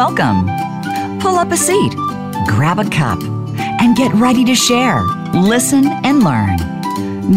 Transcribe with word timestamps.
Welcome. 0.00 0.46
Pull 1.20 1.36
up 1.36 1.52
a 1.52 1.58
seat, 1.58 1.94
grab 2.46 2.78
a 2.78 2.88
cup, 2.88 3.22
and 3.82 3.94
get 3.94 4.10
ready 4.14 4.46
to 4.46 4.54
share, 4.54 5.02
listen, 5.34 5.86
and 6.04 6.24
learn. 6.24 6.56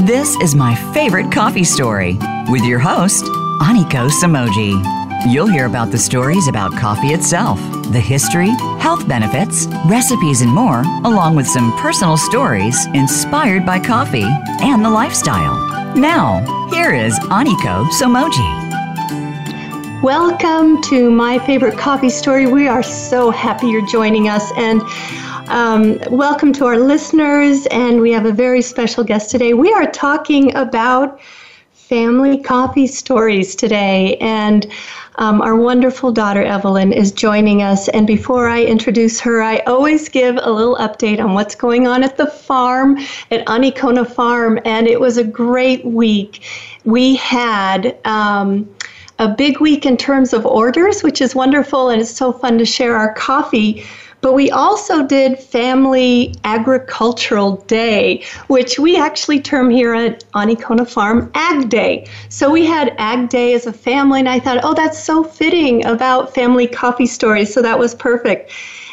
This 0.05 0.38
is 0.38 0.55
my 0.55 0.73
favorite 0.94 1.29
coffee 1.29 1.65
story 1.65 2.18
with 2.47 2.63
your 2.63 2.79
host, 2.79 3.26
Aniko 3.60 4.10
Somogyi. 4.10 4.81
You'll 5.29 5.47
hear 5.47 5.65
about 5.65 5.92
the 5.92 5.97
stories 5.97 6.47
about 6.47 6.71
coffee 6.78 7.10
itself, 7.10 7.60
the 7.92 7.99
history, 7.99 8.52
health 8.80 9.06
benefits, 9.10 9.67
recipes, 9.85 10.39
and 10.39 10.52
more, 10.52 10.84
along 11.03 11.35
with 11.35 11.48
some 11.48 11.78
personal 11.80 12.16
stories 12.16 12.85
inspired 12.93 13.66
by 13.66 13.78
coffee 13.78 14.30
and 14.61 14.85
the 14.85 14.89
lifestyle. 14.89 15.57
Now, 15.98 16.70
here 16.70 16.93
is 16.93 17.20
Aniko 17.20 17.89
Somogyi. 17.89 18.62
Welcome 20.03 20.81
to 20.81 21.09
my 21.09 21.39
favorite 21.39 21.77
coffee 21.77 22.09
story. 22.09 22.45
We 22.45 22.67
are 22.67 22.84
so 22.84 23.31
happy 23.31 23.67
you're 23.67 23.88
joining 23.88 24.27
us 24.27 24.52
and 24.57 24.81
um, 25.48 25.98
welcome 26.12 26.52
to 26.53 26.66
our 26.66 26.77
listeners. 26.77 27.66
And 27.67 28.02
we 28.02 28.12
have 28.12 28.26
a 28.26 28.34
very 28.34 28.62
special 28.62 29.05
guest 29.05 29.31
today. 29.31 29.53
We 29.53 29.71
are 29.71 29.89
talking 29.89 30.53
about 30.57 31.21
family 31.71 32.38
coffee 32.38 32.85
stories 32.85 33.55
today. 33.55 34.17
And 34.17 34.70
um, 35.20 35.41
our 35.41 35.55
wonderful 35.55 36.12
daughter 36.12 36.43
Evelyn 36.43 36.91
is 36.91 37.13
joining 37.13 37.62
us. 37.62 37.88
And 37.88 38.05
before 38.05 38.49
I 38.49 38.62
introduce 38.62 39.21
her, 39.21 39.41
I 39.41 39.59
always 39.59 40.09
give 40.09 40.38
a 40.41 40.51
little 40.51 40.76
update 40.76 41.23
on 41.23 41.34
what's 41.34 41.55
going 41.55 41.88
on 41.88 42.04
at 42.04 42.17
the 42.17 42.27
farm 42.27 42.98
at 43.31 43.45
Anikona 43.48 44.05
Farm. 44.05 44.59
And 44.65 44.85
it 44.85 44.99
was 44.99 45.15
a 45.15 45.23
great 45.23 45.85
week. 45.85 46.43
We 46.84 47.15
had. 47.15 47.98
Um, 48.04 48.67
a 49.20 49.27
big 49.27 49.59
week 49.59 49.85
in 49.85 49.98
terms 49.98 50.34
of 50.34 50.45
orders, 50.45 51.03
which 51.03 51.21
is 51.21 51.35
wonderful, 51.35 51.90
and 51.90 52.01
it's 52.01 52.12
so 52.12 52.32
fun 52.32 52.57
to 52.57 52.65
share 52.65 52.96
our 52.96 53.13
coffee. 53.13 53.85
But 54.21 54.34
we 54.34 54.49
also 54.51 55.05
did 55.05 55.37
Family 55.37 56.34
Agricultural 56.46 57.57
Day, 57.68 58.24
which 58.48 58.79
we 58.79 58.96
actually 58.96 59.41
term 59.41 59.70
here 59.70 59.93
at 59.93 60.24
Anikona 60.32 60.90
Farm 60.90 61.29
Ag 61.35 61.68
Day. 61.68 62.07
So 62.29 62.49
we 62.49 62.65
had 62.65 62.96
Ag 62.98 63.27
Day 63.27 63.54
as 63.54 63.65
a 63.65 63.74
family, 63.74 64.22
and 64.22 64.30
I 64.30 64.40
thought, 64.40 64.62
oh, 64.64 64.74
that's 64.74 65.04
so 65.04 65.26
fitting 65.26 65.86
about 65.86 66.34
family 66.34 66.68
coffee 66.68 67.06
stories. 67.06 67.54
So 67.54 67.62
that 67.62 67.78
was 67.78 67.94
perfect. 67.94 68.50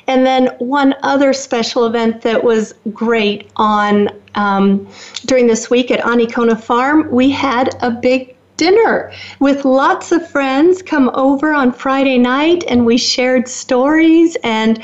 And 0.09 0.27
then 0.27 0.47
one 0.59 0.97
other 1.05 1.33
special 1.33 1.87
event 1.87 2.23
that 2.23 2.43
was 2.43 2.75
great 2.93 3.49
on 3.55 4.09
um, 4.35 4.89
during 5.27 5.47
this 5.47 5.71
week 5.71 5.93
at 5.93 6.01
Anikona 6.01 6.61
Farm, 6.61 7.09
we 7.09 7.31
had 7.31 7.77
a 7.83 7.91
big 7.93 8.35
dinner 8.61 9.11
with 9.39 9.65
lots 9.65 10.13
of 10.13 10.29
friends 10.29 10.83
come 10.83 11.11
over 11.15 11.55
on 11.55 11.73
Friday 11.73 12.19
night 12.19 12.63
and 12.69 12.85
we 12.85 12.99
shared 12.99 13.49
stories 13.49 14.37
and 14.45 14.83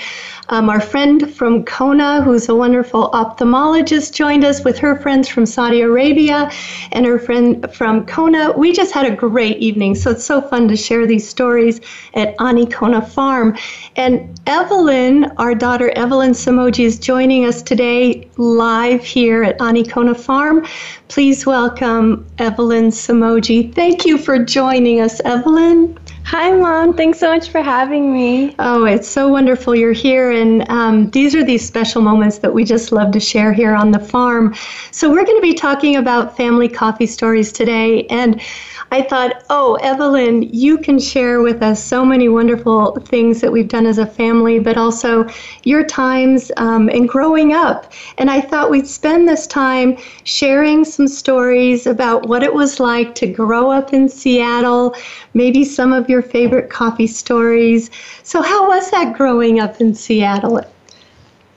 um, 0.49 0.71
our 0.71 0.81
friend 0.81 1.35
from 1.35 1.65
Kona, 1.65 2.23
who's 2.23 2.49
a 2.49 2.55
wonderful 2.55 3.11
ophthalmologist, 3.11 4.15
joined 4.15 4.45
us 4.45 4.65
with 4.65 4.79
her 4.79 4.95
friends 4.97 5.29
from 5.29 5.45
Saudi 5.45 5.81
Arabia 5.81 6.51
and 6.93 7.05
her 7.05 7.19
friend 7.19 7.67
from 7.75 8.07
Kona. 8.07 8.53
We 8.53 8.73
just 8.73 8.93
had 8.93 9.07
a 9.07 9.17
great 9.17 9.59
evening. 9.59 9.95
So 9.97 10.13
it's 10.13 10.25
so 10.25 10.41
fun 10.41 10.69
to 10.69 10.77
share 10.77 11.07
these 11.07 11.29
stories 11.29 11.81
at 12.15 12.37
Anikona 12.37 13.07
Farm. 13.09 13.57
And 13.97 14.41
Evelyn, 14.47 15.25
our 15.39 15.55
daughter 15.55 15.91
Evelyn 15.97 16.31
Somogyi, 16.31 16.85
is 16.85 16.99
joining 16.99 17.45
us 17.45 17.61
today 17.63 18.29
live 18.37 19.03
here 19.03 19.43
at 19.43 19.59
Anikona 19.59 20.17
Farm. 20.17 20.65
Please 21.09 21.45
welcome 21.45 22.25
Evelyn 22.39 22.91
Somogyi. 22.91 23.75
Thank 23.75 24.07
you 24.07 24.17
for 24.17 24.39
joining 24.39 25.01
us, 25.01 25.21
Evelyn. 25.25 25.99
Hi, 26.29 26.51
Mom. 26.51 26.93
Thanks 26.93 27.21
so 27.21 27.33
much 27.33 27.51
for 27.51 27.63
having 27.63 28.13
me. 28.13 28.53
Oh, 28.59 28.85
it's 28.85 29.07
so 29.07 29.29
wonderful 29.29 29.77
you're 29.77 29.93
here. 29.93 30.33
And 30.33 30.69
um, 30.69 31.09
these 31.11 31.37
are 31.37 31.45
these 31.45 31.65
special 31.65 32.03
moments 32.03 32.39
that 32.39 32.53
we 32.53 32.65
just 32.65 32.91
love 32.91 33.13
to 33.13 33.21
share 33.21 33.53
here 33.53 33.77
on 33.77 33.93
the 33.93 34.01
farm. 34.01 34.53
So, 34.91 35.09
we're 35.09 35.25
going 35.25 35.37
to 35.37 35.41
be 35.41 35.55
talking 35.55 35.95
about 35.95 36.37
family 36.37 36.67
coffee 36.67 37.07
stories 37.07 37.53
today. 37.53 38.07
And 38.07 38.43
I 38.91 39.03
thought, 39.03 39.45
oh, 39.51 39.75
Evelyn, 39.83 40.43
you 40.43 40.79
can 40.79 40.99
share 40.99 41.41
with 41.41 41.63
us 41.63 41.83
so 41.83 42.05
many 42.05 42.29
wonderful 42.29 42.97
things 43.01 43.41
that 43.41 43.51
we've 43.51 43.69
done 43.69 43.85
as 43.87 43.99
a 43.99 44.07
family, 44.07 44.59
but 44.61 44.77
also 44.77 45.29
your 45.65 45.85
times 45.85 46.53
um, 46.57 46.89
in 46.89 47.07
growing 47.07 47.53
up. 47.53 47.93
And 48.19 48.31
I 48.31 48.41
thought 48.41 48.71
we'd 48.71 48.87
spend 48.87 49.29
this 49.29 49.47
time 49.47 49.97
sharing 50.25 50.85
some 50.85 51.09
stories 51.09 51.87
about 51.87 52.29
what 52.29 52.43
it 52.43 52.55
was 52.55 52.79
like 52.79 53.15
to 53.17 53.27
grow 53.27 53.71
up 53.71 53.93
in 53.93 54.09
Seattle, 54.09 54.95
maybe 55.35 55.65
some 55.65 55.93
of 55.93 56.09
your 56.09 56.23
favorite 56.23 56.71
coffee 56.71 57.09
stories. 57.09 57.91
So, 58.23 58.41
how 58.41 58.69
was 58.69 58.91
that 58.93 59.17
growing 59.17 59.59
up 59.59 59.81
in 59.81 59.95
Seattle? 59.95 60.61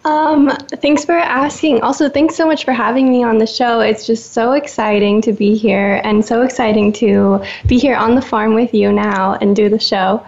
Um, 0.09 0.49
thanks 0.81 1.05
for 1.05 1.13
asking. 1.13 1.81
Also, 1.81 2.09
thanks 2.09 2.35
so 2.35 2.47
much 2.47 2.65
for 2.65 2.71
having 2.71 3.11
me 3.11 3.23
on 3.23 3.37
the 3.37 3.45
show. 3.45 3.81
It's 3.81 4.07
just 4.07 4.33
so 4.33 4.53
exciting 4.53 5.21
to 5.21 5.31
be 5.31 5.55
here 5.55 6.01
and 6.03 6.25
so 6.25 6.41
exciting 6.41 6.91
to 6.93 7.45
be 7.67 7.77
here 7.77 7.95
on 7.95 8.15
the 8.15 8.21
farm 8.21 8.55
with 8.55 8.73
you 8.73 8.91
now 8.91 9.35
and 9.35 9.55
do 9.55 9.69
the 9.69 9.77
show. 9.77 10.25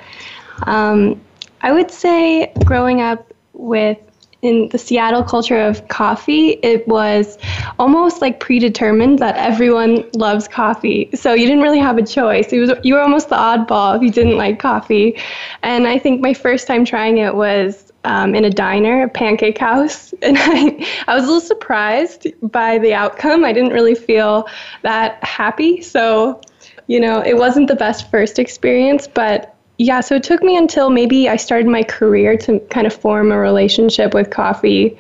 Um, 0.67 1.19
I 1.61 1.71
would 1.71 1.89
say 1.89 2.53
growing 2.63 3.01
up 3.01 3.33
with 3.53 3.97
in 4.41 4.69
the 4.69 4.77
Seattle 4.77 5.23
culture 5.23 5.59
of 5.59 5.87
coffee, 5.87 6.59
it 6.63 6.87
was 6.87 7.37
almost 7.77 8.21
like 8.21 8.39
predetermined 8.39 9.19
that 9.19 9.35
everyone 9.37 10.09
loves 10.13 10.47
coffee. 10.47 11.09
So 11.13 11.33
you 11.33 11.45
didn't 11.45 11.61
really 11.63 11.79
have 11.79 11.97
a 11.97 12.05
choice. 12.05 12.51
It 12.51 12.59
was 12.59 12.71
you 12.83 12.95
were 12.95 13.01
almost 13.01 13.29
the 13.29 13.35
oddball 13.35 13.95
if 13.95 14.01
you 14.01 14.11
didn't 14.11 14.37
like 14.37 14.59
coffee. 14.59 15.17
And 15.61 15.87
I 15.87 15.99
think 15.99 16.21
my 16.21 16.33
first 16.33 16.67
time 16.67 16.85
trying 16.85 17.17
it 17.17 17.35
was 17.35 17.91
um, 18.03 18.33
in 18.33 18.45
a 18.45 18.49
diner, 18.49 19.03
a 19.03 19.09
pancake 19.09 19.59
house, 19.59 20.13
and 20.21 20.37
I, 20.39 20.87
I 21.07 21.15
was 21.15 21.23
a 21.25 21.27
little 21.27 21.41
surprised 21.41 22.27
by 22.41 22.79
the 22.79 22.93
outcome. 22.93 23.45
I 23.45 23.53
didn't 23.53 23.73
really 23.73 23.95
feel 23.95 24.47
that 24.81 25.23
happy. 25.23 25.81
So, 25.81 26.41
you 26.87 26.99
know, 26.99 27.21
it 27.21 27.37
wasn't 27.37 27.67
the 27.67 27.75
best 27.75 28.09
first 28.09 28.39
experience, 28.39 29.07
but 29.07 29.55
yeah, 29.81 29.99
so 29.99 30.15
it 30.15 30.23
took 30.23 30.43
me 30.43 30.55
until 30.55 30.91
maybe 30.91 31.27
I 31.27 31.37
started 31.37 31.67
my 31.67 31.81
career 31.81 32.37
to 32.37 32.59
kind 32.69 32.85
of 32.85 32.93
form 32.93 33.31
a 33.31 33.37
relationship 33.37 34.13
with 34.13 34.29
coffee. 34.29 34.95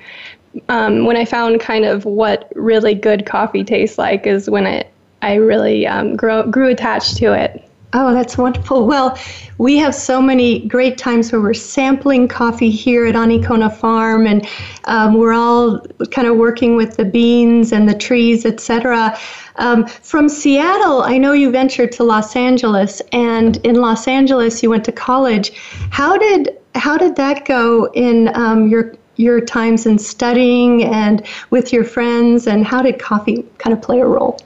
Um, 0.69 1.05
when 1.05 1.15
I 1.15 1.23
found 1.23 1.59
kind 1.59 1.85
of 1.85 2.03
what 2.03 2.51
really 2.55 2.95
good 2.95 3.25
coffee 3.25 3.63
tastes 3.63 3.99
like 3.99 4.25
is 4.25 4.49
when 4.49 4.65
it, 4.65 4.91
I 5.21 5.35
really 5.35 5.85
um, 5.85 6.15
grew, 6.15 6.43
grew 6.49 6.69
attached 6.69 7.17
to 7.17 7.31
it. 7.31 7.63
Oh, 7.93 8.13
that's 8.13 8.37
wonderful. 8.37 8.87
Well, 8.87 9.17
we 9.57 9.77
have 9.77 9.93
so 9.93 10.21
many 10.21 10.65
great 10.65 10.97
times 10.97 11.29
where 11.31 11.41
we're 11.41 11.53
sampling 11.53 12.29
coffee 12.29 12.69
here 12.69 13.05
at 13.05 13.15
Anikona 13.15 13.75
Farm, 13.75 14.25
and 14.27 14.47
um, 14.85 15.15
we're 15.15 15.33
all 15.33 15.81
kind 16.09 16.25
of 16.25 16.37
working 16.37 16.77
with 16.77 16.95
the 16.95 17.03
beans 17.03 17.73
and 17.73 17.89
the 17.89 17.93
trees, 17.93 18.45
etc. 18.45 19.17
Um, 19.57 19.85
from 19.85 20.29
Seattle, 20.29 21.01
I 21.01 21.17
know 21.17 21.33
you 21.33 21.51
ventured 21.51 21.91
to 21.93 22.03
Los 22.05 22.33
Angeles, 22.37 23.01
and 23.11 23.57
in 23.57 23.75
Los 23.75 24.07
Angeles, 24.07 24.63
you 24.63 24.69
went 24.69 24.85
to 24.85 24.93
college. 24.93 25.51
How 25.89 26.17
did 26.17 26.57
how 26.75 26.97
did 26.97 27.17
that 27.17 27.43
go 27.43 27.91
in 27.91 28.33
um, 28.35 28.69
your 28.69 28.95
your 29.17 29.41
times 29.41 29.85
in 29.85 29.99
studying 29.99 30.85
and 30.85 31.27
with 31.49 31.73
your 31.73 31.83
friends, 31.83 32.47
and 32.47 32.65
how 32.65 32.81
did 32.81 32.99
coffee 32.99 33.45
kind 33.57 33.73
of 33.73 33.81
play 33.81 33.99
a 33.99 34.05
role? 34.05 34.39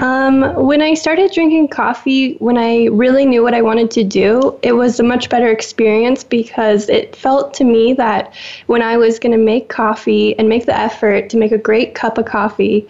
Um, 0.00 0.54
when 0.66 0.80
I 0.80 0.94
started 0.94 1.32
drinking 1.32 1.68
coffee, 1.68 2.34
when 2.36 2.56
I 2.56 2.84
really 2.86 3.26
knew 3.26 3.42
what 3.42 3.52
I 3.52 3.62
wanted 3.62 3.90
to 3.92 4.04
do, 4.04 4.58
it 4.62 4.72
was 4.72 5.00
a 5.00 5.02
much 5.02 5.28
better 5.28 5.48
experience 5.48 6.22
because 6.22 6.88
it 6.88 7.16
felt 7.16 7.52
to 7.54 7.64
me 7.64 7.94
that 7.94 8.32
when 8.66 8.80
I 8.80 8.96
was 8.96 9.18
going 9.18 9.32
to 9.32 9.38
make 9.38 9.68
coffee 9.68 10.38
and 10.38 10.48
make 10.48 10.66
the 10.66 10.76
effort 10.76 11.30
to 11.30 11.36
make 11.36 11.50
a 11.50 11.58
great 11.58 11.96
cup 11.96 12.16
of 12.16 12.26
coffee, 12.26 12.88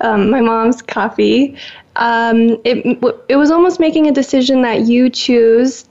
um, 0.00 0.30
my 0.30 0.40
mom's 0.40 0.80
coffee, 0.80 1.56
um, 1.96 2.58
it, 2.64 3.02
it 3.28 3.36
was 3.36 3.50
almost 3.50 3.78
making 3.78 4.06
a 4.06 4.12
decision 4.12 4.62
that 4.62 4.82
you 4.82 5.10
choose 5.10 5.86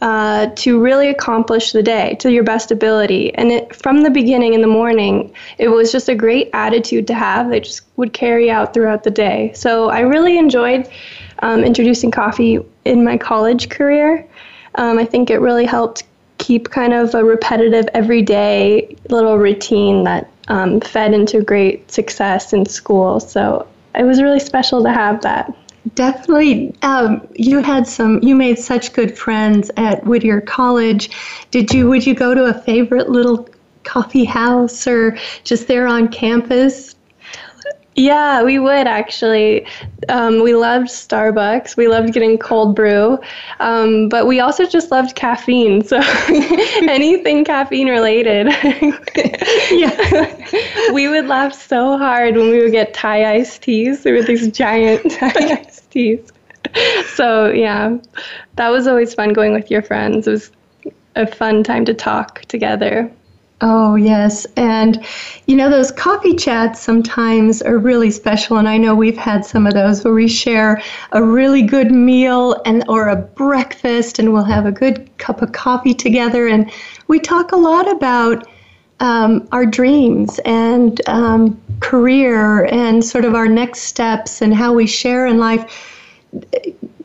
uh, 0.00 0.46
to 0.56 0.80
really 0.80 1.08
accomplish 1.08 1.72
the 1.72 1.82
day 1.82 2.16
to 2.20 2.30
your 2.32 2.42
best 2.42 2.70
ability. 2.70 3.34
And 3.34 3.52
it, 3.52 3.74
from 3.76 4.02
the 4.02 4.10
beginning 4.10 4.54
in 4.54 4.60
the 4.60 4.66
morning, 4.66 5.32
it 5.58 5.68
was 5.68 5.92
just 5.92 6.08
a 6.08 6.14
great 6.14 6.50
attitude 6.52 7.06
to 7.08 7.14
have 7.14 7.50
that 7.50 7.64
just 7.64 7.82
would 7.96 8.12
carry 8.12 8.50
out 8.50 8.72
throughout 8.72 9.04
the 9.04 9.10
day. 9.10 9.52
So 9.54 9.90
I 9.90 10.00
really 10.00 10.38
enjoyed 10.38 10.88
um, 11.40 11.64
introducing 11.64 12.10
coffee 12.10 12.58
in 12.84 13.04
my 13.04 13.18
college 13.18 13.68
career. 13.68 14.26
Um, 14.76 14.98
I 14.98 15.04
think 15.04 15.30
it 15.30 15.38
really 15.38 15.66
helped 15.66 16.04
keep 16.38 16.70
kind 16.70 16.94
of 16.94 17.14
a 17.14 17.22
repetitive, 17.22 17.86
everyday 17.92 18.96
little 19.10 19.36
routine 19.36 20.04
that 20.04 20.30
um, 20.48 20.80
fed 20.80 21.12
into 21.12 21.42
great 21.42 21.90
success 21.90 22.52
in 22.52 22.64
school. 22.64 23.20
So 23.20 23.66
it 23.94 24.04
was 24.04 24.22
really 24.22 24.40
special 24.40 24.82
to 24.82 24.90
have 24.90 25.20
that. 25.22 25.54
Definitely. 25.94 26.74
Um, 26.82 27.26
you 27.34 27.60
had 27.62 27.86
some. 27.86 28.22
You 28.22 28.34
made 28.34 28.58
such 28.58 28.92
good 28.92 29.16
friends 29.16 29.70
at 29.76 30.04
Whittier 30.04 30.40
College. 30.40 31.10
Did 31.50 31.72
you? 31.72 31.88
Would 31.88 32.06
you 32.06 32.14
go 32.14 32.34
to 32.34 32.44
a 32.44 32.54
favorite 32.54 33.08
little 33.08 33.48
coffee 33.82 34.26
house 34.26 34.86
or 34.86 35.16
just 35.42 35.68
there 35.68 35.86
on 35.86 36.08
campus? 36.08 36.96
Yeah, 37.96 38.42
we 38.44 38.58
would 38.58 38.86
actually. 38.86 39.66
Um, 40.08 40.42
we 40.42 40.54
loved 40.54 40.88
Starbucks. 40.88 41.76
We 41.76 41.88
loved 41.88 42.12
getting 42.12 42.38
cold 42.38 42.74
brew, 42.76 43.18
um, 43.58 44.08
but 44.08 44.26
we 44.26 44.40
also 44.40 44.64
just 44.64 44.90
loved 44.90 45.16
caffeine. 45.16 45.82
So 45.84 46.00
anything 46.28 47.44
caffeine 47.44 47.88
related. 47.88 48.46
yeah, 49.72 50.92
we 50.92 51.08
would 51.08 51.26
laugh 51.26 51.52
so 51.52 51.98
hard 51.98 52.36
when 52.36 52.50
we 52.50 52.62
would 52.62 52.72
get 52.72 52.94
Thai 52.94 53.34
iced 53.34 53.62
teas. 53.62 54.02
There 54.04 54.14
were 54.14 54.22
these 54.22 54.50
giant 54.52 55.10
Thai 55.10 55.58
iced 55.60 55.90
teas. 55.90 56.32
So 57.14 57.50
yeah, 57.50 57.96
that 58.56 58.68
was 58.68 58.86
always 58.86 59.14
fun 59.14 59.32
going 59.32 59.52
with 59.52 59.70
your 59.70 59.82
friends. 59.82 60.28
It 60.28 60.30
was 60.30 60.50
a 61.16 61.26
fun 61.26 61.64
time 61.64 61.84
to 61.86 61.94
talk 61.94 62.42
together. 62.42 63.10
Oh, 63.62 63.94
yes. 63.94 64.46
And, 64.56 65.04
you 65.46 65.54
know, 65.54 65.68
those 65.68 65.92
coffee 65.92 66.34
chats 66.34 66.80
sometimes 66.80 67.60
are 67.60 67.76
really 67.76 68.10
special. 68.10 68.56
And 68.56 68.66
I 68.66 68.78
know 68.78 68.94
we've 68.94 69.18
had 69.18 69.44
some 69.44 69.66
of 69.66 69.74
those 69.74 70.02
where 70.02 70.14
we 70.14 70.28
share 70.28 70.80
a 71.12 71.22
really 71.22 71.60
good 71.60 71.90
meal 71.90 72.60
and 72.64 72.84
or 72.88 73.08
a 73.08 73.16
breakfast 73.16 74.18
and 74.18 74.32
we'll 74.32 74.44
have 74.44 74.64
a 74.64 74.72
good 74.72 75.10
cup 75.18 75.42
of 75.42 75.52
coffee 75.52 75.92
together. 75.92 76.48
And 76.48 76.72
we 77.08 77.20
talk 77.20 77.52
a 77.52 77.56
lot 77.56 77.90
about 77.90 78.48
um, 79.00 79.46
our 79.52 79.66
dreams 79.66 80.40
and 80.46 81.06
um, 81.06 81.60
career 81.80 82.64
and 82.66 83.04
sort 83.04 83.26
of 83.26 83.34
our 83.34 83.48
next 83.48 83.80
steps 83.80 84.40
and 84.40 84.54
how 84.54 84.72
we 84.72 84.86
share 84.86 85.26
in 85.26 85.38
life. 85.38 85.98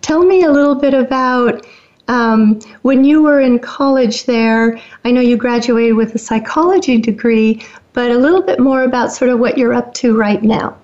Tell 0.01 0.24
me 0.24 0.44
a 0.44 0.51
little 0.51 0.75
bit 0.75 0.94
about 0.94 1.66
um, 2.07 2.60
when 2.84 3.04
you 3.04 3.24
were 3.24 3.42
in 3.42 3.60
college 3.60 4.25
there, 4.25 4.80
I 5.04 5.12
know 5.12 5.22
you 5.22 5.38
graduated 5.38 5.96
with 5.96 6.16
a 6.16 6.19
psychology 6.19 6.98
degree, 7.00 7.66
but 7.94 8.12
a 8.12 8.18
little 8.18 8.42
bit 8.42 8.60
more 8.60 8.84
about 8.84 9.12
sort 9.12 9.31
of 9.31 9.40
what 9.40 9.57
you're 9.57 9.74
up 9.74 9.94
to 9.96 10.16
right 10.18 10.44
now. 10.44 10.78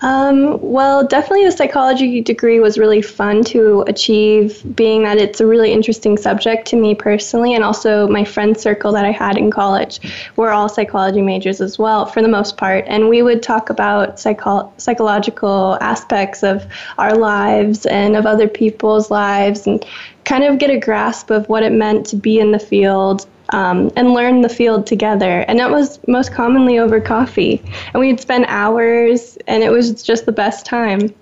Um, 0.00 0.60
well, 0.60 1.04
definitely 1.04 1.44
the 1.44 1.50
psychology 1.50 2.20
degree 2.20 2.60
was 2.60 2.78
really 2.78 3.02
fun 3.02 3.42
to 3.44 3.82
achieve, 3.88 4.62
being 4.76 5.02
that 5.02 5.18
it's 5.18 5.40
a 5.40 5.46
really 5.46 5.72
interesting 5.72 6.16
subject 6.16 6.68
to 6.68 6.76
me 6.76 6.94
personally, 6.94 7.54
and 7.54 7.64
also 7.64 8.06
my 8.06 8.22
friend 8.24 8.56
circle 8.56 8.92
that 8.92 9.04
I 9.04 9.10
had 9.10 9.36
in 9.36 9.50
college 9.50 9.98
were 10.36 10.50
all 10.50 10.68
psychology 10.68 11.20
majors 11.20 11.60
as 11.60 11.80
well, 11.80 12.06
for 12.06 12.22
the 12.22 12.28
most 12.28 12.56
part. 12.56 12.84
And 12.86 13.08
we 13.08 13.22
would 13.22 13.42
talk 13.42 13.70
about 13.70 14.20
psycho- 14.20 14.72
psychological 14.76 15.76
aspects 15.80 16.44
of 16.44 16.64
our 16.96 17.16
lives 17.16 17.84
and 17.86 18.14
of 18.14 18.24
other 18.24 18.46
people's 18.46 19.10
lives, 19.10 19.66
and 19.66 19.84
kind 20.24 20.44
of 20.44 20.58
get 20.58 20.70
a 20.70 20.78
grasp 20.78 21.30
of 21.30 21.48
what 21.48 21.64
it 21.64 21.72
meant 21.72 22.06
to 22.06 22.16
be 22.16 22.38
in 22.38 22.52
the 22.52 22.60
field 22.60 23.26
um, 23.50 23.90
and 23.96 24.12
learn 24.12 24.42
the 24.42 24.48
field 24.48 24.86
together. 24.86 25.44
And 25.48 25.58
that 25.58 25.70
was 25.70 25.98
most 26.06 26.32
commonly 26.32 26.78
over 26.78 27.00
coffee. 27.00 27.62
And 27.92 28.00
we'd 28.00 28.20
spend 28.20 28.46
hours, 28.48 29.38
and 29.46 29.62
it 29.62 29.70
was 29.70 30.02
just 30.02 30.26
the 30.26 30.32
best 30.32 30.66
time. 30.66 31.14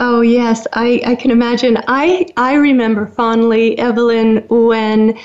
Oh 0.00 0.20
yes, 0.20 0.66
I, 0.74 1.00
I 1.04 1.14
can 1.16 1.30
imagine. 1.30 1.76
I 1.88 2.26
I 2.36 2.54
remember 2.54 3.06
fondly, 3.06 3.76
Evelyn, 3.78 4.44
when 4.48 5.18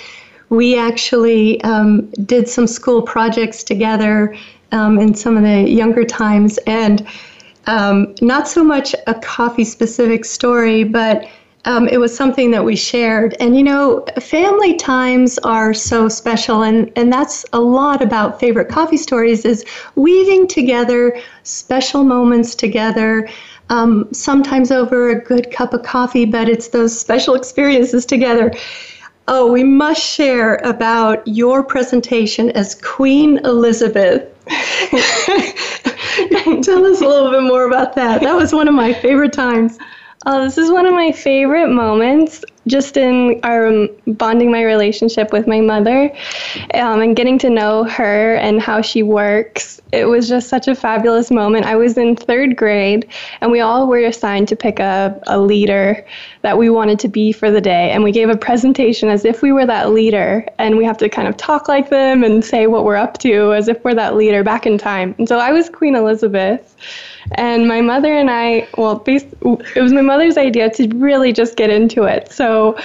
we 0.49 0.77
actually 0.77 1.61
um, 1.63 2.09
did 2.25 2.47
some 2.47 2.67
school 2.67 3.01
projects 3.01 3.63
together 3.63 4.35
um, 4.71 4.99
in 4.99 5.13
some 5.13 5.37
of 5.37 5.43
the 5.43 5.69
younger 5.69 6.03
times, 6.03 6.57
and 6.65 7.07
um, 7.67 8.15
not 8.21 8.47
so 8.47 8.63
much 8.63 8.95
a 9.05 9.13
coffee 9.13 9.63
specific 9.63 10.25
story, 10.25 10.83
but 10.83 11.27
um, 11.65 11.87
it 11.87 11.97
was 11.97 12.15
something 12.15 12.51
that 12.51 12.65
we 12.65 12.75
shared. 12.75 13.35
And 13.39 13.55
you 13.55 13.63
know, 13.63 14.05
family 14.19 14.75
times 14.75 15.37
are 15.39 15.73
so 15.73 16.09
special, 16.09 16.63
and, 16.63 16.91
and 16.95 17.11
that's 17.11 17.45
a 17.53 17.59
lot 17.59 18.01
about 18.01 18.39
favorite 18.39 18.69
coffee 18.69 18.97
stories 18.97 19.45
is 19.45 19.65
weaving 19.95 20.47
together 20.47 21.19
special 21.43 22.03
moments 22.03 22.55
together. 22.55 23.29
Um, 23.69 24.09
sometimes 24.11 24.71
over 24.71 25.09
a 25.09 25.19
good 25.19 25.51
cup 25.51 25.73
of 25.73 25.83
coffee, 25.83 26.25
but 26.25 26.49
it's 26.49 26.67
those 26.67 26.99
special 26.99 27.33
experiences 27.33 28.05
together. 28.05 28.51
Oh, 29.29 29.49
we 29.49 29.63
must 29.63 30.03
share 30.03 30.55
about 30.65 31.25
your 31.25 31.63
presentation 31.63 32.49
as 32.51 32.75
Queen 32.75 33.37
Elizabeth. 33.45 34.23
Tell 36.61 36.85
us 36.85 37.01
a 37.01 37.07
little 37.07 37.31
bit 37.31 37.43
more 37.43 37.65
about 37.65 37.95
that. 37.95 38.21
That 38.21 38.35
was 38.35 38.51
one 38.51 38.67
of 38.67 38.73
my 38.73 38.93
favorite 38.93 39.31
times. 39.31 39.79
Oh, 40.25 40.41
this 40.41 40.57
is 40.57 40.71
one 40.71 40.85
of 40.85 40.93
my 40.93 41.11
favorite 41.11 41.67
moments 41.67 42.45
just 42.65 42.95
in 42.95 43.41
our 43.43 43.67
um, 43.67 43.89
bonding 44.07 44.49
my 44.49 44.63
relationship 44.63 45.33
with 45.33 45.47
my 45.47 45.59
mother 45.59 46.13
um, 46.73 47.01
and 47.01 47.15
getting 47.15 47.37
to 47.39 47.49
know 47.49 47.83
her 47.83 48.35
and 48.35 48.61
how 48.61 48.81
she 48.81 49.03
works. 49.03 49.81
It 49.91 50.05
was 50.05 50.29
just 50.29 50.47
such 50.47 50.69
a 50.69 50.75
fabulous 50.75 51.29
moment. 51.29 51.65
I 51.65 51.75
was 51.75 51.97
in 51.97 52.15
third 52.15 52.55
grade, 52.55 53.09
and 53.41 53.51
we 53.51 53.59
all 53.59 53.87
were 53.87 53.99
assigned 53.99 54.47
to 54.47 54.55
pick 54.55 54.79
a, 54.79 55.19
a 55.27 55.39
leader 55.39 56.05
that 56.41 56.57
we 56.57 56.69
wanted 56.69 56.99
to 56.99 57.09
be 57.09 57.33
for 57.33 57.51
the 57.51 57.61
day. 57.61 57.91
And 57.91 58.01
we 58.01 58.11
gave 58.11 58.29
a 58.29 58.37
presentation 58.37 59.09
as 59.09 59.25
if 59.25 59.41
we 59.41 59.51
were 59.51 59.65
that 59.65 59.91
leader, 59.91 60.45
and 60.57 60.77
we 60.77 60.85
have 60.85 60.97
to 60.99 61.09
kind 61.09 61.27
of 61.27 61.35
talk 61.35 61.67
like 61.67 61.89
them 61.89 62.23
and 62.23 62.45
say 62.45 62.67
what 62.67 62.85
we're 62.85 62.95
up 62.95 63.17
to 63.19 63.53
as 63.53 63.67
if 63.67 63.83
we're 63.83 63.95
that 63.95 64.15
leader 64.15 64.41
back 64.41 64.65
in 64.65 64.77
time. 64.77 65.15
And 65.17 65.27
so 65.27 65.37
I 65.37 65.51
was 65.51 65.69
Queen 65.69 65.95
Elizabeth. 65.95 66.75
And 67.31 67.67
my 67.67 67.81
mother 67.81 68.13
and 68.13 68.29
I, 68.29 68.67
well, 68.77 69.03
it 69.05 69.81
was 69.81 69.93
my 69.93 70.01
mother's 70.01 70.37
idea 70.37 70.69
to 70.71 70.87
really 70.89 71.33
just 71.33 71.55
get 71.55 71.69
into 71.69 72.03
it. 72.03 72.31
So 72.31 72.77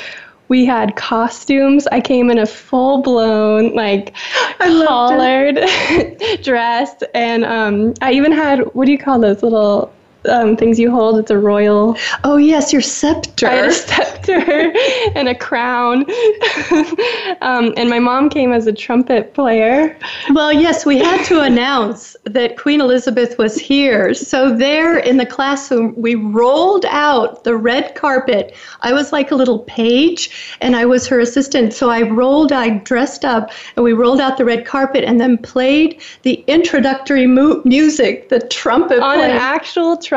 we 0.48 0.64
had 0.64 0.96
costumes. 0.96 1.86
I 1.88 2.00
came 2.00 2.30
in 2.30 2.38
a 2.38 2.46
full 2.46 3.02
blown, 3.02 3.74
like, 3.74 4.14
collared 4.58 5.60
dress. 6.42 7.02
And 7.14 7.44
um, 7.44 7.94
I 8.00 8.12
even 8.12 8.32
had, 8.32 8.60
what 8.74 8.86
do 8.86 8.92
you 8.92 8.98
call 8.98 9.20
those 9.20 9.42
little 9.42 9.92
um, 10.26 10.56
things 10.56 10.78
you 10.78 10.90
hold. 10.90 11.18
It's 11.18 11.30
a 11.30 11.38
royal. 11.38 11.96
Oh 12.24 12.36
yes, 12.36 12.72
your 12.72 12.82
scepter. 12.82 13.46
I 13.46 13.54
had 13.54 13.68
a 13.68 13.72
scepter 13.72 14.72
and 15.14 15.28
a 15.28 15.34
crown. 15.34 16.02
um, 17.40 17.72
and 17.76 17.88
my 17.88 17.98
mom 17.98 18.28
came 18.28 18.52
as 18.52 18.66
a 18.66 18.72
trumpet 18.72 19.34
player. 19.34 19.96
Well, 20.30 20.52
yes, 20.52 20.84
we 20.84 20.98
had 20.98 21.24
to 21.26 21.40
announce 21.40 22.16
that 22.24 22.58
Queen 22.58 22.80
Elizabeth 22.80 23.38
was 23.38 23.56
here. 23.56 24.14
So 24.14 24.54
there 24.54 24.98
in 24.98 25.16
the 25.16 25.26
classroom, 25.26 25.94
we 25.96 26.14
rolled 26.14 26.84
out 26.86 27.44
the 27.44 27.56
red 27.56 27.94
carpet. 27.94 28.54
I 28.80 28.92
was 28.92 29.12
like 29.12 29.30
a 29.30 29.34
little 29.34 29.60
page, 29.60 30.56
and 30.60 30.76
I 30.76 30.84
was 30.84 31.06
her 31.06 31.20
assistant. 31.20 31.72
So 31.72 31.90
I 31.90 32.02
rolled, 32.02 32.52
I 32.52 32.78
dressed 32.78 33.24
up, 33.24 33.50
and 33.76 33.84
we 33.84 33.92
rolled 33.92 34.20
out 34.20 34.36
the 34.36 34.44
red 34.44 34.66
carpet, 34.66 35.04
and 35.04 35.20
then 35.20 35.38
played 35.38 36.00
the 36.22 36.44
introductory 36.46 37.26
mu- 37.26 37.62
music, 37.64 38.28
the 38.28 38.40
trumpet 38.40 39.00
on 39.00 39.16
playing. 39.18 39.32
an 39.32 39.36
actual 39.36 39.96
trumpet. 39.96 40.07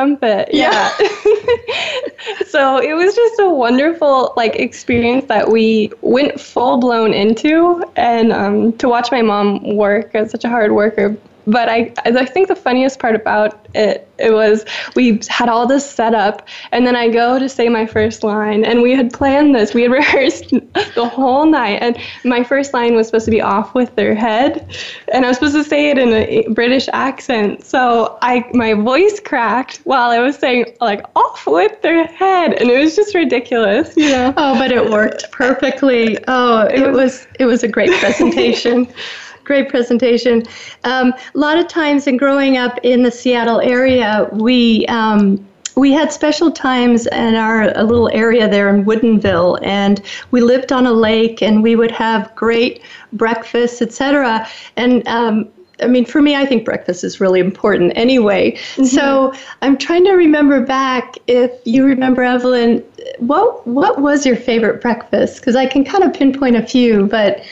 Yeah. 0.51 0.89
so 2.47 2.77
it 2.77 2.93
was 2.93 3.15
just 3.15 3.39
a 3.39 3.49
wonderful 3.49 4.33
like 4.35 4.55
experience 4.55 5.25
that 5.25 5.49
we 5.49 5.91
went 6.01 6.39
full 6.39 6.79
blown 6.79 7.13
into, 7.13 7.83
and 7.95 8.31
um, 8.31 8.73
to 8.77 8.87
watch 8.87 9.11
my 9.11 9.21
mom 9.21 9.75
work 9.75 10.15
as 10.15 10.31
such 10.31 10.43
a 10.43 10.49
hard 10.49 10.71
worker 10.71 11.15
but 11.47 11.69
I, 11.69 11.93
I 12.05 12.25
think 12.25 12.47
the 12.47 12.55
funniest 12.55 12.99
part 12.99 13.15
about 13.15 13.67
it, 13.73 14.07
it 14.17 14.33
was 14.33 14.65
we 14.95 15.19
had 15.29 15.49
all 15.49 15.65
this 15.65 15.89
set 15.89 16.13
up, 16.13 16.47
and 16.71 16.85
then 16.85 16.95
I 16.95 17.09
go 17.09 17.39
to 17.39 17.49
say 17.49 17.69
my 17.69 17.85
first 17.85 18.23
line, 18.23 18.63
and 18.63 18.81
we 18.81 18.91
had 18.91 19.11
planned 19.11 19.55
this. 19.55 19.73
We 19.73 19.83
had 19.83 19.91
rehearsed 20.01 20.49
the 20.49 21.09
whole 21.11 21.45
night, 21.45 21.79
and 21.81 21.97
my 22.23 22.43
first 22.43 22.73
line 22.73 22.95
was 22.95 23.07
supposed 23.07 23.25
to 23.25 23.31
be 23.31 23.41
off 23.41 23.73
with 23.73 23.95
their 23.95 24.13
head, 24.13 24.75
and 25.13 25.25
I 25.25 25.27
was 25.29 25.37
supposed 25.37 25.55
to 25.55 25.63
say 25.63 25.89
it 25.89 25.97
in 25.97 26.09
a 26.09 26.47
British 26.53 26.87
accent. 26.93 27.65
So 27.65 28.17
I 28.21 28.49
my 28.53 28.73
voice 28.73 29.19
cracked 29.19 29.77
while 29.83 30.11
I 30.11 30.19
was 30.19 30.37
saying 30.37 30.65
like 30.79 31.05
off 31.15 31.47
with 31.47 31.81
their 31.81 32.05
head, 32.05 32.53
and 32.53 32.69
it 32.69 32.79
was 32.79 32.95
just 32.95 33.15
ridiculous, 33.15 33.95
you 33.97 34.09
know. 34.09 34.33
Oh, 34.37 34.57
but 34.57 34.71
it 34.71 34.89
worked 34.89 35.31
perfectly. 35.31 36.17
Oh, 36.27 36.67
it 36.67 36.91
was 36.91 37.27
it 37.39 37.45
was 37.45 37.63
a 37.63 37.67
great 37.67 37.91
presentation. 37.99 38.87
great 39.43 39.69
presentation. 39.69 40.43
Um, 40.83 41.13
a 41.33 41.37
lot 41.37 41.57
of 41.57 41.67
times 41.67 42.07
in 42.07 42.17
growing 42.17 42.57
up 42.57 42.79
in 42.83 43.03
the 43.03 43.11
Seattle 43.11 43.61
area, 43.61 44.29
we 44.31 44.85
um, 44.87 45.45
we 45.75 45.91
had 45.91 46.11
special 46.11 46.51
times 46.51 47.07
in 47.07 47.35
our 47.35 47.77
a 47.77 47.83
little 47.83 48.09
area 48.09 48.47
there 48.49 48.73
in 48.73 48.85
Woodinville, 48.85 49.59
and 49.63 50.01
we 50.31 50.41
lived 50.41 50.71
on 50.71 50.85
a 50.85 50.91
lake, 50.93 51.41
and 51.41 51.63
we 51.63 51.75
would 51.75 51.91
have 51.91 52.33
great 52.35 52.81
breakfasts, 53.13 53.81
etc. 53.81 54.47
And 54.75 55.07
um, 55.07 55.49
I 55.81 55.87
mean, 55.87 56.05
for 56.05 56.21
me, 56.21 56.35
I 56.35 56.45
think 56.45 56.65
breakfast 56.65 57.03
is 57.03 57.19
really 57.19 57.39
important 57.39 57.93
anyway. 57.95 58.51
Mm-hmm. 58.51 58.85
So 58.85 59.33
I'm 59.61 59.77
trying 59.77 60.05
to 60.05 60.11
remember 60.11 60.63
back 60.63 61.17
if 61.27 61.51
you 61.65 61.85
remember, 61.85 62.23
Evelyn, 62.23 62.83
what 63.17 63.65
what 63.65 64.01
was 64.01 64.25
your 64.25 64.35
favorite 64.35 64.81
breakfast? 64.81 65.39
Because 65.39 65.55
I 65.55 65.65
can 65.65 65.83
kind 65.83 66.03
of 66.03 66.13
pinpoint 66.13 66.55
a 66.55 66.65
few, 66.65 67.07
but 67.07 67.43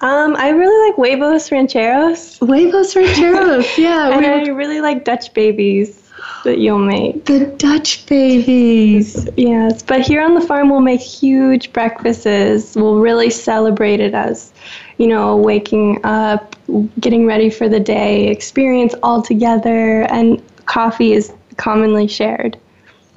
um, 0.00 0.36
I 0.36 0.50
really 0.50 0.88
like 0.88 0.96
huevos 0.96 1.50
rancheros. 1.50 2.38
Huevos 2.38 2.94
rancheros, 2.94 3.66
yeah. 3.78 4.16
and 4.16 4.26
I 4.26 4.48
really 4.48 4.80
like 4.80 5.04
Dutch 5.04 5.32
babies 5.34 6.02
that 6.44 6.58
you'll 6.58 6.78
make. 6.78 7.24
The 7.24 7.46
Dutch 7.58 8.06
babies. 8.06 9.28
Yes, 9.36 9.82
but 9.82 10.00
here 10.00 10.22
on 10.22 10.34
the 10.34 10.40
farm 10.40 10.70
we'll 10.70 10.80
make 10.80 11.00
huge 11.00 11.72
breakfasts. 11.72 12.76
We'll 12.76 13.00
really 13.00 13.30
celebrate 13.30 14.00
it 14.00 14.14
as 14.14 14.52
you 14.98 15.06
know, 15.06 15.36
waking 15.36 16.04
up, 16.04 16.54
getting 17.00 17.24
ready 17.24 17.48
for 17.48 17.68
the 17.68 17.80
day 17.80 18.28
experience 18.28 18.94
all 19.02 19.22
together, 19.22 20.02
and 20.10 20.42
coffee 20.66 21.12
is 21.12 21.32
commonly 21.56 22.08
shared. 22.08 22.58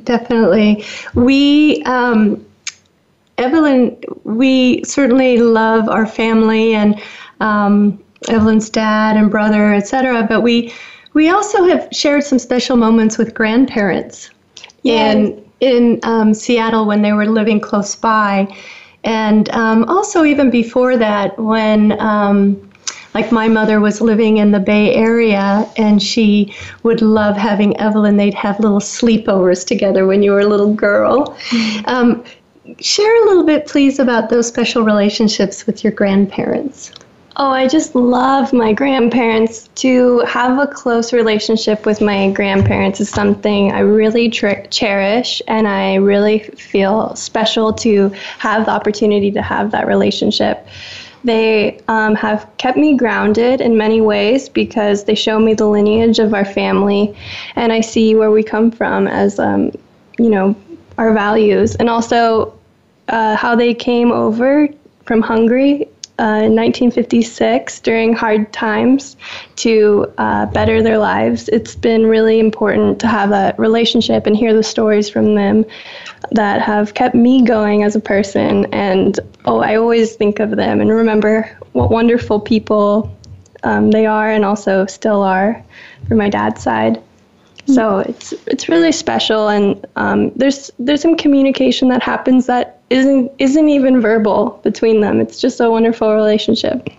Definitely. 0.04 0.86
We, 1.16 1.84
um, 1.84 2.46
Evelyn, 3.38 3.98
we 4.24 4.84
certainly 4.84 5.38
love 5.38 5.90
our 5.90 6.06
family 6.06 6.74
and 6.74 7.02
um, 7.40 8.04
Evelyn's 8.28 8.70
dad 8.70 9.18
and 9.18 9.32
brother, 9.32 9.74
etc. 9.74 10.26
But 10.28 10.42
we 10.42 10.74
we 11.14 11.30
also 11.30 11.66
have 11.66 11.90
shared 11.92 12.24
some 12.24 12.40
special 12.40 12.78
moments 12.78 13.18
with 13.18 13.34
grandparents 13.34 14.30
yes. 14.84 15.16
in 15.16 15.46
in 15.60 16.00
um, 16.04 16.34
Seattle 16.34 16.86
when 16.86 17.02
they 17.02 17.14
were 17.14 17.26
living 17.26 17.60
close 17.60 17.96
by, 17.96 18.48
and 19.04 19.50
um, 19.50 19.84
also 19.86 20.24
even 20.24 20.50
before 20.50 20.98
that 20.98 21.38
when. 21.38 22.00
Um, 22.00 22.68
like 23.14 23.30
my 23.30 23.50
mother 23.50 23.82
was 23.82 24.00
living 24.00 24.38
in 24.38 24.52
the 24.52 24.60
Bay 24.62 24.96
Area, 24.96 25.70
and 25.76 26.02
she 26.02 26.56
would 26.84 27.02
love 27.02 27.36
having 27.36 27.78
Evelyn. 27.78 28.16
They'd 28.16 28.34
have 28.34 28.58
little 28.62 28.80
sleepovers 28.80 29.68
together 29.68 30.08
when 30.08 30.24
you 30.24 30.32
were 30.32 30.40
a 30.40 30.48
little 30.48 30.74
girl. 30.74 31.38
Mm-hmm. 31.50 31.90
Share 32.80 33.24
a 33.24 33.26
little 33.26 33.44
bit, 33.44 33.66
please, 33.66 33.98
about 33.98 34.30
those 34.30 34.48
special 34.48 34.84
relationships 34.84 35.66
with 35.66 35.84
your 35.84 35.94
grandparents. 35.94 36.92
Oh, 37.38 37.50
I 37.50 37.68
just 37.68 37.96
love 37.96 38.54
my 38.54 38.72
grandparents. 38.72 39.70
To 39.76 40.20
have 40.28 40.60
a 40.60 40.68
close 40.68 41.12
relationship 41.12 41.86
with 41.86 42.02
my 42.02 42.30
grandparents 42.32 43.00
is 43.00 43.10
something 43.10 43.72
I 43.72 43.80
really 43.80 44.30
tr- 44.30 44.68
cherish, 44.70 45.42
and 45.48 45.68
I 45.68 45.96
really 45.96 46.40
feel 46.40 47.16
special 47.16 47.74
to 47.74 48.10
have 48.38 48.66
the 48.66 48.72
opportunity 48.72 49.32
to 49.32 49.42
have 49.42 49.72
that 49.72 49.88
relationship. 49.88 50.68
They 51.24 51.80
um, 51.88 52.16
have 52.16 52.48
kept 52.58 52.78
me 52.78 52.96
grounded 52.96 53.62
in 53.62 53.78
many 53.78 54.02
ways 54.02 54.50
because 54.50 55.06
they 55.06 55.16
show 55.16 55.40
me 55.40 55.54
the 55.54 55.68
lineage 55.68 56.20
of 56.20 56.34
our 56.34 56.46
family, 56.46 57.16
and 57.56 57.72
I 57.72 57.82
see 57.82 58.14
where 58.14 58.30
we 58.30 58.44
come 58.44 58.70
from 58.70 59.08
as, 59.08 59.40
um, 59.40 59.72
you 60.20 60.30
know, 60.30 60.56
our 60.98 61.14
values, 61.14 61.76
and 61.76 61.90
also 61.90 62.58
uh, 63.08 63.36
how 63.36 63.56
they 63.56 63.74
came 63.74 64.12
over 64.12 64.68
from 65.06 65.22
Hungary 65.22 65.88
uh, 66.20 66.46
in 66.46 66.56
1956 66.56 67.80
during 67.80 68.14
hard 68.14 68.54
times 68.54 69.18
to 69.56 70.06
uh, 70.20 70.46
better 70.48 70.84
their 70.84 71.00
lives. 71.00 71.50
It's 71.50 71.74
been 71.74 72.06
really 72.06 72.40
important 72.40 73.00
to 73.00 73.08
have 73.08 73.32
a 73.32 73.56
relationship 73.58 74.28
and 74.28 74.38
hear 74.38 74.54
the 74.54 74.62
stories 74.62 75.10
from 75.10 75.34
them 75.34 75.66
that 76.32 76.62
have 76.62 76.94
kept 76.94 77.16
me 77.16 77.44
going 77.44 77.84
as 77.84 77.96
a 77.96 78.00
person. 78.00 78.72
And 78.72 79.20
oh, 79.46 79.62
I 79.62 79.76
always 79.76 80.16
think 80.16 80.40
of 80.40 80.52
them 80.52 80.80
and 80.80 80.92
remember 80.92 81.50
what 81.72 81.90
wonderful 81.90 82.40
people 82.40 83.18
um, 83.64 83.90
they 83.90 84.06
are 84.06 84.30
and 84.30 84.46
also 84.46 84.86
still 84.86 85.24
are 85.24 85.64
for 86.08 86.16
my 86.16 86.30
dad's 86.30 86.62
side. 86.62 87.02
So 87.66 88.00
it's 88.00 88.34
it's 88.48 88.70
really 88.70 88.92
special, 88.92 89.48
and 89.48 89.86
um, 89.96 90.32
there's 90.32 90.72
there's 90.80 91.02
some 91.02 91.16
communication 91.16 91.90
that 91.90 92.02
happens 92.02 92.48
that 92.48 92.80
isn't 92.90 93.32
isn't 93.40 93.70
even 93.70 94.02
verbal 94.02 94.60
between 94.64 95.02
them. 95.02 95.20
It's 95.22 95.40
just 95.40 95.60
a 95.60 95.70
wonderful 95.70 96.14
relationship. 96.14 96.90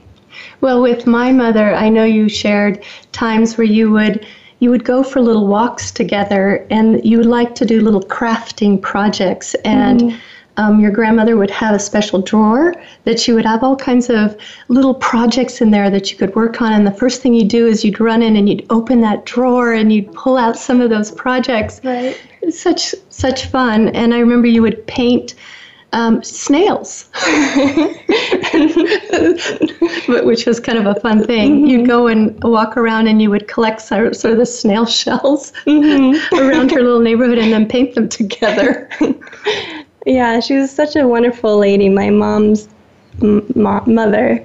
Well, 0.60 0.80
with 0.80 1.06
my 1.06 1.32
mother, 1.32 1.74
I 1.74 1.88
know 1.88 2.04
you 2.04 2.28
shared 2.28 2.82
times 3.10 3.58
where 3.58 3.66
you 3.66 3.90
would 3.90 4.26
you 4.60 4.70
would 4.70 4.84
go 4.84 5.02
for 5.02 5.20
little 5.20 5.48
walks 5.48 5.90
together, 5.90 6.66
and 6.70 7.04
you 7.04 7.18
would 7.18 7.26
like 7.26 7.54
to 7.56 7.64
do 7.64 7.80
little 7.80 8.02
crafting 8.02 8.80
projects 8.80 9.54
and. 9.64 10.00
Mm-hmm 10.00 10.18
um, 10.56 10.80
your 10.80 10.90
grandmother 10.90 11.36
would 11.36 11.50
have 11.50 11.74
a 11.74 11.78
special 11.78 12.20
drawer 12.20 12.74
that 13.04 13.18
she 13.18 13.32
would 13.32 13.44
have 13.44 13.62
all 13.62 13.76
kinds 13.76 14.10
of 14.10 14.36
little 14.68 14.94
projects 14.94 15.60
in 15.60 15.70
there 15.70 15.90
that 15.90 16.10
you 16.10 16.18
could 16.18 16.34
work 16.34 16.60
on. 16.60 16.72
And 16.72 16.86
the 16.86 16.92
first 16.92 17.22
thing 17.22 17.34
you 17.34 17.44
do 17.44 17.66
is 17.66 17.84
you'd 17.84 18.00
run 18.00 18.22
in 18.22 18.36
and 18.36 18.48
you'd 18.48 18.66
open 18.70 19.00
that 19.00 19.24
drawer 19.24 19.72
and 19.72 19.92
you'd 19.92 20.12
pull 20.12 20.36
out 20.36 20.56
some 20.56 20.80
of 20.80 20.90
those 20.90 21.10
projects. 21.10 21.80
Right. 21.82 22.20
Such 22.50 22.94
such 23.08 23.46
fun. 23.46 23.88
And 23.88 24.12
I 24.12 24.18
remember 24.18 24.46
you 24.48 24.62
would 24.62 24.86
paint 24.86 25.34
um, 25.92 26.22
snails, 26.22 27.08
which 30.08 30.46
was 30.46 30.58
kind 30.58 30.78
of 30.78 30.86
a 30.86 30.94
fun 31.00 31.24
thing. 31.24 31.56
Mm-hmm. 31.56 31.66
You'd 31.66 31.86
go 31.86 32.06
and 32.06 32.42
walk 32.42 32.76
around 32.76 33.08
and 33.08 33.20
you 33.20 33.28
would 33.30 33.46
collect 33.46 33.82
sort 33.82 34.06
of 34.06 34.38
the 34.38 34.46
snail 34.46 34.86
shells 35.00 35.52
mm-hmm. 35.66 36.34
around 36.34 36.70
her 36.70 36.82
little 36.82 37.00
neighborhood 37.00 37.38
and 37.38 37.52
then 37.52 37.68
paint 37.68 37.94
them 37.94 38.08
together. 38.08 38.88
Yeah, 40.06 40.40
she 40.40 40.54
was 40.56 40.70
such 40.70 40.96
a 40.96 41.06
wonderful 41.06 41.58
lady. 41.58 41.88
My 41.88 42.10
mom's 42.10 42.68
m- 43.20 43.46
mother, 43.54 44.44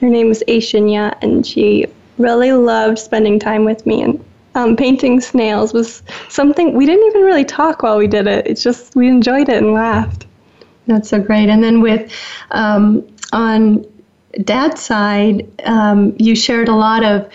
her 0.00 0.08
name 0.08 0.28
was 0.28 0.42
Aishinya, 0.48 1.16
and 1.22 1.46
she 1.46 1.86
really 2.18 2.52
loved 2.52 2.98
spending 2.98 3.38
time 3.38 3.64
with 3.64 3.84
me. 3.86 4.02
And 4.02 4.24
um, 4.54 4.76
painting 4.76 5.20
snails 5.20 5.72
was 5.72 6.02
something 6.28 6.74
we 6.74 6.86
didn't 6.86 7.06
even 7.06 7.22
really 7.22 7.44
talk 7.44 7.82
while 7.82 7.98
we 7.98 8.06
did 8.06 8.26
it. 8.26 8.46
It's 8.46 8.62
just 8.62 8.94
we 8.94 9.08
enjoyed 9.08 9.48
it 9.48 9.62
and 9.62 9.72
laughed. 9.72 10.26
That's 10.86 11.08
so 11.08 11.20
great. 11.20 11.48
And 11.48 11.62
then 11.64 11.80
with 11.80 12.12
um, 12.50 13.06
on 13.32 13.84
dad's 14.44 14.80
side, 14.82 15.48
um, 15.64 16.14
you 16.18 16.36
shared 16.36 16.68
a 16.68 16.74
lot 16.74 17.04
of 17.04 17.28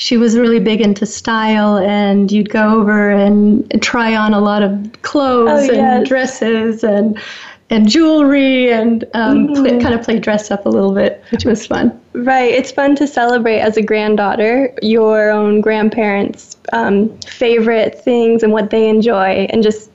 she 0.00 0.16
was 0.16 0.38
really 0.38 0.60
big 0.60 0.80
into 0.80 1.04
style, 1.04 1.76
and 1.76 2.32
you'd 2.32 2.48
go 2.48 2.80
over 2.80 3.10
and 3.10 3.82
try 3.82 4.16
on 4.16 4.32
a 4.32 4.40
lot 4.40 4.62
of 4.62 4.90
clothes 5.02 5.68
oh, 5.68 5.74
and 5.74 5.76
yes. 5.76 6.08
dresses 6.08 6.82
and 6.82 7.20
and 7.68 7.86
jewelry 7.86 8.72
and 8.72 9.04
um, 9.12 9.48
mm-hmm. 9.48 9.62
play, 9.62 9.78
kind 9.78 9.94
of 9.94 10.02
play 10.02 10.18
dress 10.18 10.50
up 10.50 10.64
a 10.64 10.70
little 10.70 10.94
bit, 10.94 11.22
which 11.30 11.44
was 11.44 11.66
fun. 11.66 12.00
Right. 12.14 12.50
It's 12.50 12.72
fun 12.72 12.96
to 12.96 13.06
celebrate 13.06 13.60
as 13.60 13.76
a 13.76 13.82
granddaughter 13.82 14.74
your 14.80 15.30
own 15.30 15.60
grandparents' 15.60 16.56
um, 16.72 17.16
favorite 17.18 18.02
things 18.02 18.42
and 18.42 18.52
what 18.52 18.70
they 18.70 18.88
enjoy, 18.88 19.46
and 19.50 19.62
just 19.62 19.90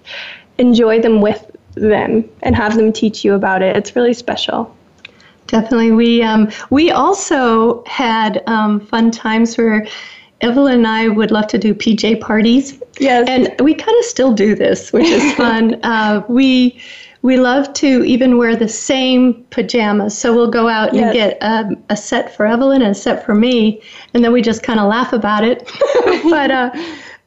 enjoy 0.60 1.02
them 1.02 1.20
with 1.20 1.50
them 1.74 2.30
and 2.44 2.56
have 2.56 2.76
them 2.76 2.94
teach 2.94 3.26
you 3.26 3.34
about 3.34 3.64
it. 3.64 3.76
It's 3.76 3.96
really 3.96 4.14
special. 4.14 4.74
Definitely. 5.48 5.92
We 5.92 6.24
um, 6.24 6.52
we 6.70 6.92
also 6.92 7.84
had 7.86 8.44
um, 8.48 8.80
fun 8.80 9.12
times 9.12 9.58
where 9.58 9.86
Evelyn 10.42 10.76
and 10.76 10.88
I 10.88 11.08
would 11.08 11.32
love 11.32 11.48
to 11.48 11.58
do 11.58 11.74
PJ 11.74 12.22
parties. 12.22 12.82
Yes. 13.00 13.28
And 13.30 13.54
we 13.60 13.74
kind 13.74 13.98
of 13.98 14.06
still 14.06 14.34
do 14.34 14.56
this, 14.56 14.92
which 14.92 15.08
is 15.08 15.34
fun. 15.36 15.80
uh, 15.84 16.24
we 16.28 16.80
we 17.22 17.38
love 17.38 17.74
to 17.74 18.04
even 18.04 18.38
wear 18.38 18.56
the 18.56 18.68
same 18.68 19.44
pajamas. 19.50 20.16
So 20.16 20.36
we'll 20.36 20.52
go 20.52 20.68
out 20.68 20.94
yes. 20.94 21.04
and 21.04 21.14
get 21.14 21.38
um, 21.42 21.84
a 21.90 21.98
set 21.98 22.36
for 22.36 22.46
Evelyn 22.46 22.84
and 22.84 22.92
a 22.92 22.96
set 22.96 23.26
for 23.26 23.34
me, 23.34 23.82
and 24.14 24.24
then 24.24 24.32
we 24.32 24.42
just 24.44 24.62
kind 24.62 24.80
of 24.80 24.88
laugh 24.88 25.12
about 25.12 25.44
it. 25.44 25.72
but 26.30 26.52
uh, 26.52 26.72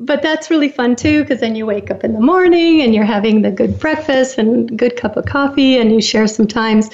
but 0.01 0.23
that's 0.23 0.51
really 0.51 0.69
fun 0.69 0.95
too 0.95 1.23
because 1.23 1.41
then 1.41 1.57
you 1.57 1.67
wake 1.67 1.91
up 1.91 2.05
in 2.05 2.13
the 2.13 2.21
morning 2.21 2.83
and 2.83 2.95
you're 2.95 3.05
having 3.05 3.43
the 3.43 3.51
good 3.51 3.79
breakfast 3.81 4.39
and 4.39 4.79
good 4.79 4.97
cup 4.97 5.17
of 5.17 5.27
coffee 5.27 5.79
and 5.79 5.93
you 5.93 6.01
share 6.01 6.27
some 6.27 6.47
times. 6.47 6.89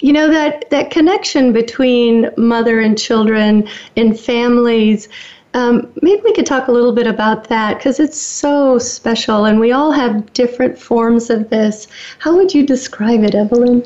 You 0.00 0.12
know 0.12 0.28
that 0.28 0.68
that 0.70 0.90
connection 0.90 1.52
between 1.52 2.30
mother 2.36 2.80
and 2.80 2.98
children 2.98 3.68
and 3.96 4.18
families 4.18 5.08
um, 5.54 5.90
maybe 6.02 6.20
we 6.24 6.34
could 6.34 6.46
talk 6.46 6.68
a 6.68 6.72
little 6.72 6.92
bit 6.92 7.06
about 7.06 7.48
that 7.48 7.78
because 7.78 7.98
it's 7.98 8.20
so 8.20 8.78
special 8.78 9.46
and 9.46 9.58
we 9.58 9.72
all 9.72 9.90
have 9.90 10.32
different 10.34 10.78
forms 10.78 11.30
of 11.30 11.48
this. 11.48 11.88
How 12.18 12.36
would 12.36 12.54
you 12.54 12.66
describe 12.66 13.24
it 13.24 13.34
evelyn? 13.34 13.82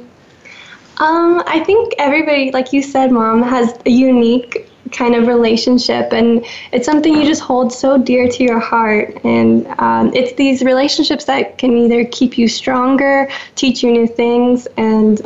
Um, 0.98 1.42
I 1.46 1.62
think 1.64 1.94
everybody, 1.98 2.50
like 2.50 2.72
you 2.72 2.82
said, 2.82 3.12
mom, 3.12 3.42
has 3.42 3.78
a 3.86 3.90
unique 3.90 4.68
kind 4.92 5.14
of 5.14 5.26
relationship 5.26 6.12
and 6.12 6.44
it's 6.72 6.86
something 6.86 7.14
you 7.14 7.24
just 7.24 7.42
hold 7.42 7.72
so 7.72 7.98
dear 7.98 8.28
to 8.28 8.44
your 8.44 8.60
heart. 8.60 9.18
And 9.24 9.66
um, 9.78 10.14
it's 10.14 10.32
these 10.34 10.62
relationships 10.62 11.24
that 11.24 11.58
can 11.58 11.76
either 11.76 12.04
keep 12.04 12.38
you 12.38 12.48
stronger 12.48 13.28
teach 13.54 13.82
you 13.82 13.90
new 13.90 14.06
things 14.06 14.66
and 14.76 15.20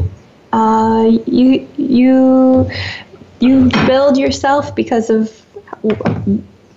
uh, 0.53 1.11
you 1.27 1.69
you 1.77 2.71
you 3.41 3.69
build 3.87 4.17
yourself 4.17 4.75
because 4.75 5.11
of 5.11 5.31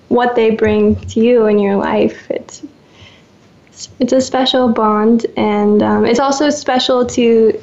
what 0.09 0.35
they 0.35 0.51
bring 0.51 0.95
to 0.95 1.19
you 1.19 1.45
in 1.45 1.59
your 1.59 1.77
life. 1.77 2.29
It's 2.29 2.63
it's 3.99 4.11
a 4.11 4.19
special 4.19 4.69
bond 4.69 5.25
and 5.37 5.81
um, 5.81 6.05
it's 6.05 6.19
also 6.19 6.49
special 6.49 7.05
to 7.05 7.59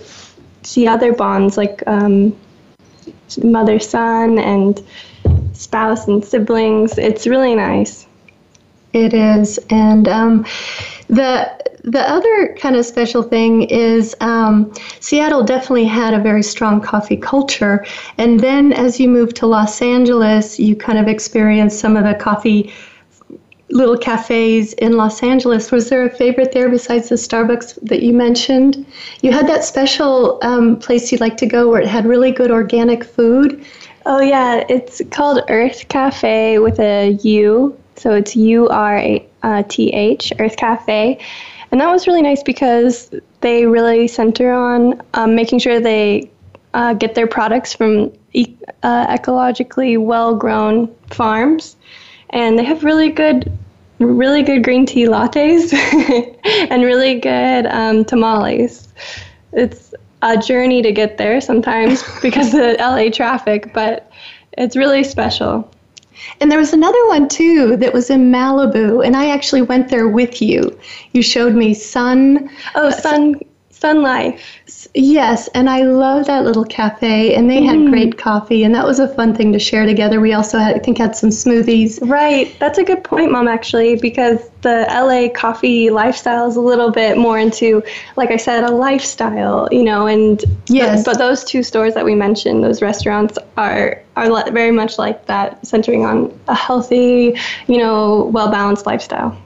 see 0.62 0.86
other 0.86 1.12
bonds 1.12 1.56
like 1.56 1.82
um, 1.86 2.34
mother 3.42 3.78
son 3.78 4.38
and 4.38 4.82
spouse 5.56 6.06
and 6.06 6.24
siblings. 6.24 6.98
It's 6.98 7.26
really 7.26 7.54
nice. 7.54 8.06
It 8.92 9.12
is, 9.12 9.58
and 9.70 10.08
um, 10.08 10.46
the 11.08 11.50
the 11.84 12.00
other 12.00 12.56
kind 12.58 12.74
of 12.74 12.84
special 12.84 13.22
thing 13.22 13.62
is 13.64 14.16
um, 14.20 14.72
Seattle 15.00 15.44
definitely 15.44 15.84
had 15.84 16.14
a 16.14 16.18
very 16.18 16.42
strong 16.42 16.80
coffee 16.80 17.16
culture, 17.16 17.84
and 18.18 18.40
then 18.40 18.72
as 18.72 18.98
you 18.98 19.08
moved 19.08 19.36
to 19.36 19.46
Los 19.46 19.82
Angeles, 19.82 20.58
you 20.58 20.74
kind 20.76 20.98
of 20.98 21.08
experienced 21.08 21.78
some 21.78 21.96
of 21.96 22.04
the 22.04 22.14
coffee 22.14 22.72
little 23.70 23.98
cafes 23.98 24.72
in 24.74 24.96
Los 24.96 25.22
Angeles. 25.22 25.70
Was 25.70 25.88
there 25.88 26.06
a 26.06 26.10
favorite 26.10 26.52
there 26.52 26.68
besides 26.68 27.08
the 27.08 27.16
Starbucks 27.16 27.78
that 27.82 28.02
you 28.02 28.12
mentioned? 28.12 28.86
You 29.22 29.32
had 29.32 29.48
that 29.48 29.64
special 29.64 30.38
um, 30.42 30.78
place 30.78 31.10
you'd 31.10 31.20
like 31.20 31.36
to 31.38 31.46
go 31.46 31.68
where 31.68 31.80
it 31.80 31.88
had 31.88 32.06
really 32.06 32.30
good 32.30 32.50
organic 32.50 33.04
food. 33.04 33.64
Oh, 34.08 34.20
yeah. 34.20 34.64
It's 34.68 35.02
called 35.10 35.42
Urth 35.48 35.88
Cafe 35.88 36.58
with 36.60 36.78
a 36.78 37.10
U. 37.22 37.76
So 37.96 38.12
it's 38.12 38.36
U 38.36 38.68
R 38.68 39.02
T 39.68 39.90
H, 39.92 40.32
Urth 40.38 40.56
Cafe. 40.56 41.18
And 41.72 41.80
that 41.80 41.90
was 41.90 42.06
really 42.06 42.22
nice 42.22 42.42
because 42.42 43.10
they 43.40 43.66
really 43.66 44.06
center 44.06 44.52
on 44.52 45.02
um, 45.14 45.34
making 45.34 45.58
sure 45.58 45.80
they 45.80 46.30
uh, 46.74 46.94
get 46.94 47.16
their 47.16 47.26
products 47.26 47.72
from 47.74 48.12
e- 48.32 48.56
uh, 48.84 49.06
ecologically 49.08 49.98
well 50.00 50.36
grown 50.36 50.94
farms. 51.10 51.76
And 52.30 52.56
they 52.58 52.64
have 52.64 52.84
really 52.84 53.10
good, 53.10 53.50
really 53.98 54.44
good 54.44 54.62
green 54.62 54.86
tea 54.86 55.06
lattes 55.06 55.72
and 56.70 56.84
really 56.84 57.18
good 57.18 57.66
um, 57.66 58.04
tamales. 58.04 58.86
It's 59.52 59.92
a 60.22 60.36
journey 60.36 60.82
to 60.82 60.92
get 60.92 61.18
there 61.18 61.40
sometimes 61.40 62.02
because 62.22 62.48
of 62.54 62.60
the 62.60 62.76
LA 62.78 63.10
traffic, 63.10 63.72
but 63.72 64.10
it's 64.52 64.76
really 64.76 65.04
special. 65.04 65.70
And 66.40 66.50
there 66.50 66.58
was 66.58 66.72
another 66.72 67.06
one 67.08 67.28
too 67.28 67.76
that 67.76 67.92
was 67.92 68.10
in 68.10 68.32
Malibu, 68.32 69.04
and 69.04 69.16
I 69.16 69.30
actually 69.30 69.62
went 69.62 69.88
there 69.88 70.08
with 70.08 70.40
you. 70.40 70.78
You 71.12 71.22
showed 71.22 71.54
me 71.54 71.74
Sun. 71.74 72.50
Oh, 72.74 72.88
uh, 72.88 72.90
Sun 72.90 73.40
Sun 73.78 74.02
Life. 74.02 74.88
Yes, 74.94 75.48
and 75.48 75.68
I 75.68 75.82
love 75.82 76.26
that 76.26 76.44
little 76.44 76.64
cafe, 76.64 77.34
and 77.34 77.50
they 77.50 77.62
had 77.62 77.76
mm. 77.76 77.90
great 77.90 78.16
coffee, 78.16 78.64
and 78.64 78.74
that 78.74 78.86
was 78.86 78.98
a 78.98 79.06
fun 79.06 79.34
thing 79.34 79.52
to 79.52 79.58
share 79.58 79.84
together. 79.84 80.18
We 80.18 80.32
also 80.32 80.58
had, 80.58 80.76
I 80.76 80.78
think, 80.78 80.96
had 80.96 81.14
some 81.14 81.28
smoothies. 81.28 81.98
Right, 82.00 82.56
that's 82.58 82.78
a 82.78 82.84
good 82.84 83.04
point, 83.04 83.30
Mom. 83.30 83.48
Actually, 83.48 83.96
because 83.96 84.38
the 84.62 84.86
LA 84.88 85.28
coffee 85.28 85.90
lifestyle 85.90 86.48
is 86.48 86.56
a 86.56 86.60
little 86.60 86.90
bit 86.90 87.18
more 87.18 87.38
into, 87.38 87.82
like 88.16 88.30
I 88.30 88.38
said, 88.38 88.64
a 88.64 88.70
lifestyle, 88.70 89.68
you 89.70 89.84
know. 89.84 90.06
And 90.06 90.42
yes, 90.68 91.04
but 91.04 91.18
those 91.18 91.44
two 91.44 91.62
stores 91.62 91.92
that 91.94 92.04
we 92.04 92.14
mentioned, 92.14 92.64
those 92.64 92.80
restaurants 92.80 93.38
are 93.58 94.02
are 94.16 94.50
very 94.50 94.70
much 94.70 94.98
like 94.98 95.26
that, 95.26 95.64
centering 95.66 96.06
on 96.06 96.38
a 96.48 96.54
healthy, 96.54 97.38
you 97.66 97.76
know, 97.76 98.30
well 98.32 98.50
balanced 98.50 98.86
lifestyle. 98.86 99.36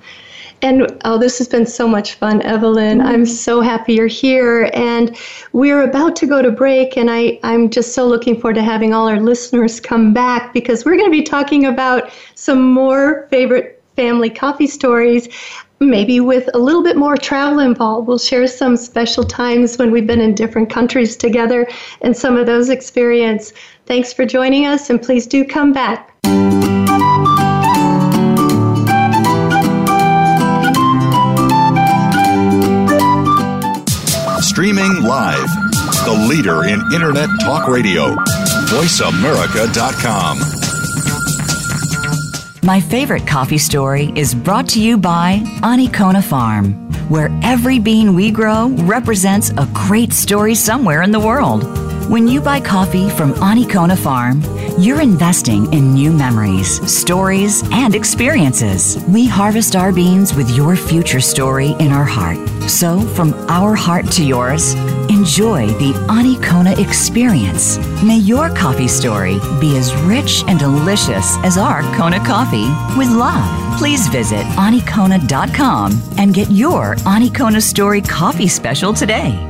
And 0.63 0.99
oh, 1.05 1.17
this 1.17 1.39
has 1.39 1.49
been 1.49 1.67
so 1.67 1.89
much 1.89 2.15
fun, 2.15 2.43
Evelyn. 2.43 2.99
Mm-hmm. 2.99 3.09
I'm 3.09 3.27
so 3.27 3.61
happy 3.61 3.95
you're 3.95 4.07
here. 4.07 4.71
And 4.75 5.17
we're 5.53 5.83
about 5.83 6.17
to 6.17 6.27
go 6.27 6.43
to 6.43 6.51
break, 6.51 6.97
and 6.97 7.11
I, 7.11 7.41
I'm 7.43 7.71
just 7.71 7.95
so 7.95 8.07
looking 8.07 8.39
forward 8.39 8.55
to 8.55 8.63
having 8.63 8.93
all 8.93 9.09
our 9.09 9.21
listeners 9.21 9.81
come 9.81 10.13
back 10.13 10.53
because 10.53 10.85
we're 10.85 10.97
going 10.97 11.11
to 11.11 11.17
be 11.17 11.23
talking 11.23 11.65
about 11.65 12.11
some 12.35 12.63
more 12.63 13.27
favorite 13.31 13.83
family 13.97 14.31
coffee 14.31 14.67
stories. 14.67 15.29
Maybe 15.83 16.21
with 16.21 16.51
a 16.53 16.59
little 16.59 16.83
bit 16.83 16.99
more 16.99 17.17
travel 17.17 17.61
involved. 17.61 18.07
We'll 18.07 18.19
share 18.19 18.47
some 18.47 18.77
special 18.77 19.25
times 19.25 19.79
when 19.79 19.91
we've 19.91 20.07
been 20.07 20.21
in 20.21 20.35
different 20.35 20.69
countries 20.69 21.17
together 21.17 21.67
and 22.03 22.15
some 22.15 22.37
of 22.37 22.45
those 22.45 22.69
experiences. 22.69 23.55
Thanks 23.87 24.13
for 24.13 24.27
joining 24.27 24.67
us, 24.67 24.91
and 24.91 25.01
please 25.01 25.27
do 25.27 25.43
come 25.43 25.73
back. 25.73 26.15
Streaming 34.81 35.03
live. 35.03 35.47
The 36.07 36.27
leader 36.27 36.65
in 36.65 36.81
Internet 36.95 37.29
talk 37.43 37.69
radio. 37.69 38.15
VoiceAmerica.com. 38.71 40.39
My 42.63 42.81
favorite 42.81 43.27
coffee 43.27 43.59
story 43.59 44.11
is 44.17 44.35
brought 44.35 44.67
to 44.71 44.81
you 44.81 44.97
by 44.97 45.43
Anikona 45.61 46.25
Farm, 46.25 46.73
where 47.11 47.29
every 47.43 47.79
bean 47.79 48.15
we 48.15 48.31
grow 48.31 48.69
represents 48.79 49.51
a 49.51 49.69
great 49.75 50.15
story 50.15 50.55
somewhere 50.55 51.03
in 51.03 51.11
the 51.11 51.21
world. 51.21 51.90
When 52.11 52.27
you 52.27 52.41
buy 52.41 52.61
coffee 52.61 53.09
from 53.09 53.35
Anikona 53.35 53.97
Farm, 53.97 54.43
you're 54.77 55.01
investing 55.01 55.73
in 55.73 55.95
new 55.95 56.11
memories, 56.11 56.81
stories, 56.93 57.63
and 57.71 57.95
experiences. 57.95 58.99
We 59.07 59.29
harvest 59.29 59.77
our 59.77 59.93
beans 59.93 60.35
with 60.35 60.51
your 60.51 60.75
future 60.75 61.21
story 61.21 61.77
in 61.79 61.93
our 61.93 62.03
heart. 62.03 62.37
So, 62.69 63.01
from 63.01 63.33
our 63.49 63.77
heart 63.77 64.11
to 64.11 64.25
yours, 64.25 64.75
enjoy 65.09 65.69
the 65.79 65.93
Anikona 66.09 66.85
experience. 66.85 67.79
May 68.03 68.19
your 68.19 68.51
coffee 68.57 68.89
story 68.89 69.39
be 69.61 69.77
as 69.77 69.95
rich 70.03 70.43
and 70.49 70.59
delicious 70.59 71.37
as 71.45 71.59
our 71.59 71.83
Kona 71.97 72.19
coffee 72.27 72.67
with 72.99 73.09
love. 73.09 73.79
Please 73.79 74.09
visit 74.09 74.45
anikona.com 74.59 76.03
and 76.19 76.35
get 76.35 76.51
your 76.51 76.97
Anikona 76.97 77.63
Story 77.63 78.01
coffee 78.01 78.49
special 78.49 78.93
today. 78.93 79.50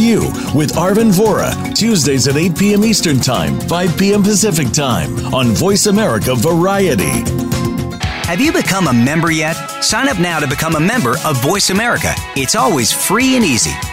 You 0.01 0.21
with 0.55 0.73
Arvin 0.73 1.11
Vora, 1.11 1.75
Tuesdays 1.75 2.27
at 2.27 2.35
8 2.35 2.57
p.m. 2.57 2.83
Eastern 2.83 3.19
Time, 3.19 3.59
5 3.61 3.97
p.m. 3.99 4.23
Pacific 4.23 4.71
Time 4.71 5.31
on 5.31 5.49
Voice 5.49 5.85
America 5.85 6.33
Variety. 6.33 7.23
Have 8.25 8.41
you 8.41 8.51
become 8.51 8.87
a 8.87 8.93
member 8.93 9.29
yet? 9.29 9.53
Sign 9.83 10.09
up 10.09 10.17
now 10.17 10.39
to 10.39 10.47
become 10.47 10.75
a 10.75 10.79
member 10.79 11.17
of 11.23 11.39
Voice 11.43 11.69
America. 11.69 12.13
It's 12.35 12.55
always 12.55 12.91
free 12.91 13.35
and 13.35 13.45
easy. 13.45 13.73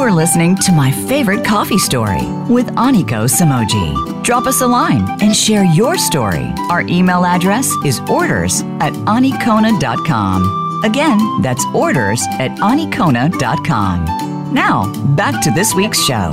You 0.00 0.06
are 0.06 0.12
listening 0.12 0.56
to 0.56 0.72
My 0.72 0.90
Favorite 0.90 1.44
Coffee 1.44 1.76
Story 1.76 2.22
with 2.48 2.68
Aniko 2.68 3.28
Somogyi. 3.28 4.22
Drop 4.24 4.46
us 4.46 4.62
a 4.62 4.66
line 4.66 5.06
and 5.20 5.36
share 5.36 5.62
your 5.62 5.98
story. 5.98 6.50
Our 6.70 6.80
email 6.88 7.26
address 7.26 7.70
is 7.84 8.00
orders 8.08 8.62
at 8.80 8.94
anikona.com. 8.94 10.80
Again, 10.84 11.18
that's 11.42 11.62
orders 11.74 12.22
at 12.38 12.52
anikona.com. 12.60 14.54
Now, 14.54 14.90
back 15.16 15.44
to 15.44 15.50
this 15.50 15.74
week's 15.74 16.02
show. 16.02 16.30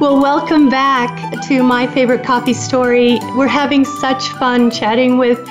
Well, 0.00 0.22
welcome 0.22 0.70
back 0.70 1.38
to 1.48 1.62
my 1.62 1.86
favorite 1.86 2.24
coffee 2.24 2.54
story. 2.54 3.18
We're 3.36 3.46
having 3.46 3.84
such 3.84 4.26
fun 4.30 4.70
chatting 4.70 5.18
with 5.18 5.46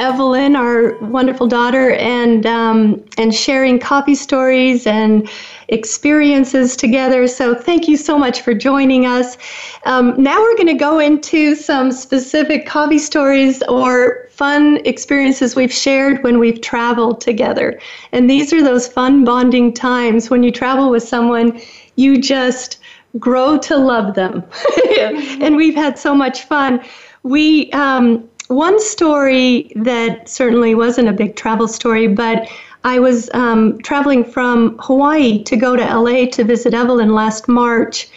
Evelyn, 0.00 0.56
our 0.56 0.96
wonderful 0.98 1.46
daughter, 1.46 1.92
and 1.92 2.46
um, 2.46 3.04
and 3.18 3.34
sharing 3.34 3.78
coffee 3.78 4.14
stories 4.14 4.86
and 4.86 5.28
experiences 5.68 6.74
together. 6.74 7.26
So 7.26 7.54
thank 7.54 7.86
you 7.86 7.98
so 7.98 8.18
much 8.18 8.40
for 8.40 8.54
joining 8.54 9.04
us. 9.04 9.36
Um, 9.84 10.20
now 10.20 10.40
we're 10.40 10.56
going 10.56 10.68
to 10.68 10.74
go 10.74 11.00
into 11.00 11.54
some 11.54 11.92
specific 11.92 12.66
coffee 12.66 12.98
stories 12.98 13.62
or 13.68 14.26
fun 14.30 14.78
experiences 14.86 15.54
we've 15.54 15.72
shared 15.72 16.24
when 16.24 16.38
we've 16.38 16.62
traveled 16.62 17.20
together. 17.20 17.78
And 18.12 18.30
these 18.30 18.54
are 18.54 18.62
those 18.62 18.88
fun 18.88 19.22
bonding 19.22 19.74
times 19.74 20.30
when 20.30 20.42
you 20.42 20.50
travel 20.50 20.88
with 20.88 21.02
someone, 21.02 21.60
you 21.96 22.18
just 22.18 22.78
grow 23.18 23.58
to 23.58 23.76
love 23.76 24.14
them. 24.14 24.42
and 24.98 25.56
we've 25.56 25.74
had 25.74 25.98
so 25.98 26.14
much 26.14 26.44
fun. 26.44 26.82
We, 27.22 27.70
um, 27.72 28.29
one 28.50 28.80
story 28.80 29.70
that 29.76 30.28
certainly 30.28 30.74
wasn't 30.74 31.08
a 31.08 31.12
big 31.12 31.36
travel 31.36 31.68
story, 31.68 32.08
but 32.08 32.48
I 32.82 32.98
was 32.98 33.30
um, 33.32 33.78
traveling 33.78 34.24
from 34.24 34.76
Hawaii 34.80 35.44
to 35.44 35.56
go 35.56 35.76
to 35.76 35.84
LA 35.84 36.26
to 36.30 36.42
visit 36.42 36.74
Evelyn 36.74 37.14
last 37.14 37.46
March. 37.46 38.08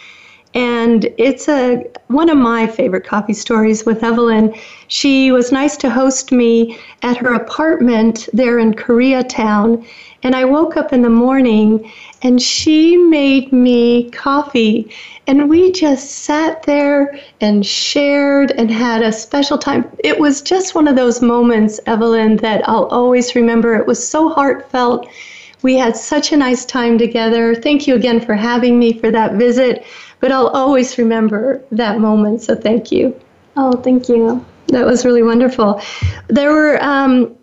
and 0.54 1.06
it's 1.18 1.48
a 1.48 1.84
one 2.06 2.28
of 2.30 2.38
my 2.38 2.66
favorite 2.66 3.04
coffee 3.04 3.32
stories 3.32 3.84
with 3.84 4.02
Evelyn. 4.02 4.54
She 4.88 5.32
was 5.32 5.50
nice 5.52 5.76
to 5.78 5.90
host 5.90 6.30
me 6.30 6.78
at 7.02 7.16
her 7.16 7.34
apartment 7.34 8.28
there 8.32 8.58
in 8.58 8.74
Koreatown, 8.74 9.84
and 10.24 10.34
I 10.34 10.44
woke 10.46 10.76
up 10.78 10.92
in 10.92 11.02
the 11.02 11.10
morning 11.10 11.92
and 12.22 12.40
she 12.40 12.96
made 12.96 13.52
me 13.52 14.10
coffee. 14.10 14.90
And 15.26 15.48
we 15.48 15.70
just 15.70 16.10
sat 16.10 16.62
there 16.62 17.18
and 17.40 17.64
shared 17.64 18.50
and 18.52 18.70
had 18.70 19.02
a 19.02 19.12
special 19.12 19.58
time. 19.58 19.90
It 20.02 20.18
was 20.18 20.40
just 20.40 20.74
one 20.74 20.88
of 20.88 20.96
those 20.96 21.20
moments, 21.20 21.78
Evelyn, 21.86 22.38
that 22.38 22.66
I'll 22.68 22.86
always 22.86 23.34
remember. 23.34 23.76
It 23.76 23.86
was 23.86 24.06
so 24.06 24.30
heartfelt. 24.30 25.06
We 25.62 25.76
had 25.76 25.96
such 25.96 26.32
a 26.32 26.36
nice 26.36 26.64
time 26.64 26.98
together. 26.98 27.54
Thank 27.54 27.86
you 27.86 27.94
again 27.94 28.20
for 28.20 28.34
having 28.34 28.78
me 28.78 28.98
for 28.98 29.10
that 29.10 29.34
visit. 29.34 29.84
But 30.20 30.32
I'll 30.32 30.48
always 30.48 30.96
remember 30.96 31.62
that 31.70 32.00
moment. 32.00 32.42
So 32.42 32.54
thank 32.54 32.90
you. 32.90 33.18
Oh, 33.56 33.72
thank 33.72 34.08
you. 34.08 34.44
That 34.68 34.86
was 34.86 35.04
really 35.04 35.22
wonderful. 35.22 35.80
There 36.28 36.52
were 36.52 36.82
um, 36.82 37.36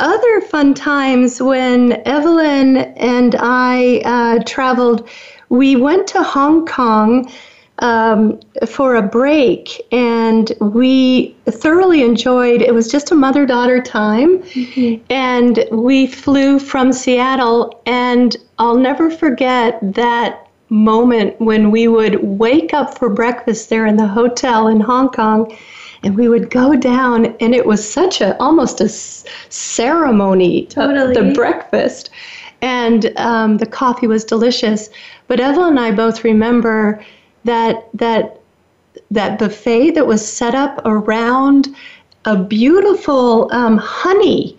other 0.00 0.40
fun 0.42 0.74
times 0.74 1.40
when 1.40 1.92
Evelyn 2.06 2.76
and 2.76 3.34
I 3.38 4.02
uh, 4.04 4.42
traveled. 4.44 5.08
We 5.48 5.76
went 5.76 6.06
to 6.08 6.22
Hong 6.22 6.66
Kong 6.66 7.30
um, 7.78 8.40
for 8.66 8.96
a 8.96 9.02
break, 9.02 9.80
and 9.92 10.52
we 10.60 11.36
thoroughly 11.46 12.02
enjoyed. 12.02 12.62
It 12.62 12.74
was 12.74 12.90
just 12.90 13.10
a 13.10 13.14
mother-daughter 13.14 13.82
time, 13.82 14.42
mm-hmm. 14.42 15.04
and 15.10 15.64
we 15.70 16.06
flew 16.06 16.58
from 16.58 16.92
Seattle. 16.92 17.80
And 17.86 18.36
I'll 18.58 18.78
never 18.78 19.10
forget 19.10 19.78
that 19.94 20.48
moment 20.68 21.40
when 21.40 21.70
we 21.70 21.86
would 21.86 22.22
wake 22.22 22.74
up 22.74 22.98
for 22.98 23.08
breakfast 23.08 23.70
there 23.70 23.86
in 23.86 23.96
the 23.96 24.08
hotel 24.08 24.68
in 24.68 24.80
Hong 24.80 25.10
Kong 25.10 25.56
and 26.02 26.16
we 26.16 26.28
would 26.28 26.50
go 26.50 26.76
down 26.76 27.26
and 27.40 27.54
it 27.54 27.66
was 27.66 27.88
such 27.88 28.20
a 28.20 28.36
almost 28.38 28.80
a 28.80 28.88
ceremony 28.88 30.66
totally. 30.66 31.14
the 31.14 31.32
breakfast. 31.32 32.10
And 32.62 33.12
um, 33.18 33.58
the 33.58 33.66
coffee 33.66 34.06
was 34.06 34.24
delicious. 34.24 34.88
But 35.28 35.40
evelyn 35.40 35.70
and 35.70 35.80
i 35.80 35.90
both 35.90 36.24
remember 36.24 37.04
that 37.44 37.88
that 37.94 38.40
that 39.10 39.38
buffet 39.38 39.92
that 39.92 40.06
was 40.06 40.26
set 40.26 40.54
up 40.54 40.80
around 40.84 41.68
a 42.24 42.36
beautiful 42.36 43.52
um, 43.52 43.78
honey 43.78 44.56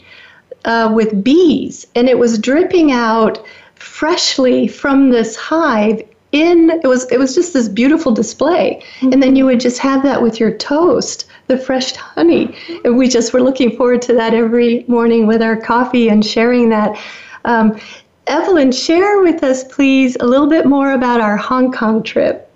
uh, 0.65 0.91
with 0.93 1.23
bees. 1.23 1.85
And 1.95 2.07
it 2.07 2.17
was 2.17 2.39
dripping 2.39 2.91
out 2.91 3.43
freshly 3.75 4.67
from 4.67 5.09
this 5.09 5.35
hive 5.35 6.01
in 6.31 6.69
it 6.69 6.87
was 6.87 7.09
it 7.11 7.17
was 7.17 7.33
just 7.35 7.53
this 7.53 7.69
beautiful 7.69 8.11
display. 8.11 8.81
Mm-hmm. 8.99 9.13
and 9.13 9.23
then 9.23 9.35
you 9.35 9.45
would 9.45 9.59
just 9.59 9.79
have 9.79 10.03
that 10.03 10.21
with 10.21 10.39
your 10.39 10.51
toast 10.57 11.25
the 11.47 11.57
fresh 11.57 11.95
honey. 11.95 12.55
And 12.83 12.97
we 12.97 13.07
just 13.07 13.33
were 13.33 13.41
looking 13.41 13.75
forward 13.77 14.01
to 14.03 14.13
that 14.15 14.33
every 14.33 14.83
morning 14.87 15.25
with 15.27 15.41
our 15.41 15.55
coffee 15.55 16.09
and 16.09 16.25
sharing 16.25 16.69
that. 16.69 16.99
Um, 17.45 17.79
evelyn 18.27 18.73
share 18.73 19.21
with 19.21 19.41
us 19.41 19.63
please 19.63 20.17
a 20.19 20.25
little 20.25 20.47
bit 20.47 20.65
more 20.65 20.91
about 20.91 21.21
our 21.21 21.37
hong 21.37 21.71
kong 21.71 22.03
trip. 22.03 22.51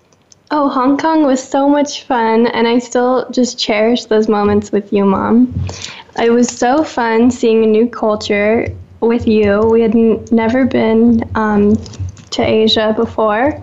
Oh 0.50 0.68
hong 0.68 0.98
kong 0.98 1.24
was 1.24 1.42
so 1.42 1.66
much 1.66 2.02
fun 2.04 2.46
and 2.48 2.68
i 2.68 2.78
still 2.78 3.26
just 3.30 3.58
cherish 3.58 4.04
those 4.04 4.28
moments 4.28 4.70
with 4.70 4.92
you 4.92 5.06
mom. 5.06 5.54
It 6.22 6.30
was 6.30 6.48
so 6.48 6.84
fun 6.84 7.30
seeing 7.30 7.64
a 7.64 7.66
new 7.66 7.88
culture 7.88 8.66
with 9.00 9.26
you. 9.26 9.60
We 9.60 9.80
had 9.80 9.94
n- 9.96 10.24
never 10.30 10.66
been 10.66 11.28
um, 11.34 11.74
to 12.32 12.42
Asia 12.42 12.92
before, 12.96 13.54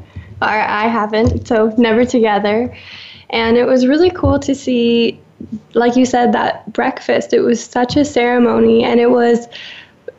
or 0.41 0.47
I 0.47 0.87
haven't, 0.87 1.47
so 1.47 1.73
never 1.77 2.05
together. 2.05 2.75
And 3.31 3.57
it 3.57 3.65
was 3.65 3.85
really 3.85 4.09
cool 4.09 4.39
to 4.39 4.55
see, 4.55 5.19
like 5.73 5.95
you 5.95 6.05
said, 6.05 6.33
that 6.33 6.71
breakfast. 6.73 7.33
It 7.33 7.41
was 7.41 7.63
such 7.63 7.95
a 7.97 8.05
ceremony, 8.05 8.83
and 8.83 8.99
it 8.99 9.11
was 9.11 9.47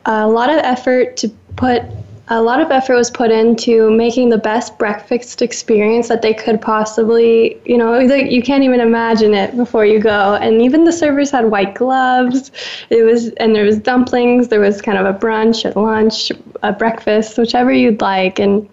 a 0.05 0.27
lot 0.27 0.49
of 0.49 0.57
effort 0.57 1.17
to 1.17 1.29
put 1.55 1.83
a 2.31 2.41
lot 2.41 2.61
of 2.61 2.71
effort 2.71 2.95
was 2.95 3.11
put 3.11 3.29
into 3.29 3.91
making 3.91 4.29
the 4.29 4.37
best 4.37 4.77
breakfast 4.77 5.41
experience 5.41 6.07
that 6.07 6.21
they 6.21 6.33
could 6.33 6.61
possibly, 6.61 7.59
you 7.65 7.77
know, 7.77 7.99
you 7.99 8.41
can't 8.41 8.63
even 8.63 8.79
imagine 8.79 9.33
it 9.33 9.57
before 9.57 9.85
you 9.85 9.99
go. 9.99 10.35
And 10.35 10.61
even 10.61 10.85
the 10.85 10.93
servers 10.93 11.29
had 11.29 11.51
white 11.51 11.75
gloves. 11.75 12.49
It 12.89 13.03
was, 13.03 13.31
and 13.31 13.53
there 13.53 13.65
was 13.65 13.79
dumplings. 13.79 14.47
There 14.47 14.61
was 14.61 14.81
kind 14.81 14.97
of 14.97 15.05
a 15.05 15.17
brunch, 15.17 15.69
a 15.69 15.77
lunch, 15.77 16.31
a 16.63 16.71
breakfast, 16.71 17.37
whichever 17.37 17.69
you'd 17.69 17.99
like. 17.99 18.39
And 18.39 18.69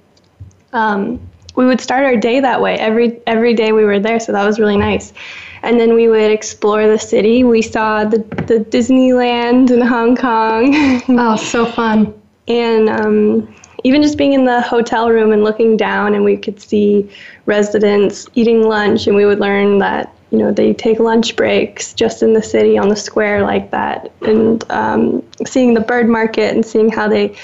um, 0.73 1.21
we 1.57 1.67
would 1.67 1.81
start 1.81 2.05
our 2.05 2.17
day 2.17 2.39
that 2.39 2.63
way 2.63 2.79
every 2.79 3.21
every 3.27 3.55
day 3.55 3.73
we 3.73 3.85
were 3.85 3.99
there. 3.99 4.21
So 4.21 4.31
that 4.31 4.47
was 4.47 4.61
really 4.61 4.77
nice. 4.77 5.13
And 5.65 5.81
then 5.81 5.95
we 5.95 6.07
would 6.07 6.31
explore 6.31 6.87
the 6.87 6.99
city. 6.99 7.43
We 7.43 7.63
saw 7.63 8.05
the 8.05 8.19
the 8.47 8.65
Disneyland 8.71 9.73
in 9.73 9.81
Hong 9.81 10.15
Kong. 10.15 11.03
oh, 11.09 11.35
so 11.35 11.67
fun! 11.67 12.18
And 12.49 12.89
um, 12.89 13.55
even 13.85 14.03
just 14.03 14.19
being 14.19 14.33
in 14.33 14.45
the 14.45 14.61
hotel 14.61 15.11
room 15.11 15.33
and 15.33 15.45
looking 15.45 15.77
down 15.77 16.15
and 16.15 16.25
we 16.25 16.37
could 16.37 16.61
see 16.61 17.09
residents 17.47 18.27
eating 18.35 18.63
lunch 18.63 19.07
and 19.07 19.15
we 19.15 19.25
would 19.25 19.39
learn 19.39 19.79
that 19.79 20.13
you 20.31 20.39
know 20.39 20.53
they 20.53 20.75
take 20.75 20.99
lunch 20.99 21.37
breaks 21.37 21.95
just 21.95 22.23
in 22.23 22.33
the 22.33 22.43
city 22.43 22.77
on 22.77 22.89
the 22.89 22.97
square 22.97 23.43
like 23.43 23.71
that. 23.71 24.13
And 24.23 24.65
um, 24.71 25.23
seeing 25.47 25.75
the 25.75 25.81
bird 25.81 26.09
market 26.09 26.55
and 26.55 26.65
seeing 26.65 26.91
how 26.91 27.09
they 27.09 27.37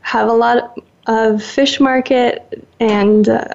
have 0.00 0.28
a 0.28 0.32
lot 0.32 0.78
of 1.06 1.42
fish 1.42 1.80
market 1.80 2.66
and 2.80 3.28
uh, 3.28 3.48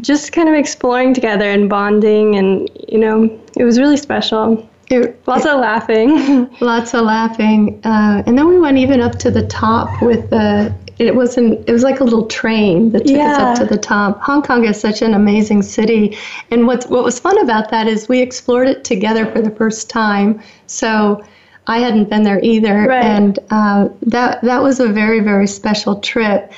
just 0.00 0.32
kind 0.32 0.48
of 0.48 0.54
exploring 0.54 1.12
together 1.12 1.50
and 1.50 1.68
bonding 1.68 2.36
and 2.36 2.70
you 2.88 2.98
know 2.98 3.24
it 3.56 3.64
was 3.64 3.78
really 3.78 3.96
special 3.96 4.68
it, 4.90 5.26
lots 5.26 5.44
it, 5.44 5.52
of 5.52 5.60
laughing. 5.60 6.50
lots 6.60 6.94
of 6.94 7.02
laughing. 7.02 7.80
Uh, 7.84 8.22
and 8.26 8.36
then 8.36 8.48
we 8.48 8.58
went 8.58 8.76
even 8.78 9.00
up 9.00 9.18
to 9.20 9.30
the 9.30 9.46
top 9.46 10.02
with 10.02 10.30
the. 10.30 10.74
It 10.98 11.14
wasn't. 11.14 11.66
It 11.66 11.72
was 11.72 11.82
like 11.82 12.00
a 12.00 12.04
little 12.04 12.26
train 12.26 12.90
that 12.92 13.06
took 13.06 13.16
yeah. 13.16 13.36
us 13.36 13.60
up 13.60 13.68
to 13.68 13.74
the 13.74 13.80
top. 13.80 14.20
Hong 14.20 14.42
Kong 14.42 14.66
is 14.66 14.78
such 14.78 15.00
an 15.00 15.14
amazing 15.14 15.62
city, 15.62 16.18
and 16.50 16.66
what's 16.66 16.86
what 16.86 17.04
was 17.04 17.18
fun 17.18 17.38
about 17.38 17.70
that 17.70 17.86
is 17.86 18.08
we 18.08 18.20
explored 18.20 18.68
it 18.68 18.84
together 18.84 19.24
for 19.32 19.40
the 19.40 19.50
first 19.50 19.88
time. 19.88 20.42
So 20.66 21.24
I 21.66 21.78
hadn't 21.78 22.10
been 22.10 22.22
there 22.22 22.40
either, 22.42 22.86
right. 22.88 23.02
and 23.02 23.38
uh, 23.50 23.88
that 24.02 24.42
that 24.42 24.62
was 24.62 24.78
a 24.80 24.88
very 24.88 25.20
very 25.20 25.46
special 25.46 26.00
trip. 26.00 26.52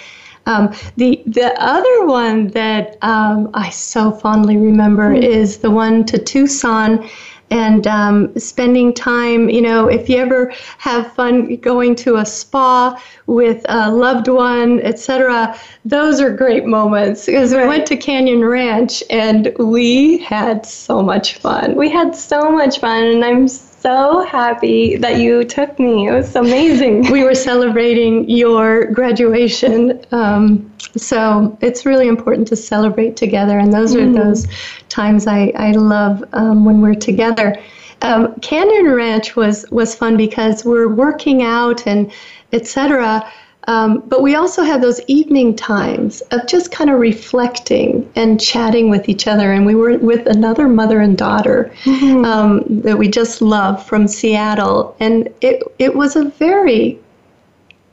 Um, 0.46 0.74
the 0.96 1.22
the 1.26 1.54
other 1.62 2.06
one 2.06 2.48
that 2.48 2.96
um, 3.02 3.50
I 3.54 3.70
so 3.70 4.10
fondly 4.10 4.56
remember 4.56 5.10
mm. 5.10 5.22
is 5.22 5.58
the 5.58 5.70
one 5.70 6.04
to 6.06 6.18
Tucson 6.18 7.08
and 7.52 7.86
um, 7.86 8.38
spending 8.38 8.94
time. 8.94 9.50
You 9.50 9.60
know, 9.60 9.86
if 9.86 10.08
you 10.08 10.16
ever 10.16 10.52
have 10.78 11.12
fun 11.12 11.56
going 11.56 11.94
to 11.96 12.16
a 12.16 12.24
spa 12.24 13.00
with 13.26 13.64
a 13.68 13.90
loved 13.90 14.28
one, 14.28 14.80
etc., 14.80 15.54
those 15.84 16.20
are 16.20 16.34
great 16.34 16.64
moments 16.64 17.26
because 17.26 17.52
right. 17.52 17.62
we 17.62 17.68
went 17.68 17.86
to 17.86 17.96
Canyon 17.96 18.44
Ranch 18.44 19.02
and 19.10 19.52
we 19.58 20.18
had 20.18 20.64
so 20.64 21.02
much 21.02 21.34
fun. 21.34 21.76
We 21.76 21.90
had 21.90 22.16
so 22.16 22.50
much 22.50 22.78
fun, 22.80 23.04
and 23.04 23.24
I'm 23.24 23.46
so 23.48 23.71
happy 23.82 24.96
that 24.96 25.18
you 25.18 25.44
took 25.44 25.78
me. 25.78 26.08
It 26.08 26.12
was 26.12 26.36
amazing. 26.36 27.02
we 27.12 27.24
were 27.24 27.34
celebrating 27.34 28.28
your 28.28 28.86
graduation. 28.92 30.00
Um, 30.12 30.72
so 30.96 31.56
it's 31.60 31.84
really 31.84 32.08
important 32.08 32.48
to 32.48 32.56
celebrate 32.56 33.16
together. 33.16 33.58
And 33.58 33.72
those 33.72 33.94
mm. 33.94 34.02
are 34.02 34.24
those 34.24 34.46
times 34.88 35.26
I, 35.26 35.52
I 35.56 35.72
love 35.72 36.24
um, 36.32 36.64
when 36.64 36.80
we're 36.80 36.94
together. 36.94 37.56
Um, 38.02 38.34
Canyon 38.40 38.92
Ranch 38.92 39.36
was, 39.36 39.64
was 39.70 39.94
fun 39.94 40.16
because 40.16 40.64
we're 40.64 40.88
working 40.88 41.42
out 41.42 41.86
and 41.86 42.12
etc. 42.52 43.30
Um, 43.68 44.02
but 44.06 44.22
we 44.22 44.34
also 44.34 44.62
have 44.62 44.80
those 44.80 45.00
evening 45.06 45.54
times 45.54 46.20
of 46.32 46.46
just 46.46 46.72
kind 46.72 46.90
of 46.90 46.98
reflecting 46.98 48.10
and 48.16 48.40
chatting 48.40 48.90
with 48.90 49.08
each 49.08 49.26
other. 49.26 49.52
And 49.52 49.64
we 49.64 49.74
were 49.74 49.98
with 49.98 50.26
another 50.26 50.68
mother 50.68 51.00
and 51.00 51.16
daughter 51.16 51.72
mm-hmm. 51.84 52.24
um, 52.24 52.64
that 52.82 52.98
we 52.98 53.08
just 53.08 53.40
love 53.40 53.84
from 53.86 54.08
Seattle. 54.08 54.96
And 54.98 55.28
it, 55.40 55.62
it 55.78 55.94
was 55.94 56.16
a 56.16 56.24
very 56.24 56.98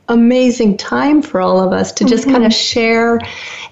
amazing 0.08 0.76
time 0.76 1.22
for 1.22 1.40
all 1.40 1.62
of 1.62 1.72
us 1.72 1.92
to 1.92 2.04
just 2.04 2.24
mm-hmm. 2.24 2.32
kind 2.32 2.44
of 2.44 2.52
share 2.52 3.20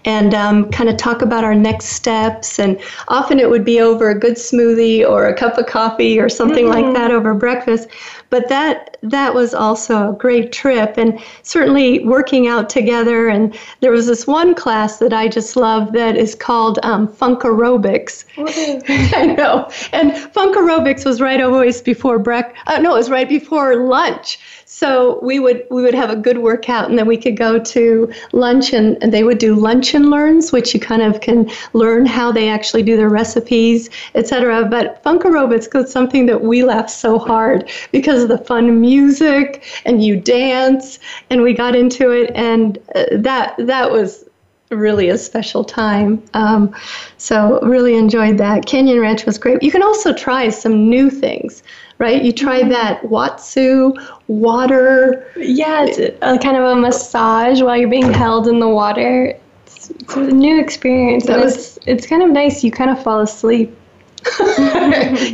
and 0.04 0.34
um, 0.34 0.70
kind 0.70 0.88
of 0.88 0.96
talk 0.96 1.20
about 1.20 1.42
our 1.42 1.54
next 1.54 1.87
steps. 1.87 2.61
And 2.61 2.80
often 3.08 3.40
it 3.40 3.50
would 3.50 3.64
be 3.64 3.80
over 3.80 4.11
a 4.11 4.18
good 4.18 4.34
smoothie 4.34 5.06
or 5.06 5.26
a 5.26 5.34
cup 5.34 5.58
of 5.58 5.66
coffee 5.66 6.18
or 6.20 6.28
something 6.28 6.66
mm-hmm. 6.66 6.84
like 6.84 6.94
that 6.94 7.11
over 7.11 7.34
breakfast. 7.34 7.88
But 8.31 8.49
that 8.49 8.97
that 9.03 9.35
was 9.35 9.55
also 9.55 10.11
a 10.11 10.12
great 10.12 10.53
trip, 10.53 10.99
and 10.99 11.19
certainly 11.43 12.05
working 12.05 12.47
out 12.47 12.69
together. 12.69 13.29
And 13.29 13.57
there 13.81 13.91
was 13.91 14.07
this 14.07 14.27
one 14.27 14.55
class 14.55 14.99
that 14.99 15.12
I 15.12 15.29
just 15.29 15.57
love 15.57 15.93
that 15.93 16.17
is 16.17 16.35
called 16.35 16.79
um, 16.83 17.09
Funk 17.09 17.41
Aerobics. 17.41 18.25
I 19.17 19.27
know, 19.27 19.71
and 19.93 20.17
Funk 20.17 20.57
Aerobics 20.57 21.05
was 21.05 21.21
right 21.21 21.41
always 21.41 21.81
before 21.81 22.19
breakfast. 22.19 22.62
Uh, 22.67 22.79
no, 22.79 22.95
it 22.95 22.99
was 22.99 23.11
right 23.11 23.29
before 23.29 23.77
lunch. 23.77 24.38
So 24.71 25.19
we 25.23 25.38
would 25.38 25.67
we 25.71 25.83
would 25.83 25.95
have 25.95 26.11
a 26.11 26.14
good 26.14 26.38
workout, 26.38 26.88
and 26.88 26.99
then 26.99 27.07
we 27.07 27.17
could 27.17 27.37
go 27.37 27.59
to 27.59 28.12
lunch, 28.33 28.73
and, 28.73 29.03
and 29.03 29.12
they 29.12 29.25
would 29.25 29.38
do 29.38 29.55
lunch 29.55 29.95
and 29.95 30.11
learns, 30.11 30.53
which 30.53 30.75
you 30.75 30.79
kind 30.79 31.03
of 31.03 31.21
can 31.21 31.51
learn 31.73 32.07
how 32.07 32.31
they 32.31 32.49
actually 32.49 32.83
do 32.83 32.97
their 32.97 33.09
recipes, 33.09 33.88
etc. 34.14 34.67
But 34.67 35.03
funk 35.03 35.23
aerobics 35.23 35.73
was 35.73 35.91
something 35.91 36.27
that 36.27 36.43
we 36.43 36.64
laughed 36.64 36.91
so 36.91 37.19
hard 37.19 37.69
because 37.93 38.17
of 38.22 38.28
the 38.28 38.38
fun 38.38 38.81
music, 38.81 39.64
and 39.85 40.02
you 40.02 40.18
dance, 40.18 40.98
and 41.31 41.42
we 41.42 41.54
got 41.54 41.74
into 41.74 42.11
it, 42.11 42.31
and 42.35 42.78
uh, 42.94 43.04
that 43.12 43.54
that 43.59 43.90
was 43.90 44.24
really 44.70 45.09
a 45.09 45.16
special 45.16 45.64
time. 45.64 46.22
Um, 46.35 46.74
so 47.16 47.61
really 47.62 47.96
enjoyed 47.96 48.38
that. 48.38 48.66
Canyon 48.66 49.00
Ranch 49.00 49.24
was 49.24 49.38
great. 49.38 49.62
You 49.62 49.70
can 49.70 49.83
also 49.83 50.12
try 50.12 50.50
some 50.50 50.90
new 50.90 51.09
things, 51.11 51.62
right? 51.98 52.22
You 52.22 52.33
try 52.33 52.61
mm-hmm. 52.61 52.70
that 52.70 53.02
Watsu 53.02 53.96
water. 54.26 55.31
Yeah, 55.37 55.87
it's 55.87 55.98
a, 55.98 56.38
kind 56.38 56.57
of 56.57 56.64
a 56.64 56.76
massage 56.76 57.62
while 57.62 57.76
you're 57.76 57.88
being 57.88 58.12
held 58.12 58.46
in 58.46 58.61
the 58.61 58.68
water. 58.68 59.35
It's, 59.66 59.90
it's 59.90 60.16
a 60.16 60.20
new 60.20 60.61
experience. 60.61 61.26
That 61.26 61.40
was, 61.40 61.78
it's, 61.78 61.78
it's 61.87 62.07
kind 62.07 62.22
of 62.22 62.31
nice. 62.31 62.62
You 62.62 62.70
kind 62.70 62.90
of 62.90 63.02
fall 63.02 63.20
asleep. 63.20 63.74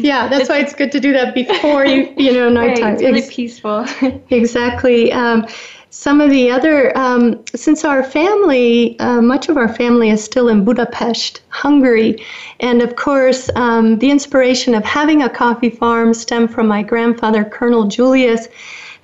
yeah, 0.01 0.29
that's 0.29 0.49
why 0.49 0.59
it's 0.59 0.75
good 0.75 0.92
to 0.92 1.01
do 1.01 1.12
that 1.12 1.35
before 1.35 1.87
you, 1.87 2.12
you 2.16 2.33
know, 2.33 2.49
nighttime. 2.49 2.85
Right, 2.85 2.92
it's 2.94 3.03
really 3.03 3.29
peaceful. 3.29 3.87
exactly. 4.31 5.12
Um, 5.12 5.47
some 5.90 6.20
of 6.20 6.29
the 6.31 6.51
other, 6.51 6.97
um, 6.99 7.42
since 7.55 7.85
our 7.85 8.03
family, 8.03 8.99
uh, 8.99 9.23
much 9.23 9.49
of 9.49 9.57
our 9.57 9.73
family 9.73 10.11
is 10.11 10.23
still 10.23 10.49
in 10.49 10.64
Budapest, 10.64 11.40
Hungary, 11.51 12.16
and 12.61 12.83
of 12.83 12.97
course, 12.97 13.49
um, 13.55 13.99
the 14.01 14.11
inspiration 14.11 14.75
of 14.75 14.85
having 14.85 15.23
a 15.23 15.31
coffee 15.31 15.70
farm 15.70 16.12
stemmed 16.12 16.53
from 16.53 16.66
my 16.66 16.83
grandfather, 16.83 17.44
Colonel 17.44 17.85
Julius, 17.85 18.49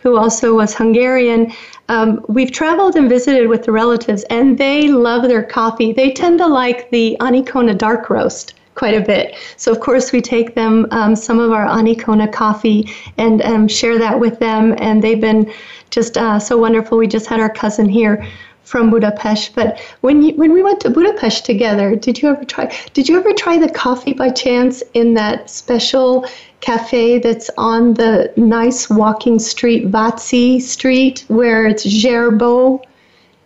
who 0.01 0.17
also 0.17 0.55
was 0.55 0.75
Hungarian. 0.75 1.53
Um, 1.89 2.25
we've 2.29 2.51
traveled 2.51 2.97
and 2.97 3.09
visited 3.09 3.49
with 3.49 3.65
the 3.65 3.73
relatives, 3.73 4.25
and 4.25 4.59
they 4.59 4.89
love 4.89 5.23
their 5.23 5.45
coffee. 5.45 5.93
They 5.93 6.13
tend 6.13 6.39
to 6.39 6.47
like 6.47 6.91
the 6.91 7.17
Anikona 7.21 7.79
dark 7.79 8.11
roast 8.11 8.55
quite 8.75 8.95
a 8.95 9.01
bit. 9.01 9.35
So, 9.57 9.73
of 9.73 9.81
course, 9.81 10.13
we 10.13 10.21
take 10.21 10.55
them 10.55 10.87
um, 10.91 11.17
some 11.17 11.39
of 11.39 11.53
our 11.53 11.67
Anikona 11.67 12.33
coffee 12.33 12.89
and 13.19 13.43
um, 13.43 13.69
share 13.69 13.99
that 13.99 14.19
with 14.19 14.39
them, 14.39 14.75
and 14.79 15.03
they've 15.03 15.21
been 15.21 15.53
just 15.91 16.17
uh, 16.17 16.39
so 16.39 16.57
wonderful. 16.57 16.99
We 16.99 17.07
just 17.07 17.27
had 17.27 17.41
our 17.41 17.51
cousin 17.51 17.89
here 17.89 18.27
from 18.71 18.89
Budapest. 18.89 19.55
But 19.55 19.81
when 20.01 20.23
you, 20.23 20.35
when 20.37 20.53
we 20.53 20.63
went 20.63 20.81
to 20.81 20.91
Budapest 20.91 21.45
together, 21.45 21.97
did 21.97 22.23
you 22.23 22.29
ever 22.29 22.45
try? 22.45 22.73
Did 22.93 23.09
you 23.09 23.19
ever 23.19 23.33
try 23.33 23.59
the 23.59 23.69
coffee 23.69 24.13
by 24.13 24.31
chance 24.31 24.83
in 24.95 25.15
that 25.15 25.51
special 25.51 26.25
cafe 26.61 27.19
that's 27.19 27.51
on 27.59 27.95
the 27.95 28.33
nice 28.37 28.89
walking 28.89 29.39
street, 29.41 29.91
Váci 29.91 30.61
Street, 30.63 31.25
where 31.29 31.67
it's 31.67 31.85
Gerbeaud? 31.85 32.85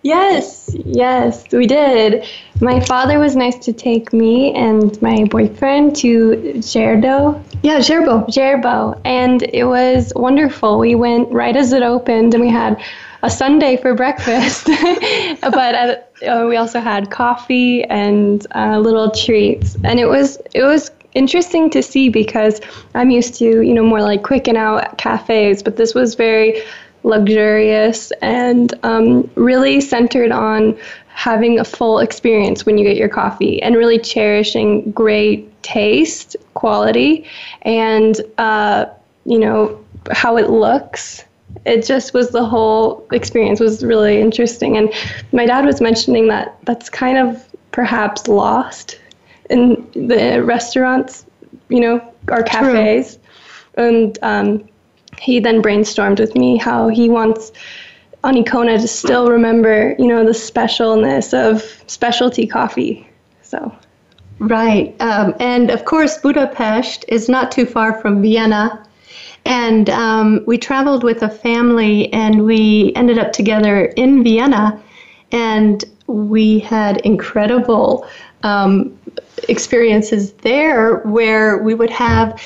Yes, 0.04 0.70
yes, 0.84 1.46
we 1.50 1.66
did. 1.66 2.26
My 2.60 2.78
father 2.78 3.18
was 3.18 3.34
nice 3.34 3.56
to 3.64 3.72
take 3.72 4.12
me 4.12 4.52
and 4.52 5.00
my 5.00 5.24
boyfriend 5.24 5.96
to 5.96 6.36
Gerdo. 6.56 7.42
Yeah, 7.62 7.78
Gerbeaud. 7.78 8.28
Gerbeaud. 8.28 9.00
And 9.06 9.44
it 9.44 9.64
was 9.64 10.12
wonderful. 10.14 10.78
We 10.78 10.94
went 10.94 11.32
right 11.32 11.56
as 11.56 11.72
it 11.72 11.82
opened 11.82 12.34
and 12.34 12.42
we 12.42 12.50
had 12.50 12.84
a 13.22 13.30
Sunday 13.30 13.78
for 13.78 13.94
breakfast. 13.94 14.66
but 15.40 15.74
at, 15.74 16.12
uh, 16.28 16.44
we 16.50 16.58
also 16.58 16.80
had 16.80 17.10
coffee 17.10 17.82
and 17.84 18.46
uh, 18.54 18.78
little 18.78 19.10
treats. 19.10 19.74
And 19.84 19.98
it 19.98 20.06
was 20.06 20.36
it 20.52 20.64
was 20.64 20.90
interesting 21.14 21.70
to 21.70 21.82
see 21.82 22.10
because 22.10 22.60
I'm 22.94 23.10
used 23.10 23.36
to, 23.36 23.62
you 23.62 23.72
know, 23.72 23.84
more 23.84 24.02
like 24.02 24.22
quick 24.22 24.48
and 24.48 24.58
out 24.58 24.98
cafes, 24.98 25.62
but 25.62 25.78
this 25.78 25.94
was 25.94 26.14
very 26.14 26.62
luxurious, 27.04 28.10
and 28.22 28.74
um, 28.82 29.30
really 29.36 29.80
centered 29.80 30.32
on 30.32 30.76
having 31.08 31.60
a 31.60 31.64
full 31.64 32.00
experience 32.00 32.66
when 32.66 32.76
you 32.76 32.84
get 32.84 32.96
your 32.96 33.08
coffee 33.08 33.62
and 33.62 33.76
really 33.76 33.98
cherishing 33.98 34.90
great 34.90 35.62
taste, 35.62 36.34
quality, 36.54 37.24
and 37.62 38.20
uh, 38.38 38.86
you 39.24 39.38
know 39.38 39.78
how 40.10 40.36
it 40.36 40.50
looks. 40.50 41.24
It 41.64 41.86
just 41.86 42.14
was 42.14 42.30
the 42.30 42.44
whole 42.44 43.06
experience 43.12 43.60
was 43.60 43.84
really 43.84 44.20
interesting, 44.20 44.76
and 44.76 44.92
my 45.32 45.46
dad 45.46 45.64
was 45.64 45.80
mentioning 45.80 46.26
that 46.28 46.58
that's 46.64 46.90
kind 46.90 47.16
of 47.16 47.48
perhaps 47.70 48.26
lost 48.26 48.98
in 49.50 49.86
the 49.92 50.42
restaurants, 50.42 51.26
you 51.68 51.80
know, 51.80 52.14
or 52.28 52.42
cafes, 52.42 53.18
True. 53.74 53.86
and 53.86 54.18
um, 54.22 54.68
he 55.20 55.40
then 55.40 55.62
brainstormed 55.62 56.18
with 56.18 56.34
me 56.34 56.56
how 56.56 56.88
he 56.88 57.08
wants 57.08 57.52
Anikona 58.24 58.80
to 58.80 58.88
still 58.88 59.28
remember, 59.30 59.94
you 59.98 60.06
know, 60.06 60.24
the 60.24 60.32
specialness 60.32 61.34
of 61.34 61.62
specialty 61.86 62.46
coffee. 62.46 63.06
So. 63.42 63.74
Right. 64.38 64.94
Um, 65.00 65.34
and 65.40 65.70
of 65.70 65.84
course, 65.84 66.18
Budapest 66.18 67.04
is 67.08 67.28
not 67.28 67.52
too 67.52 67.66
far 67.66 68.00
from 68.00 68.22
Vienna. 68.22 68.86
And 69.44 69.90
um, 69.90 70.42
we 70.46 70.56
traveled 70.56 71.04
with 71.04 71.22
a 71.22 71.28
family 71.28 72.12
and 72.12 72.44
we 72.44 72.92
ended 72.96 73.18
up 73.18 73.32
together 73.32 73.86
in 73.96 74.24
Vienna. 74.24 74.82
And 75.30 75.84
we 76.06 76.58
had 76.60 76.98
incredible 76.98 78.08
um, 78.42 78.98
experiences 79.48 80.32
there 80.32 80.96
where 81.00 81.58
we 81.58 81.74
would 81.74 81.90
have 81.90 82.42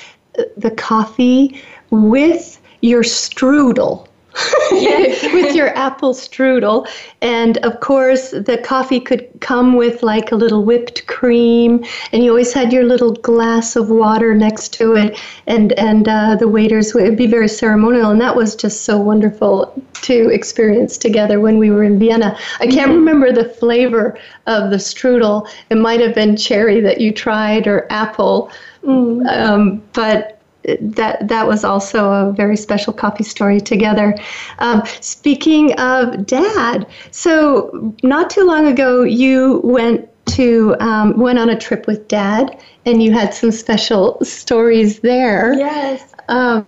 the 0.57 0.71
coffee 0.73 1.63
with 1.91 2.58
your 2.81 3.03
strudel. 3.03 4.09
with 4.71 5.55
your 5.55 5.69
apple 5.77 6.15
strudel. 6.15 6.87
And 7.23 7.57
of 7.59 7.81
course, 7.81 8.31
the 8.31 8.61
coffee 8.63 9.01
could 9.01 9.29
come 9.41 9.75
with 9.75 10.03
like 10.03 10.31
a 10.31 10.37
little 10.37 10.65
whipped 10.65 11.07
cream, 11.07 11.85
and 12.13 12.23
you 12.23 12.31
always 12.31 12.53
had 12.53 12.73
your 12.73 12.85
little 12.85 13.13
glass 13.15 13.75
of 13.75 13.91
water 13.91 14.35
next 14.35 14.73
to 14.75 14.95
it. 14.95 15.19
And 15.47 15.73
and 15.73 16.07
uh, 16.07 16.37
the 16.37 16.47
waiters 16.47 16.95
would 16.95 17.17
be 17.17 17.27
very 17.27 17.49
ceremonial, 17.49 18.11
and 18.11 18.21
that 18.21 18.37
was 18.37 18.55
just 18.55 18.83
so 18.83 18.99
wonderful 18.99 19.73
to 20.03 20.29
experience 20.31 20.97
together 20.97 21.41
when 21.41 21.59
we 21.59 21.71
were 21.71 21.83
in 21.83 21.99
Vienna. 21.99 22.39
I 22.61 22.67
can't 22.67 22.91
mm-hmm. 22.91 22.99
remember 22.99 23.33
the 23.33 23.49
flavor 23.49 24.19
of 24.47 24.71
the 24.71 24.77
strudel. 24.77 25.49
It 25.71 25.77
might 25.77 26.01
have 26.01 26.15
been 26.15 26.37
cherry 26.37 26.81
that 26.81 27.01
you 27.01 27.13
tried 27.13 27.67
or 27.67 27.87
apple, 27.91 28.53
mm. 28.85 29.27
um, 29.27 29.83
but 29.95 30.38
that 30.81 31.29
that 31.29 31.47
was 31.47 31.65
also 31.65 32.11
a 32.11 32.33
very 32.33 32.57
special 32.57 32.93
coffee 32.93 33.25
story 33.25 33.61
together. 33.61 34.17
Um, 34.59 34.83
speaking 35.01 35.73
of 35.81 36.27
dad, 36.27 36.87
so 37.11 37.95
not 38.03 38.31
too 38.31 38.45
long 38.45 38.67
ago 38.67 39.03
you 39.03 39.61
went 39.65 40.09
to 40.27 40.77
um, 40.81 41.19
went 41.19 41.39
on 41.39 41.49
a 41.49 41.59
trip 41.59 41.87
with 41.87 42.07
dad, 42.09 42.59
and 42.87 43.03
you 43.03 43.13
had 43.13 43.35
some 43.35 43.51
special 43.51 44.19
stories 44.23 45.01
there. 45.01 45.55
Yes. 45.55 46.15
Um, 46.29 46.67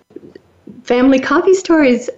family 0.84 1.20
coffee 1.20 1.54
stories. 1.54 2.08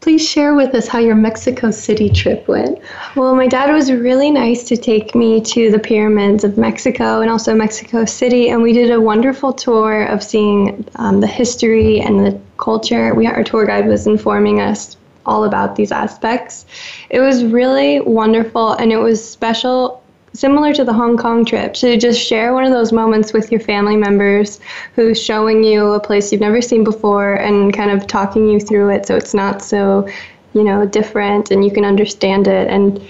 Please 0.00 0.26
share 0.26 0.54
with 0.54 0.74
us 0.74 0.88
how 0.88 0.98
your 0.98 1.14
Mexico 1.14 1.70
City 1.70 2.08
trip 2.08 2.48
went. 2.48 2.78
Well, 3.16 3.34
my 3.34 3.46
dad 3.46 3.70
was 3.70 3.92
really 3.92 4.30
nice 4.30 4.64
to 4.64 4.76
take 4.78 5.14
me 5.14 5.42
to 5.42 5.70
the 5.70 5.78
pyramids 5.78 6.42
of 6.42 6.56
Mexico 6.56 7.20
and 7.20 7.30
also 7.30 7.54
Mexico 7.54 8.06
City, 8.06 8.48
and 8.48 8.62
we 8.62 8.72
did 8.72 8.90
a 8.90 8.98
wonderful 8.98 9.52
tour 9.52 10.04
of 10.04 10.22
seeing 10.22 10.86
um, 10.96 11.20
the 11.20 11.26
history 11.26 12.00
and 12.00 12.24
the 12.24 12.40
culture. 12.56 13.14
We 13.14 13.26
our 13.26 13.44
tour 13.44 13.66
guide 13.66 13.86
was 13.86 14.06
informing 14.06 14.60
us 14.60 14.96
all 15.26 15.44
about 15.44 15.76
these 15.76 15.92
aspects. 15.92 16.64
It 17.10 17.20
was 17.20 17.44
really 17.44 18.00
wonderful, 18.00 18.72
and 18.72 18.92
it 18.92 18.98
was 18.98 19.22
special 19.22 19.99
similar 20.32 20.72
to 20.74 20.84
the 20.84 20.92
Hong 20.92 21.16
Kong 21.16 21.44
trip, 21.44 21.74
to 21.74 21.96
just 21.96 22.20
share 22.20 22.54
one 22.54 22.64
of 22.64 22.70
those 22.70 22.92
moments 22.92 23.32
with 23.32 23.50
your 23.50 23.60
family 23.60 23.96
members 23.96 24.60
who's 24.94 25.20
showing 25.22 25.64
you 25.64 25.92
a 25.92 26.00
place 26.00 26.30
you've 26.30 26.40
never 26.40 26.62
seen 26.62 26.84
before 26.84 27.34
and 27.34 27.74
kind 27.74 27.90
of 27.90 28.06
talking 28.06 28.48
you 28.48 28.60
through 28.60 28.90
it 28.90 29.06
so 29.06 29.16
it's 29.16 29.34
not 29.34 29.62
so, 29.62 30.08
you 30.54 30.62
know, 30.62 30.86
different 30.86 31.50
and 31.50 31.64
you 31.64 31.70
can 31.70 31.84
understand 31.84 32.46
it 32.46 32.68
and 32.68 33.02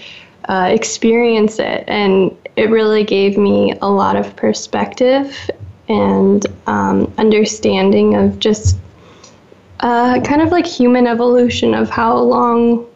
uh, 0.48 0.68
experience 0.70 1.59
it. 1.59 1.85
And 1.87 2.37
it 2.56 2.70
really 2.70 3.04
gave 3.04 3.37
me 3.37 3.74
a 3.83 3.88
lot 3.88 4.16
of 4.16 4.35
perspective 4.37 5.50
and 5.88 6.46
um, 6.66 7.12
understanding 7.18 8.14
of 8.14 8.38
just 8.38 8.76
uh, 9.80 10.20
kind 10.20 10.42
of 10.42 10.50
like 10.50 10.66
human 10.66 11.06
evolution 11.06 11.74
of 11.74 11.90
how 11.90 12.16
long 12.18 12.87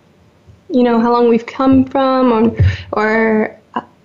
you 0.70 0.82
know 0.82 1.00
how 1.00 1.12
long 1.12 1.28
we've 1.28 1.46
come 1.46 1.84
from 1.84 2.32
or, 2.32 2.56
or 2.92 3.53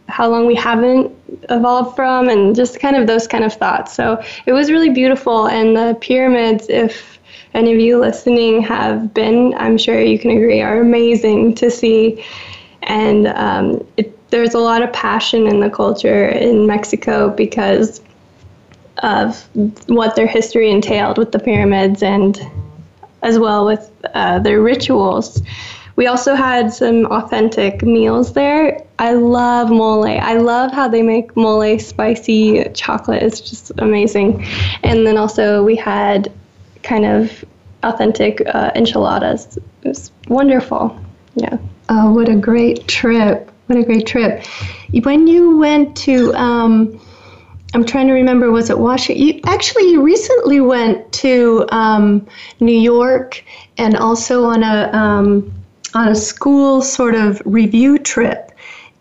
how 0.09 0.27
long 0.27 0.45
we 0.45 0.55
haven't 0.55 1.11
evolved 1.49 1.95
from 1.95 2.29
and 2.29 2.55
just 2.55 2.79
kind 2.79 2.95
of 2.95 3.07
those 3.07 3.27
kind 3.27 3.43
of 3.43 3.53
thoughts. 3.53 3.93
So 3.93 4.21
it 4.45 4.53
was 4.53 4.71
really 4.71 4.89
beautiful. 4.89 5.47
And 5.47 5.75
the 5.75 5.97
pyramids, 6.01 6.67
if 6.69 7.19
any 7.53 7.73
of 7.73 7.79
you 7.79 7.99
listening 7.99 8.61
have 8.63 9.13
been, 9.13 9.53
I'm 9.55 9.77
sure 9.77 10.01
you 10.01 10.19
can 10.19 10.31
agree, 10.31 10.61
are 10.61 10.81
amazing 10.81 11.55
to 11.55 11.69
see. 11.69 12.23
And 12.83 13.27
um, 13.27 13.85
it, 13.97 14.15
there's 14.29 14.53
a 14.53 14.59
lot 14.59 14.81
of 14.81 14.91
passion 14.93 15.47
in 15.47 15.59
the 15.59 15.69
culture 15.69 16.27
in 16.27 16.65
Mexico 16.65 17.29
because 17.29 18.01
of 18.97 19.47
what 19.87 20.15
their 20.15 20.27
history 20.27 20.69
entailed 20.69 21.17
with 21.17 21.31
the 21.31 21.39
pyramids 21.39 22.03
and 22.03 22.39
as 23.21 23.39
well 23.39 23.65
with 23.65 23.91
uh, 24.13 24.39
their 24.39 24.61
rituals 24.61 25.41
we 25.99 26.07
also 26.07 26.33
had 26.33 26.71
some 26.71 27.05
authentic 27.07 27.81
meals 27.81 28.31
there. 28.31 28.81
I 28.99 29.11
love 29.15 29.69
mole. 29.69 30.07
I 30.07 30.35
love 30.35 30.71
how 30.71 30.87
they 30.87 31.01
make 31.01 31.35
mole 31.35 31.77
spicy 31.77 32.63
chocolate. 32.73 33.21
It's 33.21 33.41
just 33.41 33.73
amazing. 33.79 34.45
And 34.83 35.05
then 35.05 35.17
also 35.17 35.61
we 35.61 35.75
had 35.75 36.31
kind 36.83 37.03
of 37.03 37.43
authentic 37.83 38.41
uh, 38.47 38.71
enchiladas. 38.75 39.57
It 39.57 39.89
was 39.89 40.09
wonderful. 40.29 40.97
Yeah. 41.35 41.57
Oh, 41.89 42.13
what 42.13 42.29
a 42.29 42.35
great 42.35 42.87
trip! 42.87 43.51
What 43.65 43.77
a 43.77 43.83
great 43.83 44.07
trip. 44.07 44.45
When 45.03 45.27
you 45.27 45.57
went 45.57 45.97
to, 45.97 46.33
um, 46.35 46.97
I'm 47.73 47.83
trying 47.83 48.07
to 48.07 48.13
remember, 48.13 48.51
was 48.51 48.69
it 48.69 48.79
Washington? 48.79 49.27
You, 49.27 49.41
actually, 49.47 49.91
you 49.91 50.01
recently 50.01 50.61
went 50.61 51.11
to 51.25 51.65
um, 51.73 52.25
New 52.61 52.79
York 52.79 53.43
and 53.77 53.97
also 53.97 54.45
on 54.45 54.63
a 54.63 54.89
um, 54.93 55.58
on 55.93 56.07
a 56.07 56.15
school 56.15 56.81
sort 56.81 57.15
of 57.15 57.41
review 57.45 57.97
trip. 57.97 58.51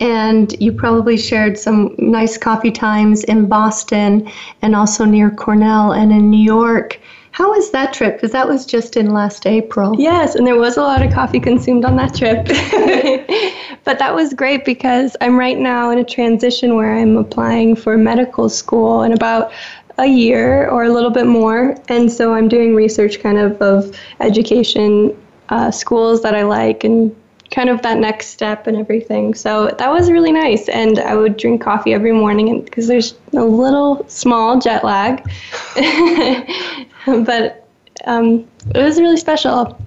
And 0.01 0.55
you 0.61 0.73
probably 0.73 1.17
shared 1.17 1.59
some 1.59 1.95
nice 1.99 2.39
coffee 2.39 2.71
times 2.71 3.25
in 3.25 3.49
Boston 3.49 4.31
and 4.63 4.77
also 4.77 5.05
near 5.05 5.31
Cornell 5.31 5.93
and 5.93 6.13
in 6.13 6.31
New 6.31 6.43
York. 6.43 7.01
How 7.33 7.51
was 7.51 7.71
that 7.71 7.93
trip? 7.93 8.17
Because 8.17 8.33
that 8.33 8.49
was 8.49 8.65
just 8.67 8.97
in 8.97 9.13
last 9.13 9.47
April. 9.47 9.95
Yes, 9.99 10.35
and 10.35 10.47
there 10.47 10.57
was 10.57 10.77
a 10.77 10.83
lot 10.83 11.05
of 11.05 11.13
coffee 11.13 11.41
consumed 11.41 11.85
on 11.85 11.97
that 11.97 12.15
trip. 12.15 12.47
but 13.85 13.99
that 13.99 14.15
was 14.15 14.35
great 14.35 14.65
because 14.65 15.17
I'm 15.21 15.39
right 15.39 15.59
now 15.59 15.91
in 15.91 15.99
a 15.99 16.05
transition 16.05 16.75
where 16.75 16.97
I'm 16.97 17.17
applying 17.17 17.77
for 17.77 17.97
medical 17.97 18.49
school 18.49 19.03
in 19.03 19.13
about 19.13 19.53
a 19.99 20.07
year 20.07 20.69
or 20.69 20.85
a 20.85 20.91
little 20.93 21.11
bit 21.11 21.27
more. 21.27 21.77
And 21.89 22.11
so 22.11 22.35
I'm 22.35 22.49
doing 22.49 22.75
research 22.75 23.21
kind 23.21 23.39
of 23.39 23.61
of 23.61 23.97
education 24.21 25.17
uh, 25.49 25.71
schools 25.71 26.23
that 26.23 26.35
I 26.35 26.43
like 26.43 26.85
and 26.85 27.15
kind 27.51 27.71
of 27.71 27.83
that 27.83 27.99
next 27.99 28.29
step 28.29 28.67
and 28.67 28.77
everything. 28.77 29.35
So 29.35 29.69
that 29.79 29.91
was 29.91 30.11
really 30.11 30.33
nice. 30.33 30.69
And 30.69 30.99
I 30.99 31.15
would 31.15 31.37
drink 31.37 31.63
coffee 31.63 31.95
every 31.95 32.13
morning 32.13 32.63
because 32.63 32.87
there's 32.87 33.15
a 33.33 33.45
little 33.45 34.05
small 34.09 34.59
jet 34.59 34.85
lag. 34.85 35.23
but 37.07 37.67
um, 38.07 38.47
it 38.75 38.83
was 38.83 39.01
really 39.01 39.17
special. 39.17 39.81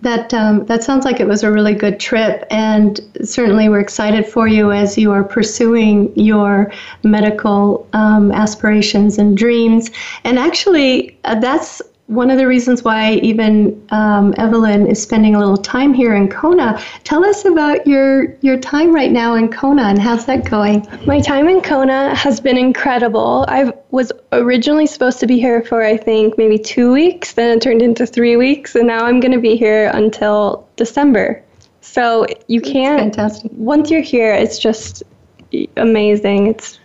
That 0.00 0.32
um, 0.32 0.64
that 0.66 0.84
sounds 0.84 1.04
like 1.04 1.18
it 1.18 1.26
was 1.26 1.42
a 1.42 1.50
really 1.50 1.74
good 1.74 1.98
trip, 1.98 2.46
and 2.52 3.00
certainly 3.24 3.68
we're 3.68 3.80
excited 3.80 4.28
for 4.28 4.46
you 4.46 4.70
as 4.70 4.96
you 4.96 5.10
are 5.10 5.24
pursuing 5.24 6.16
your 6.16 6.72
medical 7.02 7.88
um, 7.94 8.30
aspirations 8.30 9.18
and 9.18 9.36
dreams. 9.36 9.90
And 10.22 10.38
actually, 10.38 11.18
uh, 11.24 11.40
that's 11.40 11.82
one 12.08 12.30
of 12.30 12.38
the 12.38 12.46
reasons 12.46 12.82
why 12.82 13.12
even 13.16 13.86
um, 13.90 14.34
Evelyn 14.38 14.86
is 14.86 15.00
spending 15.00 15.34
a 15.34 15.38
little 15.38 15.58
time 15.58 15.92
here 15.92 16.14
in 16.14 16.28
Kona. 16.28 16.82
Tell 17.04 17.24
us 17.24 17.44
about 17.44 17.86
your 17.86 18.34
your 18.40 18.58
time 18.58 18.94
right 18.94 19.12
now 19.12 19.34
in 19.34 19.48
Kona 19.50 19.82
and 19.82 20.00
how's 20.00 20.24
that 20.24 20.48
going? 20.48 20.86
My 21.06 21.20
time 21.20 21.48
in 21.48 21.60
Kona 21.60 22.14
has 22.14 22.40
been 22.40 22.56
incredible. 22.56 23.44
I 23.48 23.74
was 23.90 24.10
originally 24.32 24.86
supposed 24.86 25.20
to 25.20 25.26
be 25.26 25.38
here 25.38 25.62
for 25.62 25.82
I 25.82 25.98
think 25.98 26.38
maybe 26.38 26.58
two 26.58 26.92
weeks, 26.92 27.34
then 27.34 27.58
it 27.58 27.60
turned 27.60 27.82
into 27.82 28.06
three 28.06 28.36
weeks, 28.36 28.74
and 28.74 28.86
now 28.86 29.04
I'm 29.04 29.20
going 29.20 29.32
to 29.32 29.40
be 29.40 29.56
here 29.56 29.90
until 29.92 30.66
December. 30.76 31.44
So 31.82 32.26
you 32.46 32.62
can't. 32.62 33.00
fantastic. 33.00 33.50
Once 33.54 33.90
you're 33.90 34.00
here, 34.00 34.32
it's 34.32 34.58
just 34.58 35.02
amazing. 35.76 36.48
It's 36.48 36.78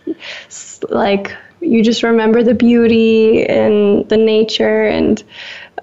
like 0.90 1.34
you 1.64 1.82
just 1.82 2.02
remember 2.02 2.42
the 2.42 2.54
beauty 2.54 3.44
and 3.46 4.08
the 4.08 4.16
nature. 4.16 4.84
And 4.84 5.22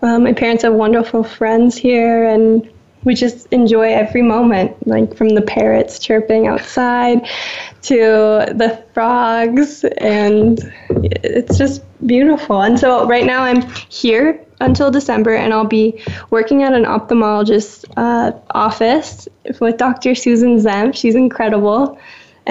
um, 0.01 0.23
my 0.23 0.33
parents 0.33 0.63
have 0.63 0.73
wonderful 0.73 1.23
friends 1.23 1.77
here, 1.77 2.23
and 2.25 2.69
we 3.03 3.15
just 3.15 3.47
enjoy 3.51 3.91
every 3.93 4.21
moment, 4.21 4.87
like 4.87 5.15
from 5.15 5.29
the 5.29 5.41
parrots 5.41 5.99
chirping 5.99 6.47
outside 6.47 7.27
to 7.83 7.95
the 8.53 8.83
frogs, 8.93 9.83
and 9.97 10.59
it's 10.89 11.57
just 11.57 11.83
beautiful. 12.05 12.61
And 12.61 12.79
so 12.79 13.07
right 13.07 13.25
now 13.25 13.43
I'm 13.43 13.61
here 13.89 14.43
until 14.59 14.91
December, 14.91 15.33
and 15.33 15.53
I'll 15.53 15.65
be 15.65 15.99
working 16.29 16.63
at 16.63 16.73
an 16.73 16.85
ophthalmologist 16.85 17.85
uh, 17.97 18.31
office 18.51 19.27
with 19.59 19.77
Dr. 19.77 20.13
Susan 20.13 20.57
Zemp. 20.57 20.95
She's 20.95 21.15
incredible 21.15 21.99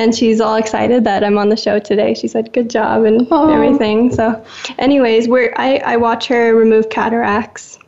and 0.01 0.15
she's 0.15 0.41
all 0.41 0.57
excited 0.57 1.05
that 1.05 1.23
I'm 1.23 1.37
on 1.37 1.51
the 1.51 1.57
show 1.57 1.79
today. 1.79 2.15
She 2.15 2.27
said, 2.27 2.55
"Good 2.55 2.71
job" 2.71 3.05
and 3.05 3.27
Aww. 3.29 3.55
everything. 3.55 4.11
So, 4.11 4.43
anyways, 4.79 5.29
we're 5.29 5.53
I 5.57 5.77
I 5.85 5.97
watch 5.99 6.27
her 6.29 6.55
remove 6.55 6.89
cataracts 6.89 7.79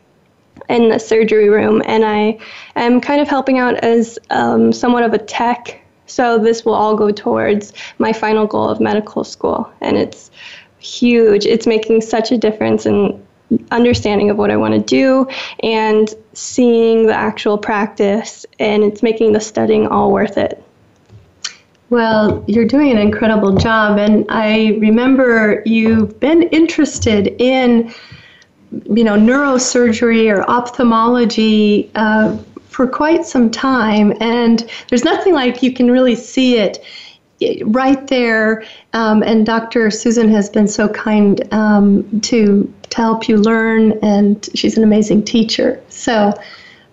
in 0.69 0.91
the 0.91 0.99
surgery 0.99 1.49
room, 1.49 1.83
and 1.87 2.05
I 2.05 2.39
am 2.77 3.01
kind 3.01 3.21
of 3.23 3.29
helping 3.29 3.59
out 3.59 3.77
as 3.77 4.19
um, 4.29 4.73
somewhat 4.73 5.05
of 5.05 5.15
a 5.15 5.19
tech. 5.19 5.81
So 6.07 6.39
this 6.39 6.67
will 6.67 6.75
all 6.75 6.95
go 6.95 7.11
towards 7.11 7.73
my 7.99 8.13
final 8.13 8.47
goal 8.47 8.69
of 8.69 8.79
medical 8.79 9.25
school, 9.25 9.73
and 9.81 9.97
it's 9.97 10.31
huge. 10.81 11.47
It's 11.47 11.67
making 11.67 12.03
such 12.03 12.31
a 12.31 12.37
difference 12.37 12.85
in 12.85 13.27
understanding 13.71 14.29
of 14.29 14.37
what 14.37 14.51
I 14.51 14.57
want 14.57 14.75
to 14.75 14.81
do 14.81 15.29
and 15.63 16.15
seeing 16.35 17.07
the 17.07 17.15
actual 17.15 17.57
practice, 17.57 18.45
and 18.59 18.83
it's 18.85 19.03
making 19.03 19.33
the 19.33 19.41
studying 19.41 19.87
all 19.87 20.13
worth 20.13 20.37
it. 20.37 20.63
Well, 21.93 22.43
you're 22.47 22.65
doing 22.65 22.91
an 22.91 22.97
incredible 22.97 23.55
job. 23.55 23.99
And 23.99 24.25
I 24.31 24.79
remember 24.81 25.63
you've 25.67 26.19
been 26.21 26.45
interested 26.45 27.37
in, 27.39 27.93
you 28.71 29.05
know, 29.05 29.19
neurosurgery 29.19 30.35
or 30.35 30.49
ophthalmology 30.51 31.91
uh, 31.95 32.39
for 32.71 32.87
quite 32.87 33.27
some 33.27 33.51
time. 33.51 34.15
And 34.23 34.67
there's 34.89 35.05
nothing 35.05 35.35
like 35.35 35.63
you 35.63 35.71
can 35.71 35.91
really 35.91 36.15
see 36.15 36.57
it 36.57 36.83
right 37.67 38.07
there. 38.07 38.65
Um, 38.95 39.23
and 39.23 39.45
Dr. 39.45 39.91
Susan 39.91 40.31
has 40.31 40.49
been 40.49 40.69
so 40.69 40.89
kind 40.89 41.47
um, 41.53 42.23
to, 42.23 42.73
to 42.89 42.97
help 42.97 43.29
you 43.29 43.37
learn, 43.37 43.99
and 44.03 44.49
she's 44.55 44.79
an 44.79 44.83
amazing 44.83 45.25
teacher. 45.25 45.79
So 45.91 46.33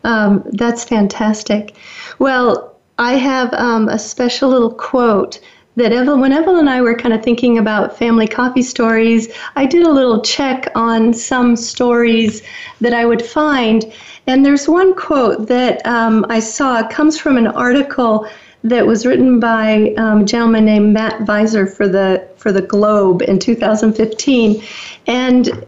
um, 0.03 0.43
that's 0.51 0.83
fantastic. 0.83 1.77
Well, 2.19 2.78
I 2.99 3.13
have 3.13 3.53
um, 3.53 3.87
a 3.87 3.97
special 3.97 4.49
little 4.49 4.73
quote 4.73 5.39
that 5.77 5.93
Evelyn, 5.93 6.19
when 6.19 6.33
Evelyn 6.33 6.59
and 6.59 6.69
I 6.69 6.81
were 6.81 6.95
kind 6.95 7.13
of 7.13 7.23
thinking 7.23 7.57
about 7.57 7.97
family 7.97 8.27
coffee 8.27 8.61
stories, 8.61 9.29
I 9.55 9.65
did 9.65 9.83
a 9.83 9.89
little 9.89 10.21
check 10.21 10.69
on 10.75 11.13
some 11.13 11.55
stories 11.55 12.41
that 12.81 12.93
I 12.93 13.05
would 13.05 13.21
find. 13.21 13.89
And 14.27 14.45
there's 14.45 14.67
one 14.67 14.93
quote 14.93 15.47
that 15.47 15.85
um, 15.87 16.25
I 16.29 16.41
saw 16.41 16.79
it 16.79 16.89
comes 16.89 17.17
from 17.17 17.37
an 17.37 17.47
article 17.47 18.27
that 18.65 18.85
was 18.85 19.05
written 19.05 19.39
by 19.39 19.93
um, 19.97 20.21
a 20.21 20.25
gentleman 20.25 20.65
named 20.65 20.93
Matt 20.93 21.21
Viser 21.21 21.73
for 21.73 21.87
the 21.87 22.27
for 22.35 22.51
the 22.51 22.61
Globe 22.61 23.21
in 23.21 23.39
2015, 23.39 24.61
and 25.07 25.65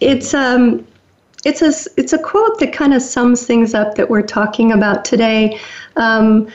it's 0.00 0.34
um 0.34 0.86
it's 1.44 1.62
a 1.62 1.72
it's 1.96 2.12
a 2.12 2.18
quote 2.18 2.58
that 2.58 2.72
kind 2.72 2.94
of 2.94 3.02
sums 3.02 3.46
things 3.46 3.74
up 3.74 3.94
that 3.94 4.10
we're 4.10 4.22
talking 4.22 4.72
about 4.72 5.04
today 5.04 5.58
um, 5.96 6.48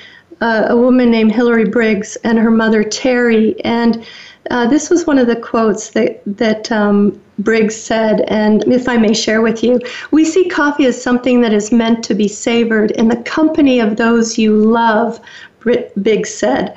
uh, 0.43 0.65
a 0.67 0.78
woman 0.78 1.10
named 1.10 1.32
Hillary 1.32 1.69
Briggs 1.69 2.17
and 2.17 2.38
her 2.38 2.52
mother 2.52 2.84
Terry. 2.84 3.60
And 3.62 4.06
uh, 4.52 4.67
this 4.67 4.89
was 4.89 5.08
one 5.08 5.17
of 5.17 5.28
the 5.28 5.38
quotes 5.38 5.91
that, 5.91 6.22
that 6.26 6.69
um, 6.69 7.19
Briggs 7.39 7.78
said, 7.78 8.22
and 8.28 8.62
if 8.67 8.89
I 8.89 8.98
may 8.98 9.13
share 9.13 9.41
with 9.41 9.63
you, 9.63 9.80
we 10.12 10.26
see 10.26 10.50
coffee 10.50 10.86
as 10.86 11.02
something 11.02 11.39
that 11.41 11.54
is 11.54 11.72
meant 11.72 12.04
to 12.04 12.13
be 12.13 12.28
savored 12.28 12.91
in 12.91 13.08
the 13.08 13.24
company 13.24 13.80
of 13.80 13.96
those 13.96 14.38
you 14.38 14.54
love, 14.54 15.19
Briggs 15.62 16.34
said. 16.34 16.76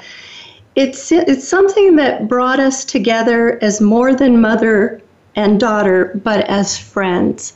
It's, 0.77 1.11
it's 1.11 1.49
something 1.49 1.97
that 1.97 2.29
brought 2.29 2.61
us 2.61 2.85
together 2.85 3.59
as 3.65 3.81
more 3.81 4.15
than 4.15 4.41
mother 4.41 5.03
and 5.37 5.61
daughter, 5.61 6.19
but 6.25 6.45
as 6.47 6.77
friends. 6.79 7.53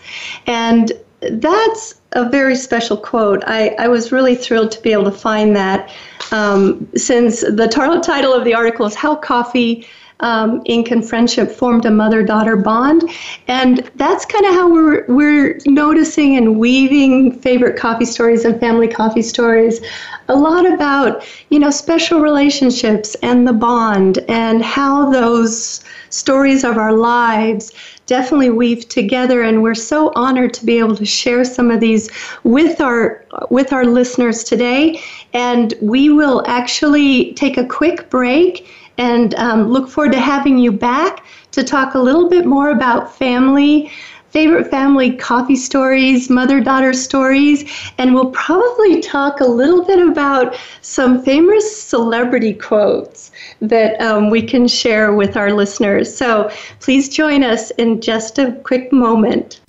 And 0.46 0.92
that's 1.20 1.94
a 2.12 2.28
very 2.28 2.56
special 2.56 2.96
quote. 2.96 3.42
I, 3.46 3.70
I 3.78 3.88
was 3.88 4.12
really 4.12 4.34
thrilled 4.34 4.72
to 4.72 4.82
be 4.82 4.92
able 4.92 5.04
to 5.04 5.12
find 5.12 5.54
that 5.56 5.90
um, 6.32 6.88
since 6.96 7.40
the 7.40 7.68
title 7.68 8.32
of 8.32 8.44
the 8.44 8.54
article 8.54 8.86
is 8.86 8.94
How 8.94 9.16
Coffee, 9.16 9.86
um, 10.20 10.62
and 10.66 11.08
Friendship 11.08 11.50
Formed 11.50 11.84
a 11.84 11.90
Mother 11.90 12.22
Daughter 12.22 12.56
Bond. 12.56 13.08
And 13.48 13.90
that's 13.96 14.24
kind 14.24 14.46
of 14.46 14.54
how 14.54 14.72
we're, 14.72 15.04
we're 15.06 15.58
noticing 15.66 16.36
and 16.36 16.58
weaving 16.58 17.32
favorite 17.32 17.78
coffee 17.78 18.04
stories 18.04 18.44
and 18.44 18.58
family 18.60 18.88
coffee 18.88 19.22
stories. 19.22 19.80
A 20.28 20.36
lot 20.36 20.70
about, 20.70 21.26
you 21.48 21.58
know, 21.58 21.70
special 21.70 22.20
relationships 22.20 23.16
and 23.16 23.46
the 23.46 23.52
bond 23.52 24.18
and 24.28 24.62
how 24.62 25.10
those 25.10 25.82
stories 26.10 26.64
of 26.64 26.76
our 26.76 26.92
lives 26.92 27.72
definitely 28.06 28.50
weave 28.50 28.88
together 28.88 29.42
and 29.42 29.62
we're 29.62 29.72
so 29.72 30.12
honored 30.16 30.52
to 30.52 30.66
be 30.66 30.80
able 30.80 30.96
to 30.96 31.06
share 31.06 31.44
some 31.44 31.70
of 31.70 31.78
these 31.78 32.10
with 32.42 32.80
our 32.80 33.24
with 33.50 33.72
our 33.72 33.84
listeners 33.84 34.42
today 34.42 35.00
and 35.32 35.74
we 35.80 36.10
will 36.10 36.42
actually 36.48 37.32
take 37.34 37.56
a 37.56 37.64
quick 37.64 38.10
break 38.10 38.66
and 39.00 39.34
um, 39.36 39.68
look 39.68 39.88
forward 39.88 40.12
to 40.12 40.20
having 40.20 40.58
you 40.58 40.70
back 40.70 41.24
to 41.52 41.64
talk 41.64 41.94
a 41.94 41.98
little 41.98 42.28
bit 42.28 42.44
more 42.44 42.70
about 42.70 43.16
family 43.16 43.90
favorite 44.30 44.70
family 44.70 45.16
coffee 45.16 45.56
stories, 45.56 46.30
mother 46.30 46.60
daughter 46.60 46.92
stories, 46.92 47.68
and 47.98 48.14
we'll 48.14 48.30
probably 48.30 49.00
talk 49.00 49.40
a 49.40 49.44
little 49.44 49.84
bit 49.84 49.98
about 49.98 50.56
some 50.82 51.20
famous 51.24 51.82
celebrity 51.82 52.54
quotes 52.54 53.32
that 53.60 54.00
um, 54.00 54.30
we 54.30 54.40
can 54.40 54.68
share 54.68 55.14
with 55.14 55.36
our 55.36 55.52
listeners. 55.52 56.14
So 56.16 56.48
please 56.78 57.08
join 57.08 57.42
us 57.42 57.72
in 57.72 58.00
just 58.00 58.38
a 58.38 58.52
quick 58.62 58.92
moment. 58.92 59.60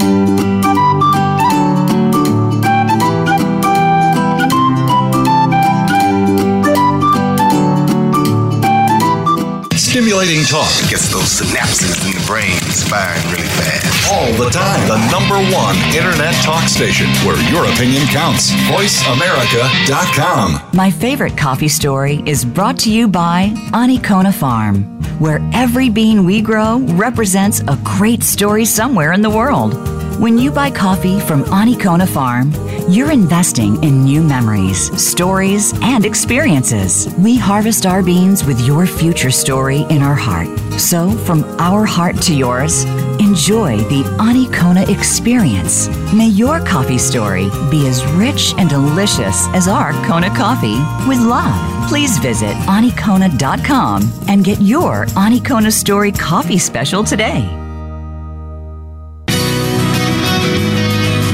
Stimulating 10.22 10.46
talk 10.46 10.70
Gets 10.88 11.10
those 11.12 11.42
synapses 11.42 11.98
in 12.06 12.12
the 12.14 12.22
brain 12.28 12.54
firing 12.86 13.26
really 13.32 13.48
fast. 13.58 14.12
all 14.12 14.32
the 14.34 14.52
time. 14.52 14.88
The 14.88 14.98
number 15.10 15.34
one 15.52 15.76
internet 15.96 16.36
talk 16.44 16.70
station 16.70 17.08
where 17.26 17.42
your 17.50 17.66
opinion 17.66 18.06
counts. 18.06 18.52
VoiceAmerica.com. 18.70 20.62
My 20.78 20.92
favorite 20.92 21.36
coffee 21.36 21.68
story 21.68 22.22
is 22.28 22.46
brought 22.46 22.78
to 22.82 22.92
you 22.92 23.08
by 23.08 23.52
Anikona 23.72 24.32
Farm, 24.32 24.84
where 25.20 25.40
every 25.54 25.90
bean 25.90 26.24
we 26.24 26.40
grow 26.44 26.78
represents 26.90 27.62
a 27.62 27.76
great 27.84 28.22
story 28.22 28.66
somewhere 28.66 29.14
in 29.14 29.24
the 29.24 29.30
world. 29.32 29.74
When 30.22 30.38
you 30.38 30.52
buy 30.52 30.70
coffee 30.70 31.20
from 31.20 31.46
Anikona 31.46 32.08
Farm, 32.08 32.54
you're 32.88 33.12
investing 33.12 33.84
in 33.84 34.04
new 34.04 34.22
memories, 34.22 34.96
stories, 35.02 35.74
and 35.82 36.06
experiences. 36.06 37.12
We 37.18 37.40
harvest 37.40 37.88
our 37.88 38.04
beans 38.04 38.46
with 38.46 38.62
your 38.62 38.86
future 38.86 39.32
story 39.32 39.80
in 39.90 40.04
our 40.04 40.14
heart. 40.14 40.48
So, 40.80 41.10
from 41.10 41.44
our 41.60 41.86
heart 41.86 42.22
to 42.22 42.36
yours, 42.36 42.84
enjoy 43.20 43.78
the 43.90 44.04
Anikona 44.20 44.88
experience. 44.96 45.88
May 46.14 46.28
your 46.28 46.60
coffee 46.60 47.00
story 47.00 47.50
be 47.72 47.88
as 47.88 48.06
rich 48.14 48.54
and 48.60 48.70
delicious 48.70 49.48
as 49.56 49.68
our 49.68 49.92
Kona 50.06 50.30
coffee 50.36 50.78
with 51.10 51.18
love. 51.18 51.90
Please 51.90 52.20
visit 52.20 52.54
anikona.com 52.68 54.12
and 54.28 54.46
get 54.46 54.62
your 54.62 55.08
Anikona 55.18 55.72
Story 55.72 56.12
coffee 56.12 56.60
special 56.60 57.04
today. 57.04 57.61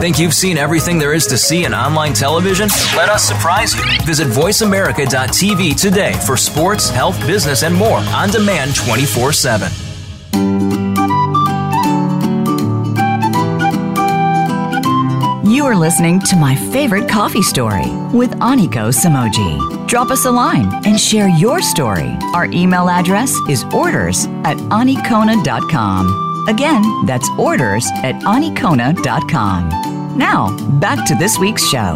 Think 0.00 0.20
you've 0.20 0.34
seen 0.34 0.56
everything 0.58 0.98
there 0.98 1.12
is 1.12 1.26
to 1.26 1.36
see 1.36 1.64
in 1.64 1.74
online 1.74 2.12
television? 2.12 2.68
Let 2.96 3.08
us 3.08 3.24
surprise 3.24 3.74
you. 3.74 3.82
Visit 4.06 4.28
VoiceAmerica.tv 4.28 5.80
today 5.80 6.12
for 6.24 6.36
sports, 6.36 6.88
health, 6.88 7.18
business, 7.26 7.64
and 7.64 7.74
more 7.74 7.98
on 7.98 8.30
demand 8.30 8.76
24 8.76 9.32
7. 9.32 9.72
You 15.44 15.64
are 15.66 15.74
listening 15.74 16.20
to 16.20 16.36
my 16.36 16.54
favorite 16.54 17.08
coffee 17.08 17.42
story 17.42 17.90
with 18.12 18.30
Aniko 18.38 18.92
Somogyi. 18.92 19.88
Drop 19.88 20.10
us 20.10 20.26
a 20.26 20.30
line 20.30 20.70
and 20.86 21.00
share 21.00 21.28
your 21.28 21.60
story. 21.60 22.16
Our 22.34 22.44
email 22.46 22.88
address 22.88 23.34
is 23.48 23.64
orders 23.74 24.26
at 24.44 24.58
anikona.com. 24.70 26.27
Again, 26.48 26.82
that's 27.04 27.28
orders 27.38 27.86
at 27.96 28.14
anikona.com. 28.22 29.68
Now, 30.16 30.56
back 30.80 31.06
to 31.08 31.14
this 31.14 31.38
week's 31.38 31.68
show. 31.68 31.94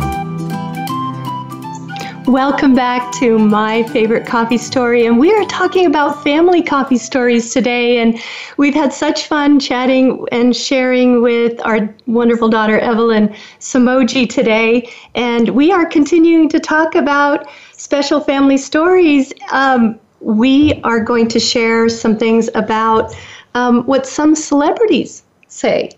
Welcome 2.26 2.74
back 2.74 3.10
to 3.14 3.38
my 3.38 3.82
favorite 3.84 4.26
coffee 4.26 4.58
story. 4.58 5.06
And 5.06 5.18
we 5.18 5.32
are 5.32 5.46
talking 5.46 5.86
about 5.86 6.22
family 6.22 6.62
coffee 6.62 6.98
stories 6.98 7.50
today. 7.50 7.96
And 7.96 8.20
we've 8.58 8.74
had 8.74 8.92
such 8.92 9.26
fun 9.26 9.58
chatting 9.58 10.26
and 10.32 10.54
sharing 10.54 11.22
with 11.22 11.58
our 11.64 11.88
wonderful 12.06 12.50
daughter, 12.50 12.78
Evelyn 12.78 13.34
Somogyi, 13.58 14.28
today. 14.28 14.86
And 15.14 15.48
we 15.48 15.72
are 15.72 15.86
continuing 15.86 16.50
to 16.50 16.60
talk 16.60 16.94
about 16.94 17.48
special 17.72 18.20
family 18.20 18.58
stories. 18.58 19.32
Um, 19.50 19.98
we 20.20 20.78
are 20.84 21.00
going 21.00 21.28
to 21.28 21.40
share 21.40 21.88
some 21.88 22.18
things 22.18 22.50
about 22.54 23.14
um, 23.54 23.84
what 23.84 24.06
some 24.06 24.34
celebrities 24.34 25.22
say 25.48 25.90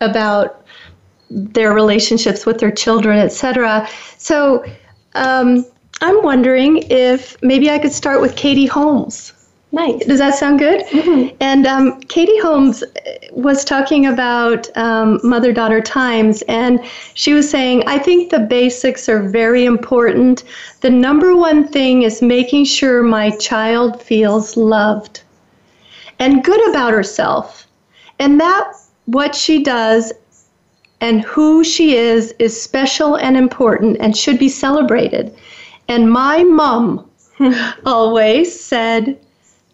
about 0.00 0.64
their 1.30 1.72
relationships 1.72 2.44
with 2.44 2.58
their 2.58 2.70
children, 2.70 3.18
etc. 3.18 3.88
So, 4.18 4.64
um, 5.14 5.64
I'm 6.00 6.22
wondering 6.22 6.84
if 6.90 7.40
maybe 7.42 7.70
I 7.70 7.78
could 7.78 7.92
start 7.92 8.20
with 8.20 8.34
Katie 8.34 8.66
Holmes. 8.66 9.32
Nice. 9.74 10.04
Does 10.04 10.18
that 10.18 10.34
sound 10.34 10.58
good? 10.58 10.82
And 11.40 11.66
um, 11.66 12.00
Katie 12.00 12.38
Holmes 12.40 12.84
was 13.32 13.64
talking 13.64 14.06
about 14.06 14.68
um, 14.76 15.18
mother 15.22 15.52
daughter 15.52 15.80
times, 15.80 16.42
and 16.42 16.84
she 17.14 17.32
was 17.32 17.48
saying, 17.48 17.84
I 17.86 17.98
think 17.98 18.30
the 18.30 18.40
basics 18.40 19.08
are 19.08 19.22
very 19.22 19.64
important. 19.64 20.44
The 20.80 20.90
number 20.90 21.34
one 21.34 21.66
thing 21.66 22.02
is 22.02 22.20
making 22.20 22.66
sure 22.66 23.02
my 23.02 23.30
child 23.30 24.02
feels 24.02 24.56
loved 24.56 25.22
and 26.22 26.44
good 26.44 26.70
about 26.70 26.92
herself. 26.92 27.66
And 28.20 28.40
that 28.40 28.74
what 29.06 29.34
she 29.34 29.62
does 29.62 30.12
and 31.00 31.20
who 31.22 31.64
she 31.64 31.96
is 31.96 32.32
is 32.38 32.60
special 32.60 33.16
and 33.16 33.36
important 33.36 33.96
and 33.98 34.16
should 34.16 34.38
be 34.38 34.48
celebrated. 34.48 35.36
And 35.88 36.12
my 36.12 36.44
mom 36.44 37.10
always 37.84 38.58
said, 38.58 39.18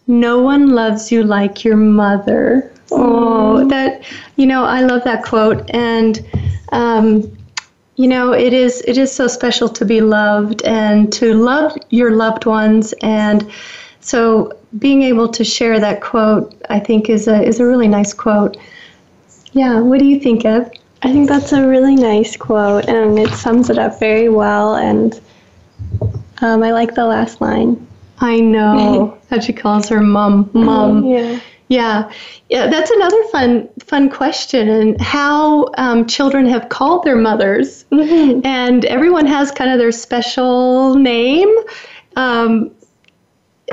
No 0.07 0.41
one 0.41 0.69
loves 0.69 1.11
you 1.11 1.23
like 1.23 1.63
your 1.63 1.77
mother. 1.77 2.73
Oh, 2.91 3.67
that, 3.69 4.03
you 4.35 4.47
know, 4.47 4.63
I 4.63 4.81
love 4.81 5.03
that 5.03 5.23
quote. 5.23 5.69
And, 5.69 6.25
um, 6.71 7.31
you 7.95 8.07
know, 8.07 8.33
it 8.33 8.53
is 8.53 8.81
it 8.87 8.97
is 8.97 9.11
so 9.11 9.27
special 9.27 9.69
to 9.69 9.85
be 9.85 10.01
loved 10.01 10.63
and 10.63 11.13
to 11.13 11.35
love 11.35 11.77
your 11.91 12.11
loved 12.15 12.45
ones. 12.47 12.93
And 13.03 13.51
so 14.01 14.57
being 14.77 15.03
able 15.03 15.27
to 15.29 15.43
share 15.43 15.79
that 15.79 16.01
quote, 16.01 16.53
I 16.69 16.79
think, 16.79 17.09
is 17.09 17.27
a 17.27 17.41
is 17.41 17.59
a 17.59 17.65
really 17.65 17.87
nice 17.87 18.13
quote. 18.13 18.57
Yeah, 19.53 19.79
what 19.79 19.99
do 19.99 20.05
you 20.05 20.19
think, 20.19 20.45
Ev? 20.45 20.71
I 21.01 21.11
think 21.11 21.29
that's 21.29 21.53
a 21.53 21.67
really 21.67 21.95
nice 21.95 22.35
quote, 22.35 22.85
and 22.87 23.17
it 23.17 23.29
sums 23.31 23.69
it 23.69 23.77
up 23.77 23.99
very 23.99 24.29
well. 24.29 24.75
And 24.75 25.19
um, 26.41 26.61
I 26.61 26.71
like 26.71 26.95
the 26.95 27.05
last 27.05 27.41
line. 27.41 27.87
I 28.19 28.39
know 28.39 29.17
how 29.29 29.39
she 29.39 29.53
calls 29.53 29.87
her 29.89 30.01
mom, 30.01 30.49
mom. 30.53 31.05
Yeah. 31.05 31.39
Yeah, 31.69 32.11
yeah. 32.49 32.65
That's 32.65 32.89
another 32.89 33.23
fun, 33.25 33.69
fun 33.85 34.09
question, 34.09 34.69
and 34.69 34.99
how 34.99 35.69
um, 35.77 36.07
children 36.07 36.47
have 36.47 36.69
called 36.69 37.03
their 37.03 37.15
mothers, 37.15 37.85
and 37.91 38.85
everyone 38.85 39.27
has 39.27 39.51
kind 39.51 39.69
of 39.69 39.77
their 39.77 39.91
special 39.91 40.95
name. 40.95 41.55
Um, 42.15 42.71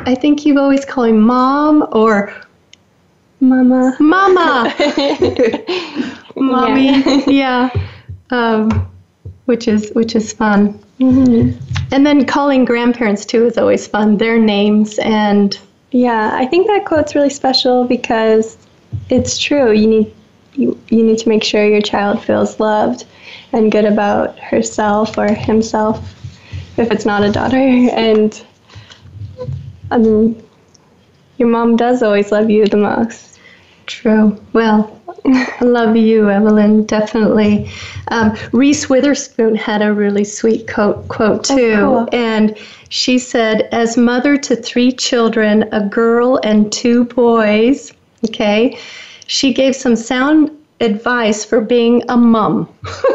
I 0.01 0.15
think 0.15 0.45
you've 0.45 0.57
always 0.57 0.85
called 0.85 1.09
him 1.09 1.21
mom 1.21 1.87
or 1.93 2.35
Mama. 3.41 3.97
mama, 4.01 4.75
mommy. 6.37 7.23
Yeah, 7.27 7.71
um, 8.31 8.91
which 9.45 9.69
is 9.69 9.91
which 9.95 10.17
is 10.17 10.33
fun. 10.33 10.79
And 10.99 12.07
then 12.07 12.25
calling 12.25 12.65
grandparents 12.65 13.27
too 13.27 13.45
is 13.47 13.59
always 13.59 13.87
fun. 13.87 14.17
Their 14.17 14.39
names 14.39 14.99
and 14.99 15.59
Yeah, 15.91 16.31
I 16.35 16.47
think 16.47 16.67
that 16.69 16.87
quote's 16.87 17.15
really 17.15 17.31
special 17.31 17.85
because 17.85 18.57
it's 19.11 19.39
true. 19.39 19.73
You 19.73 19.87
need 19.87 20.15
you, 20.55 20.81
you 20.89 21.03
need 21.03 21.19
to 21.19 21.29
make 21.29 21.45
sure 21.45 21.67
your 21.67 21.83
child 21.83 22.25
feels 22.25 22.59
loved 22.59 23.05
and 23.53 23.71
good 23.71 23.85
about 23.85 24.39
herself 24.39 25.19
or 25.19 25.27
himself 25.29 26.15
if 26.79 26.91
it's 26.91 27.05
not 27.05 27.23
a 27.23 27.31
daughter. 27.31 27.57
And 27.59 28.46
um, 29.91 30.37
your 31.39 31.49
mom 31.49 31.77
does 31.77 32.03
always 32.03 32.33
love 32.33 32.51
you 32.51 32.67
the 32.67 32.77
most. 32.77 33.39
True. 33.87 34.37
Well, 34.53 35.01
I 35.25 35.65
love 35.65 35.97
you, 35.97 36.31
Evelyn, 36.31 36.85
definitely. 36.87 37.71
Um, 38.09 38.37
Reese 38.53 38.89
Witherspoon 38.89 39.55
had 39.55 39.83
a 39.83 39.93
really 39.93 40.25
sweet 40.25 40.69
quote, 40.69 41.07
quote 41.09 41.45
too. 41.45 41.75
cool. 41.77 42.09
And 42.13 42.57
she 42.89 43.19
said, 43.19 43.69
As 43.73 43.97
mother 43.97 44.37
to 44.39 44.57
three 44.57 44.93
children, 44.93 45.69
a 45.73 45.87
girl 45.87 46.41
and 46.43 46.73
two 46.73 47.05
boys, 47.05 47.93
okay, 48.25 48.79
she 49.27 49.53
gave 49.53 49.75
some 49.75 49.97
sound 49.97 50.51
advice 50.81 51.45
for 51.45 51.61
being 51.61 52.03
a 52.09 52.17
mom. 52.17 52.69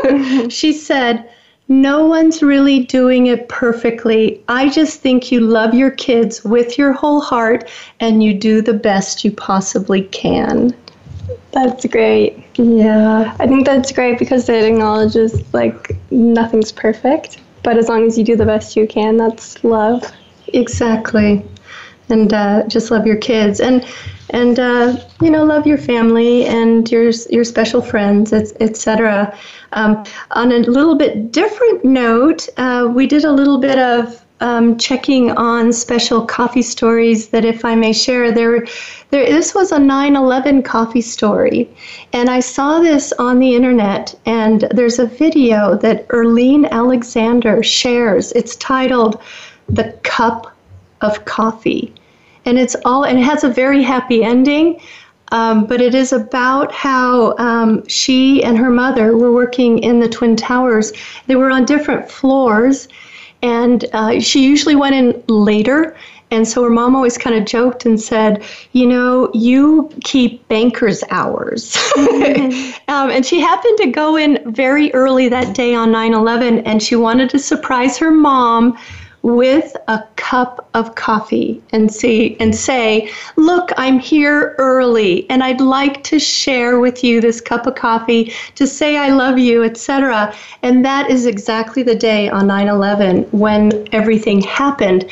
she 0.50 0.74
said, 0.74 1.30
no 1.72 2.06
one's 2.06 2.44
really 2.44 2.84
doing 2.84 3.28
it 3.28 3.48
perfectly. 3.48 4.44
I 4.50 4.68
just 4.68 5.00
think 5.00 5.32
you 5.32 5.40
love 5.40 5.74
your 5.74 5.92
kids 5.92 6.44
with 6.44 6.78
your 6.78 6.92
whole 6.92 7.22
heart 7.22 7.70
and 8.02 8.22
you 8.22 8.34
do 8.34 8.62
the 8.62 8.74
best 8.74 9.24
you 9.24 9.32
possibly 9.32 10.04
can. 10.04 10.76
That's 11.52 11.86
great. 11.88 12.44
Yeah. 12.56 13.34
I 13.40 13.48
think 13.48 13.66
that's 13.66 13.94
great 13.94 14.20
because 14.20 14.50
it 14.50 14.66
acknowledges 14.66 15.42
like 15.54 15.96
nothing's 16.12 16.74
perfect, 16.74 17.40
but 17.64 17.78
as 17.78 17.88
long 17.88 18.06
as 18.06 18.18
you 18.18 18.26
do 18.26 18.36
the 18.36 18.46
best 18.46 18.76
you 18.76 18.86
can, 18.86 19.16
that's 19.16 19.64
love. 19.64 20.04
Exactly. 20.48 21.42
And 22.10 22.34
uh, 22.34 22.68
just 22.68 22.92
love 22.92 23.08
your 23.08 23.16
kids 23.16 23.62
and 23.62 23.86
and 24.32 24.60
uh, 24.60 24.98
you 25.22 25.30
know 25.30 25.44
love 25.44 25.68
your 25.68 25.78
family 25.78 26.46
and 26.46 26.92
your 26.92 27.12
your 27.30 27.44
special 27.44 27.82
friends, 27.82 28.34
etc. 28.34 29.38
Um, 29.74 30.04
on 30.32 30.52
a 30.52 30.60
little 30.60 30.96
bit 30.96 31.32
different 31.32 31.86
note, 31.86 32.50
uh, 32.58 32.90
we 32.94 33.08
did 33.08 33.24
a 33.24 33.32
little 33.32 33.60
bit 33.60 33.78
of 33.78 34.22
um, 34.42 34.78
checking 34.78 35.32
on 35.32 35.72
special 35.72 36.26
coffee 36.26 36.64
stories 36.64 37.30
that, 37.30 37.46
if 37.46 37.64
I 37.64 37.76
may 37.76 37.94
share, 37.94 38.32
there, 38.32 38.66
there. 39.12 39.26
This 39.26 39.54
was 39.54 39.72
a 39.72 39.78
9/11 39.78 40.66
coffee 40.66 41.02
story, 41.02 41.70
and 42.12 42.30
I 42.30 42.40
saw 42.40 42.80
this 42.80 43.14
on 43.14 43.40
the 43.40 43.56
internet. 43.56 44.16
And 44.26 44.68
there's 44.72 45.00
a 45.00 45.06
video 45.06 45.76
that 45.78 46.08
Erlene 46.10 46.70
Alexander 46.72 47.62
shares. 47.64 48.32
It's 48.34 48.56
titled 48.56 49.22
"The 49.70 49.94
Cup 50.04 50.52
of 51.02 51.24
Coffee," 51.26 51.94
and 52.46 52.58
it's 52.58 52.76
all. 52.86 53.06
And 53.06 53.20
it 53.20 53.24
has 53.24 53.44
a 53.44 53.50
very 53.50 53.84
happy 53.84 54.24
ending. 54.24 54.80
Um, 55.32 55.66
but 55.66 55.80
it 55.80 55.96
is 55.96 56.12
about 56.12 56.74
how 56.74 57.38
um, 57.38 57.88
she 57.88 58.44
and 58.44 58.58
her 58.58 58.70
mother 58.70 59.16
were 59.16 59.32
working 59.32 59.80
in 59.80 60.00
the 60.02 60.10
Twin 60.10 60.36
Towers. 60.36 60.92
They 61.28 61.38
were 61.38 61.50
on 61.50 61.64
different 61.64 62.12
floors, 62.12 62.90
and 63.42 63.86
uh, 63.94 64.20
she 64.20 64.44
usually 64.44 64.76
went 64.76 64.94
in 64.94 65.24
later. 65.28 65.96
And 66.32 66.48
so 66.48 66.64
her 66.64 66.70
mom 66.70 66.96
always 66.96 67.18
kind 67.18 67.36
of 67.36 67.46
joked 67.46 67.86
and 67.86 68.00
said, 68.00 68.44
You 68.72 68.88
know, 68.88 69.30
you 69.34 69.90
keep 70.04 70.48
banker's 70.48 71.04
hours. 71.12 71.74
Mm-hmm. 71.74 72.72
um, 72.92 73.10
and 73.10 73.26
she 73.26 73.40
happened 73.40 73.78
to 73.80 73.88
go 73.88 74.18
in 74.18 74.40
very 74.54 74.94
early 74.94 75.30
that 75.30 75.54
day 75.56 75.76
on 75.76 75.92
9 75.92 76.14
11, 76.14 76.60
and 76.60 76.84
she 76.84 76.96
wanted 76.96 77.30
to 77.32 77.40
surprise 77.40 77.98
her 77.98 78.12
mom 78.12 78.78
with 79.24 79.76
a 79.88 80.04
cup 80.16 80.68
of 80.74 80.96
coffee 80.96 81.62
and 81.72 81.94
see 81.94 82.36
and 82.40 82.56
say, 82.56 83.10
"Look, 83.36 83.72
I'm 83.78 84.00
here 84.00 84.56
early 84.58 85.26
and 85.30 85.44
I'd 85.44 85.62
like 85.62 86.04
to 86.06 86.20
share 86.20 86.80
with 86.80 87.04
you 87.04 87.22
this 87.22 87.42
cup 87.42 87.68
of 87.68 87.76
coffee 87.76 88.34
to 88.56 88.66
say 88.66 88.98
I 88.98 89.10
love 89.10 89.38
you, 89.38 89.64
etc." 89.64 90.34
And 90.64 90.84
that 90.86 91.10
is 91.10 91.26
exactly 91.26 91.84
the 91.84 91.96
day 91.96 92.30
on 92.30 92.48
9/11 92.48 93.28
when 93.32 93.88
everything 93.92 94.42
happened. 94.42 95.06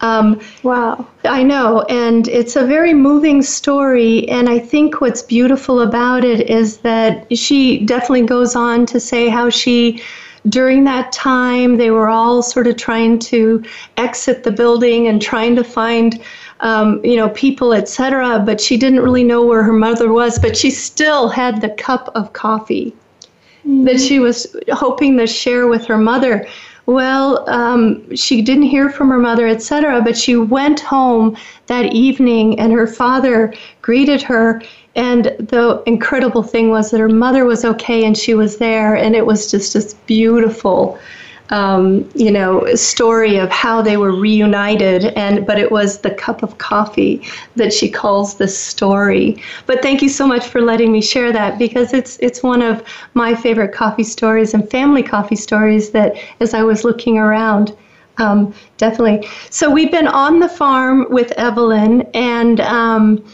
Um, 0.00 0.40
wow. 0.62 1.06
I 1.24 1.42
know. 1.42 1.80
And 1.88 2.28
it's 2.28 2.56
a 2.56 2.66
very 2.66 2.92
moving 2.92 3.40
story. 3.40 4.28
And 4.28 4.48
I 4.50 4.58
think 4.58 5.00
what's 5.00 5.22
beautiful 5.22 5.80
about 5.80 6.24
it 6.24 6.50
is 6.50 6.78
that 6.78 7.26
she 7.36 7.78
definitely 7.86 8.26
goes 8.26 8.54
on 8.54 8.84
to 8.86 9.00
say 9.00 9.28
how 9.28 9.48
she 9.48 10.02
during 10.48 10.84
that 10.84 11.12
time, 11.12 11.76
they 11.76 11.90
were 11.90 12.08
all 12.08 12.42
sort 12.42 12.66
of 12.66 12.76
trying 12.76 13.18
to 13.18 13.64
exit 13.96 14.44
the 14.44 14.52
building 14.52 15.08
and 15.08 15.20
trying 15.20 15.56
to 15.56 15.64
find, 15.64 16.22
um, 16.60 17.02
you 17.04 17.16
know, 17.16 17.30
people, 17.30 17.72
etc. 17.72 18.42
But 18.44 18.60
she 18.60 18.76
didn't 18.76 19.00
really 19.00 19.24
know 19.24 19.44
where 19.44 19.62
her 19.62 19.72
mother 19.72 20.12
was. 20.12 20.38
But 20.38 20.56
she 20.56 20.70
still 20.70 21.28
had 21.28 21.60
the 21.60 21.70
cup 21.70 22.10
of 22.14 22.32
coffee 22.34 22.94
mm-hmm. 23.66 23.84
that 23.84 24.00
she 24.00 24.18
was 24.18 24.54
hoping 24.72 25.16
to 25.18 25.26
share 25.26 25.66
with 25.66 25.86
her 25.86 25.98
mother. 25.98 26.46
Well, 26.86 27.48
um, 27.48 28.14
she 28.14 28.42
didn't 28.42 28.64
hear 28.64 28.90
from 28.90 29.08
her 29.08 29.18
mother, 29.18 29.46
etc. 29.46 30.02
But 30.02 30.16
she 30.16 30.36
went 30.36 30.80
home 30.80 31.36
that 31.66 31.92
evening, 31.94 32.58
and 32.60 32.72
her 32.72 32.86
father 32.86 33.54
greeted 33.80 34.22
her 34.22 34.60
and 34.96 35.24
the 35.38 35.82
incredible 35.86 36.42
thing 36.42 36.70
was 36.70 36.90
that 36.90 37.00
her 37.00 37.08
mother 37.08 37.44
was 37.44 37.64
okay 37.64 38.04
and 38.04 38.16
she 38.16 38.34
was 38.34 38.58
there, 38.58 38.94
and 38.94 39.16
it 39.16 39.26
was 39.26 39.50
just 39.50 39.74
this 39.74 39.94
beautiful, 40.06 40.98
um, 41.50 42.08
you 42.14 42.30
know, 42.30 42.74
story 42.74 43.36
of 43.36 43.50
how 43.50 43.82
they 43.82 43.96
were 43.96 44.12
reunited. 44.12 45.06
And 45.16 45.46
but 45.46 45.58
it 45.58 45.70
was 45.70 46.00
the 46.00 46.10
cup 46.10 46.42
of 46.42 46.58
coffee 46.58 47.22
that 47.56 47.72
she 47.72 47.90
calls 47.90 48.36
this 48.36 48.58
story. 48.58 49.42
But 49.66 49.82
thank 49.82 50.02
you 50.02 50.08
so 50.08 50.26
much 50.26 50.46
for 50.46 50.60
letting 50.60 50.90
me 50.92 51.02
share 51.02 51.32
that 51.32 51.58
because 51.58 51.92
it's 51.92 52.18
it's 52.18 52.42
one 52.42 52.62
of 52.62 52.82
my 53.14 53.34
favorite 53.34 53.72
coffee 53.72 54.04
stories 54.04 54.54
and 54.54 54.68
family 54.70 55.02
coffee 55.02 55.36
stories 55.36 55.90
that 55.90 56.14
as 56.40 56.54
I 56.54 56.62
was 56.62 56.84
looking 56.84 57.18
around. 57.18 57.76
Um, 58.18 58.54
definitely. 58.76 59.28
So 59.50 59.68
we've 59.68 59.90
been 59.90 60.06
on 60.06 60.38
the 60.38 60.48
farm 60.48 61.06
with 61.10 61.32
Evelyn, 61.32 62.02
and 62.14 62.60
um, 62.60 63.24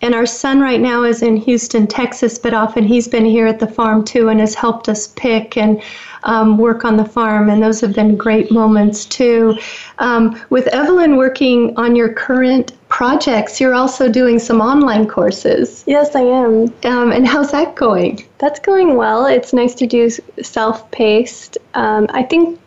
and 0.00 0.14
our 0.14 0.26
son 0.26 0.60
right 0.60 0.80
now 0.80 1.02
is 1.02 1.22
in 1.22 1.36
Houston, 1.36 1.86
Texas, 1.86 2.38
but 2.38 2.54
often 2.54 2.84
he's 2.84 3.08
been 3.08 3.24
here 3.24 3.46
at 3.46 3.58
the 3.58 3.66
farm 3.66 4.04
too 4.04 4.28
and 4.28 4.40
has 4.40 4.54
helped 4.54 4.88
us 4.88 5.08
pick 5.08 5.56
and 5.56 5.82
um, 6.22 6.58
work 6.58 6.84
on 6.84 6.96
the 6.96 7.04
farm. 7.04 7.50
And 7.50 7.62
those 7.62 7.80
have 7.80 7.94
been 7.94 8.16
great 8.16 8.50
moments 8.50 9.04
too. 9.04 9.58
Um, 9.98 10.40
with 10.50 10.66
Evelyn 10.68 11.16
working 11.16 11.76
on 11.76 11.96
your 11.96 12.12
current 12.12 12.72
projects, 12.88 13.60
you're 13.60 13.74
also 13.74 14.08
doing 14.08 14.38
some 14.38 14.60
online 14.60 15.06
courses. 15.06 15.84
Yes, 15.86 16.14
I 16.14 16.22
am. 16.22 16.72
Um, 16.84 17.12
and 17.12 17.26
how's 17.26 17.50
that 17.52 17.74
going? 17.74 18.24
That's 18.38 18.60
going 18.60 18.96
well. 18.96 19.26
It's 19.26 19.52
nice 19.52 19.74
to 19.76 19.86
do 19.86 20.10
self 20.42 20.88
paced. 20.90 21.58
Um, 21.74 22.06
I 22.10 22.22
think 22.22 22.58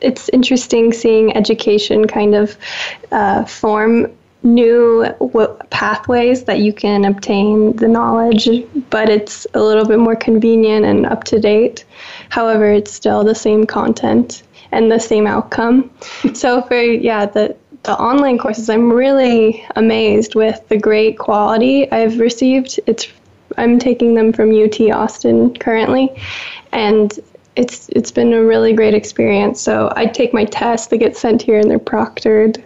it's 0.00 0.28
interesting 0.28 0.92
seeing 0.92 1.36
education 1.36 2.06
kind 2.06 2.34
of 2.34 2.56
uh, 3.10 3.44
form 3.44 4.12
new 4.46 5.04
w- 5.18 5.58
pathways 5.70 6.44
that 6.44 6.60
you 6.60 6.72
can 6.72 7.04
obtain 7.04 7.74
the 7.76 7.88
knowledge, 7.88 8.48
but 8.90 9.08
it's 9.08 9.46
a 9.54 9.62
little 9.62 9.84
bit 9.84 9.98
more 9.98 10.16
convenient 10.16 10.86
and 10.86 11.04
up 11.06 11.24
to 11.24 11.38
date. 11.38 11.84
However, 12.30 12.70
it's 12.72 12.92
still 12.92 13.24
the 13.24 13.34
same 13.34 13.66
content 13.66 14.42
and 14.72 14.90
the 14.90 15.00
same 15.00 15.26
outcome. 15.26 15.90
so 16.34 16.62
for 16.62 16.80
yeah, 16.80 17.26
the 17.26 17.56
the 17.82 17.92
online 17.98 18.36
courses, 18.36 18.68
I'm 18.68 18.92
really 18.92 19.64
amazed 19.76 20.34
with 20.34 20.66
the 20.68 20.76
great 20.76 21.18
quality 21.18 21.90
I've 21.92 22.18
received. 22.18 22.80
It's 22.86 23.06
I'm 23.58 23.78
taking 23.78 24.14
them 24.14 24.32
from 24.32 24.50
UT 24.50 24.80
Austin 24.90 25.54
currently, 25.54 26.10
and 26.72 27.18
it's 27.54 27.88
it's 27.90 28.10
been 28.10 28.32
a 28.32 28.42
really 28.42 28.72
great 28.72 28.94
experience. 28.94 29.60
So 29.60 29.92
I 29.96 30.06
take 30.06 30.32
my 30.32 30.44
tests, 30.44 30.88
they 30.88 30.98
get 30.98 31.16
sent 31.16 31.42
here 31.42 31.58
and 31.58 31.70
they're 31.70 31.78
proctored 31.78 32.62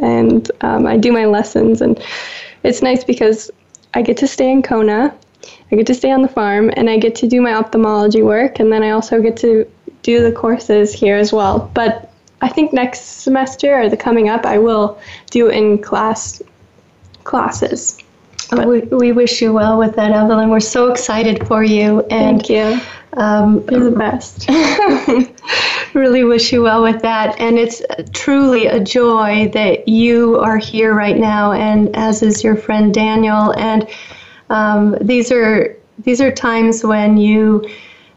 and 0.00 0.50
um, 0.60 0.86
I 0.86 0.96
do 0.96 1.12
my 1.12 1.26
lessons. 1.26 1.80
And 1.80 2.02
it's 2.62 2.82
nice 2.82 3.04
because 3.04 3.50
I 3.94 4.02
get 4.02 4.16
to 4.18 4.26
stay 4.26 4.50
in 4.50 4.62
Kona, 4.62 5.14
I 5.70 5.76
get 5.76 5.86
to 5.86 5.94
stay 5.94 6.10
on 6.10 6.22
the 6.22 6.28
farm, 6.28 6.70
and 6.76 6.88
I 6.88 6.98
get 6.98 7.14
to 7.16 7.28
do 7.28 7.40
my 7.40 7.54
ophthalmology 7.54 8.22
work, 8.22 8.60
and 8.60 8.72
then 8.72 8.82
I 8.82 8.90
also 8.90 9.20
get 9.20 9.36
to 9.38 9.70
do 10.02 10.22
the 10.22 10.32
courses 10.32 10.92
here 10.92 11.16
as 11.16 11.32
well. 11.32 11.70
But 11.74 12.12
I 12.40 12.48
think 12.48 12.72
next 12.72 13.22
semester 13.22 13.80
or 13.80 13.88
the 13.88 13.96
coming 13.96 14.28
up, 14.28 14.44
I 14.44 14.58
will 14.58 14.98
do 15.30 15.48
in 15.48 15.80
class 15.82 16.42
classes. 17.24 17.98
Oh, 18.60 18.68
we, 18.68 18.80
we 18.80 19.12
wish 19.12 19.42
you 19.42 19.52
well 19.52 19.78
with 19.78 19.96
that, 19.96 20.10
Evelyn. 20.10 20.50
We're 20.50 20.60
so 20.60 20.90
excited 20.90 21.46
for 21.46 21.62
you. 21.62 22.00
And, 22.10 22.42
Thank 22.42 22.50
you. 22.50 22.80
Um, 23.16 23.64
You're 23.70 23.90
the 23.90 23.96
best. 23.96 24.48
really 25.94 26.24
wish 26.24 26.52
you 26.52 26.62
well 26.62 26.82
with 26.82 27.00
that. 27.02 27.38
And 27.40 27.58
it's 27.58 27.82
truly 28.12 28.66
a 28.66 28.80
joy 28.82 29.48
that 29.54 29.88
you 29.88 30.38
are 30.38 30.58
here 30.58 30.94
right 30.94 31.16
now, 31.16 31.52
and 31.52 31.94
as 31.96 32.22
is 32.22 32.42
your 32.42 32.56
friend 32.56 32.92
Daniel. 32.92 33.52
And 33.54 33.88
um, 34.50 34.96
these 35.00 35.30
are 35.32 35.76
these 36.00 36.20
are 36.20 36.30
times 36.30 36.84
when 36.84 37.16
you. 37.16 37.68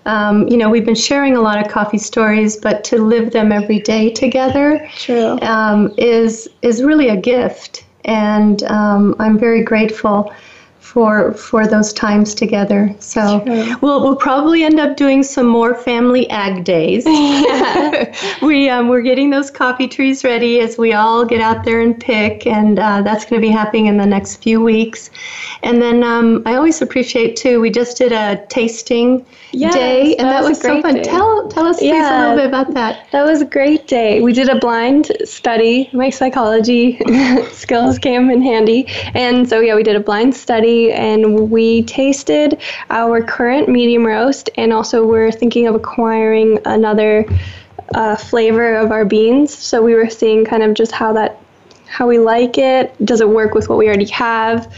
Um, 0.05 0.47
you 0.47 0.55
know, 0.55 0.69
we've 0.69 0.85
been 0.85 0.95
sharing 0.95 1.35
a 1.35 1.41
lot 1.41 1.59
of 1.59 1.69
coffee 1.69 1.97
stories, 1.97 2.55
but 2.55 2.85
to 2.85 2.97
live 2.97 3.33
them 3.33 3.51
every 3.51 3.79
day 3.79 4.09
together 4.09 4.89
True. 4.95 5.37
Um, 5.41 5.93
is 5.97 6.49
is 6.61 6.81
really 6.81 7.09
a 7.09 7.17
gift, 7.17 7.83
and 8.07 8.63
um, 8.63 9.15
I'm 9.19 9.37
very 9.37 9.63
grateful 9.63 10.33
for 10.87 11.33
for 11.33 11.67
those 11.67 11.91
times 11.91 12.33
together. 12.33 12.95
So 12.99 13.43
we'll 13.81 14.01
we'll 14.01 14.15
probably 14.15 14.63
end 14.63 14.79
up 14.79 14.95
doing 14.95 15.21
some 15.21 15.45
more 15.45 15.75
family 15.75 16.29
ag 16.29 16.63
days. 16.63 17.03
Yeah. 17.05 18.15
we 18.41 18.69
um, 18.69 18.87
we're 18.87 19.01
getting 19.01 19.29
those 19.29 19.51
coffee 19.51 19.87
trees 19.87 20.23
ready 20.23 20.59
as 20.61 20.77
we 20.77 20.93
all 20.93 21.25
get 21.25 21.41
out 21.41 21.65
there 21.65 21.81
and 21.81 21.99
pick, 21.99 22.47
and 22.47 22.79
uh, 22.79 23.01
that's 23.01 23.25
going 23.25 23.41
to 23.41 23.45
be 23.45 23.51
happening 23.51 23.87
in 23.87 23.97
the 23.97 24.05
next 24.05 24.37
few 24.37 24.61
weeks. 24.61 25.09
And 25.63 25.81
then 25.81 26.03
um, 26.03 26.43
I 26.45 26.55
always 26.55 26.81
appreciate 26.81 27.35
too. 27.35 27.59
We 27.59 27.69
just 27.69 27.97
did 27.97 28.11
a 28.11 28.45
tasting 28.47 29.25
yes, 29.51 29.73
day, 29.73 30.15
and 30.15 30.27
that, 30.27 30.41
that 30.41 30.47
was, 30.47 30.57
was 30.57 30.61
so 30.61 30.81
fun. 30.81 30.95
Day. 30.95 31.03
Tell 31.03 31.49
tell 31.49 31.65
us 31.65 31.81
yeah, 31.81 31.91
please 31.91 32.07
a 32.07 32.19
little 32.21 32.37
bit 32.37 32.47
about 32.47 32.73
that. 32.75 33.11
That 33.11 33.23
was 33.23 33.41
a 33.41 33.45
great 33.45 33.87
day. 33.87 34.21
We 34.21 34.33
did 34.33 34.49
a 34.49 34.59
blind 34.59 35.11
study. 35.25 35.89
My 35.91 36.09
psychology 36.09 36.99
skills 37.51 37.99
came 37.99 38.29
in 38.29 38.41
handy, 38.41 38.87
and 39.13 39.47
so 39.47 39.59
yeah, 39.59 39.75
we 39.75 39.83
did 39.83 39.95
a 39.95 40.01
blind 40.01 40.35
study 40.35 40.76
and 40.91 41.49
we 41.49 41.83
tasted 41.83 42.61
our 42.89 43.21
current 43.21 43.69
medium 43.69 44.05
roast 44.05 44.49
and 44.55 44.71
also 44.71 45.05
we're 45.05 45.31
thinking 45.31 45.67
of 45.67 45.75
acquiring 45.75 46.59
another 46.65 47.25
uh, 47.95 48.15
flavor 48.15 48.75
of 48.75 48.91
our 48.91 49.05
beans. 49.05 49.53
So 49.53 49.81
we 49.81 49.95
were 49.95 50.09
seeing 50.09 50.45
kind 50.45 50.63
of 50.63 50.73
just 50.73 50.91
how 50.91 51.13
that 51.13 51.41
how 51.87 52.07
we 52.07 52.19
like 52.19 52.57
it. 52.57 52.93
Does 53.05 53.21
it 53.21 53.29
work 53.29 53.53
with 53.53 53.69
what 53.69 53.77
we 53.77 53.87
already 53.87 54.05
have? 54.07 54.73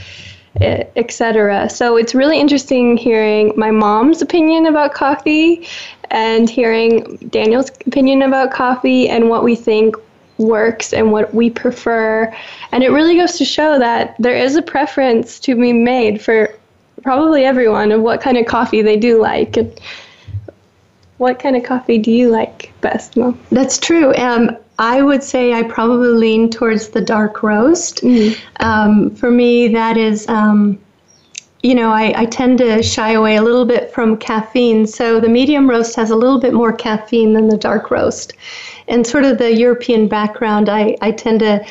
etc. 0.62 1.70
So 1.70 1.96
it's 1.96 2.16
really 2.16 2.40
interesting 2.40 2.98
hearing 2.98 3.54
my 3.56 3.72
mom's 3.72 4.22
opinion 4.22 4.66
about 4.66 4.94
coffee 4.94 5.68
and 6.12 6.50
hearing 6.50 7.18
Daniel's 7.30 7.70
opinion 7.86 8.24
about 8.24 8.52
coffee 8.52 9.08
and 9.08 9.30
what 9.30 9.44
we 9.44 9.56
think 9.56 9.96
works 10.40 10.94
and 10.94 11.12
what 11.12 11.34
we 11.34 11.50
prefer. 11.50 12.34
And 12.72 12.84
it 12.84 12.90
really 12.90 13.16
goes 13.16 13.38
to 13.38 13.46
show 13.46 13.78
that 13.78 14.16
there 14.18 14.36
is 14.36 14.56
a 14.56 14.62
preference 14.62 15.40
to 15.42 15.56
be 15.56 15.74
made 15.74 16.22
for 16.22 16.56
probably 17.04 17.46
everyone 17.46 17.92
of 17.92 18.02
what 18.02 18.22
kind 18.22 18.38
of 18.38 18.46
coffee 18.46 18.82
they 18.82 18.98
do 18.98 19.22
like. 19.22 19.58
And 19.58 19.80
what 21.18 21.38
kind 21.38 21.56
of 21.56 21.64
coffee 21.64 21.98
do 21.98 22.12
you 22.12 22.30
like 22.30 22.72
best, 22.82 23.18
Mom? 23.18 23.40
That's 23.52 23.78
true. 23.78 24.16
Um, 24.16 24.58
I 24.80 25.02
would 25.02 25.22
say 25.22 25.54
I 25.54 25.64
probably 25.64 26.08
lean 26.08 26.50
towards 26.50 26.90
the 26.90 27.02
dark 27.02 27.44
roast. 27.44 28.02
Mm. 28.02 28.40
Um, 28.62 29.16
for 29.16 29.30
me, 29.30 29.68
that 29.68 29.98
is, 29.98 30.28
um, 30.30 30.80
you 31.64 31.76
know, 31.76 31.92
I, 31.92 32.14
I, 32.22 32.26
tend 32.26 32.58
to 32.60 32.82
shy 32.82 33.12
away 33.12 33.36
a 33.36 33.42
little 33.42 33.66
bit 33.66 33.92
from 33.92 34.18
caffeine. 34.18 34.88
So 34.88 35.20
the 35.20 35.28
medium 35.28 35.70
roast 35.70 35.96
has 35.98 36.10
a 36.10 36.16
little 36.16 36.40
bit 36.40 36.54
more 36.54 36.72
caffeine 36.72 37.34
than 37.34 37.50
the 37.50 37.58
dark 37.58 37.92
roast. 37.92 38.34
And 38.88 39.06
sort 39.06 39.26
of 39.26 39.38
the 39.38 39.54
European 39.54 40.08
background, 40.08 40.70
I, 40.70 40.96
I 41.02 41.12
tend 41.12 41.42
to 41.42 41.66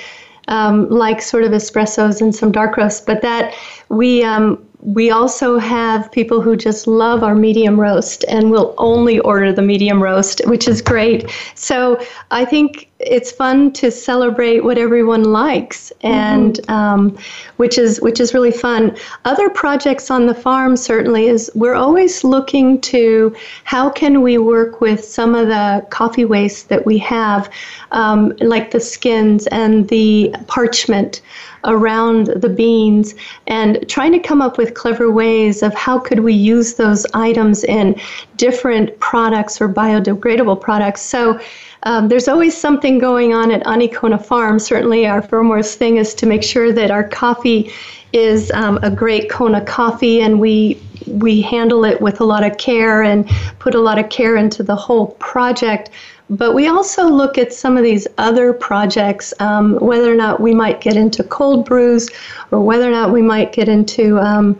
um, 0.48 0.88
like 0.90 1.22
sort 1.22 1.44
of 1.44 1.52
espressos 1.52 2.20
and 2.20 2.34
some 2.34 2.52
dark 2.52 2.76
roasts. 2.76 3.00
But 3.00 3.22
that 3.22 3.54
we, 3.88 4.22
um, 4.22 4.62
we 4.80 5.10
also 5.10 5.58
have 5.58 6.12
people 6.12 6.40
who 6.40 6.54
just 6.54 6.86
love 6.86 7.22
our 7.22 7.34
medium 7.34 7.80
roast 7.80 8.24
and 8.28 8.50
will 8.50 8.74
only 8.78 9.18
order 9.20 9.52
the 9.52 9.62
medium 9.62 10.02
roast, 10.02 10.42
which 10.46 10.68
is 10.68 10.82
great. 10.82 11.30
So 11.54 12.00
I 12.30 12.44
think 12.44 12.87
it's 13.00 13.30
fun 13.30 13.72
to 13.72 13.92
celebrate 13.92 14.64
what 14.64 14.76
everyone 14.76 15.22
likes, 15.22 15.92
and 16.02 16.54
mm-hmm. 16.54 16.70
um, 16.72 17.18
which 17.56 17.78
is 17.78 18.00
which 18.00 18.18
is 18.18 18.34
really 18.34 18.50
fun. 18.50 18.96
Other 19.24 19.48
projects 19.50 20.10
on 20.10 20.26
the 20.26 20.34
farm 20.34 20.76
certainly 20.76 21.28
is 21.28 21.50
we're 21.54 21.74
always 21.74 22.24
looking 22.24 22.80
to 22.82 23.34
how 23.64 23.88
can 23.88 24.22
we 24.22 24.38
work 24.38 24.80
with 24.80 25.04
some 25.04 25.36
of 25.36 25.46
the 25.46 25.86
coffee 25.90 26.24
waste 26.24 26.68
that 26.70 26.84
we 26.84 26.98
have, 26.98 27.48
um, 27.92 28.32
like 28.40 28.72
the 28.72 28.80
skins 28.80 29.46
and 29.48 29.88
the 29.88 30.34
parchment 30.48 31.22
around 31.64 32.28
the 32.28 32.48
beans 32.48 33.14
and 33.46 33.86
trying 33.88 34.12
to 34.12 34.18
come 34.18 34.40
up 34.40 34.58
with 34.58 34.74
clever 34.74 35.10
ways 35.10 35.62
of 35.62 35.74
how 35.74 35.98
could 35.98 36.20
we 36.20 36.32
use 36.32 36.74
those 36.74 37.04
items 37.14 37.64
in 37.64 38.00
different 38.36 38.98
products 39.00 39.60
or 39.60 39.68
biodegradable 39.68 40.60
products 40.60 41.02
so 41.02 41.38
um, 41.84 42.08
there's 42.08 42.28
always 42.28 42.56
something 42.56 42.98
going 42.98 43.34
on 43.34 43.50
at 43.50 43.62
Anikona 43.64 44.24
Farm. 44.24 44.58
Certainly, 44.58 45.06
our 45.06 45.22
foremost 45.22 45.78
thing 45.78 45.96
is 45.96 46.14
to 46.14 46.26
make 46.26 46.42
sure 46.42 46.72
that 46.72 46.90
our 46.90 47.04
coffee 47.04 47.72
is 48.12 48.50
um, 48.52 48.78
a 48.82 48.90
great 48.90 49.30
Kona 49.30 49.64
coffee, 49.64 50.20
and 50.20 50.40
we 50.40 50.80
we 51.06 51.40
handle 51.40 51.84
it 51.84 52.00
with 52.00 52.20
a 52.20 52.24
lot 52.24 52.44
of 52.44 52.58
care 52.58 53.02
and 53.02 53.28
put 53.58 53.74
a 53.74 53.80
lot 53.80 53.98
of 53.98 54.08
care 54.10 54.36
into 54.36 54.62
the 54.62 54.76
whole 54.76 55.08
project. 55.18 55.90
But 56.30 56.54
we 56.54 56.68
also 56.68 57.08
look 57.08 57.38
at 57.38 57.52
some 57.52 57.78
of 57.78 57.84
these 57.84 58.06
other 58.18 58.52
projects, 58.52 59.32
um, 59.40 59.76
whether 59.76 60.12
or 60.12 60.16
not 60.16 60.40
we 60.40 60.52
might 60.52 60.80
get 60.80 60.96
into 60.96 61.22
cold 61.24 61.64
brews, 61.64 62.10
or 62.50 62.60
whether 62.60 62.86
or 62.86 62.90
not 62.90 63.12
we 63.12 63.22
might 63.22 63.52
get 63.52 63.68
into 63.68 64.18
um, 64.18 64.58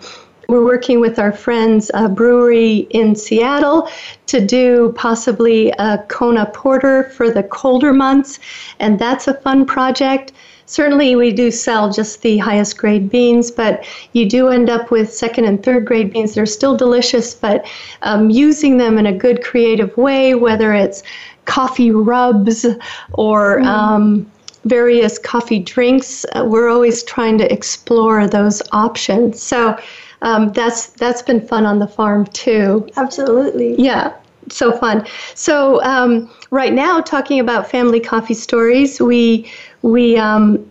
we're 0.49 0.65
working 0.65 0.99
with 0.99 1.19
our 1.19 1.31
friends 1.31 1.91
a 1.93 2.09
brewery 2.09 2.87
in 2.91 3.15
Seattle 3.15 3.87
to 4.27 4.41
do 4.41 4.95
possibly 4.97 5.71
a 5.73 5.99
Kona 6.09 6.47
Porter 6.47 7.05
for 7.11 7.31
the 7.31 7.43
colder 7.43 7.93
months, 7.93 8.39
and 8.81 8.99
that's 8.99 9.29
a 9.29 9.35
fun 9.35 9.67
project. 9.67 10.33
Certainly, 10.65 11.17
we 11.17 11.33
do 11.33 11.51
sell 11.51 11.93
just 11.93 12.23
the 12.23 12.39
highest 12.39 12.79
grade 12.79 13.11
beans, 13.11 13.51
but 13.51 13.87
you 14.15 14.27
do 14.27 14.49
end 14.49 14.71
up 14.71 14.91
with 14.91 15.13
second 15.13 15.45
and 15.45 15.63
third 15.63 15.85
grade 15.85 16.15
beans. 16.15 16.35
They're 16.35 16.47
still 16.47 16.77
delicious, 16.77 17.35
but 17.35 17.67
um, 18.01 18.31
using 18.31 18.79
them 18.79 18.97
in 18.97 19.05
a 19.05 19.13
good 19.13 19.45
creative 19.45 19.95
way, 19.99 20.35
whether 20.35 20.73
it's 20.73 21.03
coffee 21.45 21.91
rubs 21.91 22.65
or 23.13 23.61
mm. 23.61 23.67
um, 23.67 24.31
various 24.65 25.19
coffee 25.19 25.59
drinks, 25.59 26.25
uh, 26.35 26.45
we're 26.45 26.69
always 26.69 27.03
trying 27.03 27.37
to 27.39 27.53
explore 27.53 28.27
those 28.27 28.63
options. 28.73 29.43
So, 29.43 29.79
um, 30.23 30.53
that's 30.53 30.87
that's 30.89 31.23
been 31.23 31.47
fun 31.47 31.67
on 31.67 31.79
the 31.79 31.87
farm 31.87 32.27
too. 32.27 32.89
Absolutely. 32.97 33.81
Yeah, 33.81 34.15
so 34.49 34.73
fun. 34.73 35.07
So 35.35 35.83
um, 35.83 36.31
right 36.51 36.73
now, 36.73 37.01
talking 37.01 37.41
about 37.41 37.71
family 37.71 38.01
coffee 38.01 38.35
stories, 38.35 39.01
we 39.01 39.51
we 39.83 40.17
um, 40.17 40.69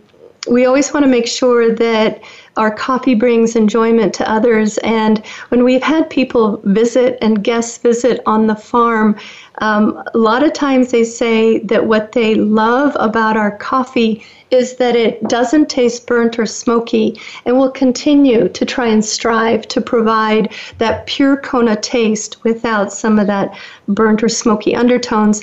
we 0.48 0.66
always 0.66 0.92
want 0.92 1.04
to 1.04 1.10
make 1.10 1.26
sure 1.26 1.74
that 1.74 2.22
our 2.56 2.74
coffee 2.74 3.14
brings 3.14 3.54
enjoyment 3.54 4.12
to 4.14 4.30
others. 4.30 4.78
And 4.78 5.24
when 5.50 5.62
we've 5.62 5.82
had 5.82 6.10
people 6.10 6.60
visit 6.64 7.16
and 7.22 7.44
guests 7.44 7.78
visit 7.78 8.20
on 8.26 8.48
the 8.48 8.56
farm, 8.56 9.16
um, 9.60 10.02
a 10.12 10.18
lot 10.18 10.42
of 10.42 10.52
times 10.52 10.90
they 10.90 11.04
say 11.04 11.58
that 11.60 11.86
what 11.86 12.12
they 12.12 12.34
love 12.34 12.96
about 12.98 13.36
our 13.36 13.56
coffee 13.58 14.24
is 14.50 14.76
that 14.76 14.96
it 14.96 15.22
doesn't 15.28 15.68
taste 15.68 16.06
burnt 16.06 16.38
or 16.38 16.46
smoky, 16.46 17.20
and 17.44 17.58
we'll 17.58 17.70
continue 17.70 18.48
to 18.48 18.64
try 18.64 18.86
and 18.86 19.04
strive 19.04 19.68
to 19.68 19.80
provide 19.80 20.52
that 20.78 21.06
pure 21.06 21.36
Kona 21.36 21.76
taste 21.76 22.42
without 22.44 22.92
some 22.92 23.18
of 23.18 23.26
that 23.26 23.56
burnt 23.88 24.22
or 24.22 24.28
smoky 24.28 24.74
undertones. 24.74 25.42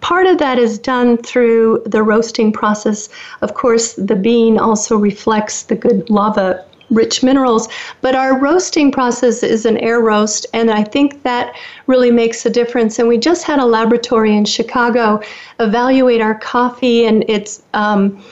Part 0.00 0.26
of 0.26 0.38
that 0.38 0.58
is 0.58 0.78
done 0.78 1.16
through 1.16 1.82
the 1.86 2.02
roasting 2.02 2.52
process. 2.52 3.08
Of 3.40 3.54
course, 3.54 3.94
the 3.94 4.16
bean 4.16 4.58
also 4.58 4.96
reflects 4.96 5.62
the 5.62 5.76
good 5.76 6.10
lava 6.10 6.64
rich 6.92 7.22
minerals. 7.22 7.68
But 8.00 8.14
our 8.14 8.38
roasting 8.38 8.92
process 8.92 9.42
is 9.42 9.64
an 9.64 9.78
air 9.78 10.00
roast, 10.00 10.46
and 10.52 10.70
I 10.70 10.84
think 10.84 11.22
that 11.22 11.54
really 11.86 12.10
makes 12.10 12.46
a 12.46 12.50
difference. 12.50 12.98
And 12.98 13.08
we 13.08 13.18
just 13.18 13.44
had 13.44 13.58
a 13.58 13.64
laboratory 13.64 14.36
in 14.36 14.44
Chicago 14.44 15.20
evaluate 15.58 16.20
our 16.20 16.34
coffee 16.34 17.06
and 17.06 17.24
its 17.28 17.62
um, 17.74 18.22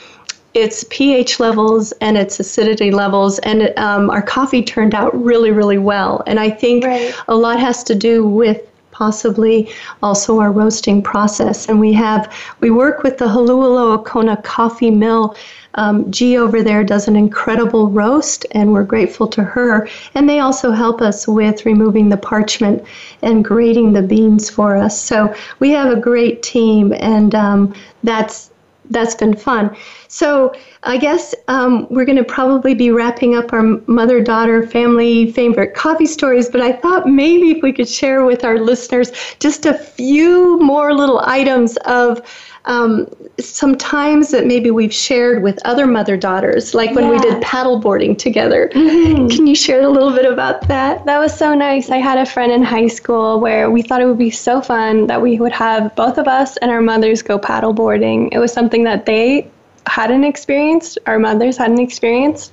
its 0.55 0.85
pH 0.91 1.39
levels 1.39 1.93
and 2.01 2.17
its 2.17 2.41
acidity 2.41 2.91
levels, 2.91 3.39
and 3.41 3.73
um, 3.79 4.11
our 4.11 4.23
coffee 4.23 4.63
turned 4.63 4.95
out 4.95 5.13
really, 5.25 5.53
really 5.53 5.79
well. 5.79 6.23
And 6.27 6.41
I 6.41 6.51
think 6.51 6.85
right. 6.85 7.15
a 7.29 7.37
lot 7.37 7.61
has 7.61 7.85
to 7.85 7.95
do 7.95 8.27
with 8.27 8.67
possibly 9.01 9.73
also 10.03 10.41
our 10.41 10.53
roasting 10.53 11.01
process. 11.01 11.69
And 11.69 11.81
we 11.81 11.93
have 11.95 12.31
we 12.61 12.71
work 12.71 13.03
with 13.03 13.17
the 13.17 13.25
Holualoa 13.25 14.05
Kona 14.05 14.37
Coffee 14.43 14.91
Mill. 14.91 15.37
Um, 15.77 16.11
G 16.11 16.37
over 16.37 16.63
there 16.65 16.83
does 16.83 17.07
an 17.07 17.15
incredible 17.15 17.89
roast, 17.89 18.45
and 18.51 18.73
we're 18.73 18.85
grateful 18.85 19.29
to 19.29 19.43
her. 19.45 19.89
And 20.15 20.29
they 20.29 20.41
also 20.41 20.73
help 20.73 21.01
us 21.01 21.29
with 21.29 21.65
removing 21.65 22.09
the 22.09 22.17
parchment 22.17 22.83
and 23.23 23.45
grating 23.45 23.93
the 23.93 24.03
beans 24.03 24.51
for 24.51 24.77
us. 24.77 25.01
So 25.01 25.33
we 25.61 25.71
have 25.71 25.97
a 25.97 26.01
great 26.01 26.43
team, 26.43 26.93
and 26.93 27.35
um, 27.35 27.73
that's 28.03 28.51
that's 28.91 29.15
been 29.15 29.37
fun. 29.37 29.75
So 30.13 30.53
I 30.83 30.97
guess 30.97 31.37
um, 31.47 31.87
we're 31.89 32.05
going 32.05 32.19
to 32.19 32.25
probably 32.25 32.75
be 32.75 32.91
wrapping 32.91 33.37
up 33.37 33.53
our 33.53 33.63
mother 33.87 34.21
daughter 34.21 34.67
family 34.67 35.31
favorite 35.31 35.75
coffee 35.75 36.07
stories, 36.07 36.49
but 36.49 36.61
I 36.61 36.73
thought 36.73 37.07
maybe 37.07 37.53
if 37.53 37.63
we 37.63 37.73
could 37.73 37.89
share 37.89 38.25
with 38.25 38.45
our 38.45 38.59
listeners 38.59 39.13
just 39.39 39.67
a 39.67 39.75
few 39.75 40.59
more 40.59 40.93
little 40.93 41.21
items 41.25 41.77
of 41.85 42.21
um, 42.65 43.07
some 43.39 43.79
times 43.79 44.33
that 44.33 44.47
maybe 44.47 44.73
we've 44.73 44.93
shared 44.93 45.45
with 45.45 45.65
other 45.65 45.87
mother 45.87 46.17
daughters, 46.17 46.75
like 46.75 46.93
when 46.97 47.05
yeah. 47.05 47.11
we 47.13 47.19
did 47.21 47.41
paddleboarding 47.41 48.19
together. 48.19 48.69
Mm-hmm. 48.75 49.29
Can 49.29 49.47
you 49.47 49.55
share 49.55 49.83
a 49.83 49.89
little 49.89 50.11
bit 50.11 50.31
about 50.31 50.67
that? 50.67 51.07
That 51.07 51.21
was 51.21 51.39
so 51.39 51.55
nice. 51.55 51.89
I 51.89 51.99
had 51.99 52.19
a 52.19 52.27
friend 52.27 52.51
in 52.51 52.65
high 52.65 52.89
school 52.89 53.39
where 53.39 53.71
we 53.71 53.81
thought 53.81 54.01
it 54.01 54.07
would 54.07 54.19
be 54.19 54.31
so 54.31 54.61
fun 54.61 55.07
that 55.07 55.23
we 55.23 55.39
would 55.39 55.53
have 55.53 55.95
both 55.95 56.19
of 56.19 56.27
us 56.27 56.57
and 56.57 56.73
our 56.73 56.83
mothers 56.83 57.23
go 57.23 57.39
paddleboarding. 57.39 58.31
It 58.33 58.41
was 58.41 58.53
something 58.53 58.83
that 58.85 59.07
they 59.07 59.49
hadn't 59.91 60.25
experienced, 60.25 60.99
our 61.07 61.19
mothers 61.19 61.57
hadn't 61.57 61.81
experienced. 61.81 62.53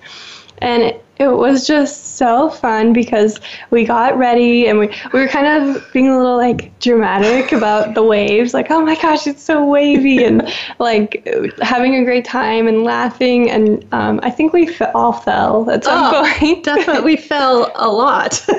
And 0.57 0.95
it, 1.20 1.28
was 1.28 1.68
just 1.68 2.18
so 2.18 2.49
fun 2.49 2.93
because 2.93 3.39
we 3.70 3.86
got 3.86 4.18
ready 4.18 4.68
and 4.68 4.80
we, 4.80 4.88
we 5.13 5.20
were 5.20 5.28
kind 5.28 5.47
of 5.47 5.86
being 5.93 6.07
a 6.07 6.18
little 6.18 6.38
like 6.38 6.78
dramatic 6.80 7.51
about 7.51 7.95
the 7.95 8.03
waves. 8.03 8.53
Like 8.53 8.70
oh 8.70 8.84
my 8.84 8.95
gosh 8.95 9.28
it's 9.28 9.43
so 9.43 9.65
wavy 9.65 10.24
and 10.24 10.51
like 10.80 11.28
having 11.61 11.95
a 11.95 12.03
great 12.03 12.26
time 12.26 12.68
and 12.68 12.84
laughing. 12.84 13.49
And 13.49 13.86
um, 13.93 14.20
i 14.24 14.30
think 14.30 14.53
we 14.53 14.70
f- 14.70 14.91
all 14.93 15.13
fell 15.13 15.70
at 15.70 15.84
some 15.84 16.13
oh, 16.13 16.34
point. 16.39 16.63
definitely. 16.63 17.03
We 17.03 17.18
fell 17.18 17.72
a 17.76 17.88
lot. 17.88 18.45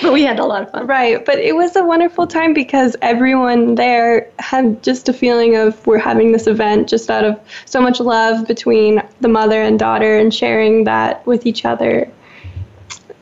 But 0.00 0.12
we 0.12 0.22
had 0.22 0.38
a 0.38 0.44
lot 0.44 0.62
of 0.62 0.70
fun. 0.70 0.86
Right. 0.86 1.24
But 1.24 1.38
it 1.38 1.54
was 1.54 1.74
a 1.76 1.84
wonderful 1.84 2.26
time 2.26 2.54
because 2.54 2.96
everyone 3.02 3.74
there 3.74 4.30
had 4.38 4.82
just 4.82 5.08
a 5.08 5.12
feeling 5.12 5.56
of 5.56 5.84
we're 5.86 5.98
having 5.98 6.32
this 6.32 6.46
event 6.46 6.88
just 6.88 7.10
out 7.10 7.24
of 7.24 7.38
so 7.66 7.80
much 7.80 8.00
love 8.00 8.46
between 8.46 9.02
the 9.20 9.28
mother 9.28 9.62
and 9.62 9.78
daughter 9.78 10.18
and 10.18 10.32
sharing 10.32 10.84
that 10.84 11.26
with 11.26 11.46
each 11.46 11.64
other. 11.64 11.67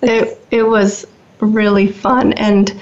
It, 0.03 0.41
it 0.51 0.63
was 0.63 1.07
really 1.41 1.91
fun 1.91 2.33
and 2.35 2.79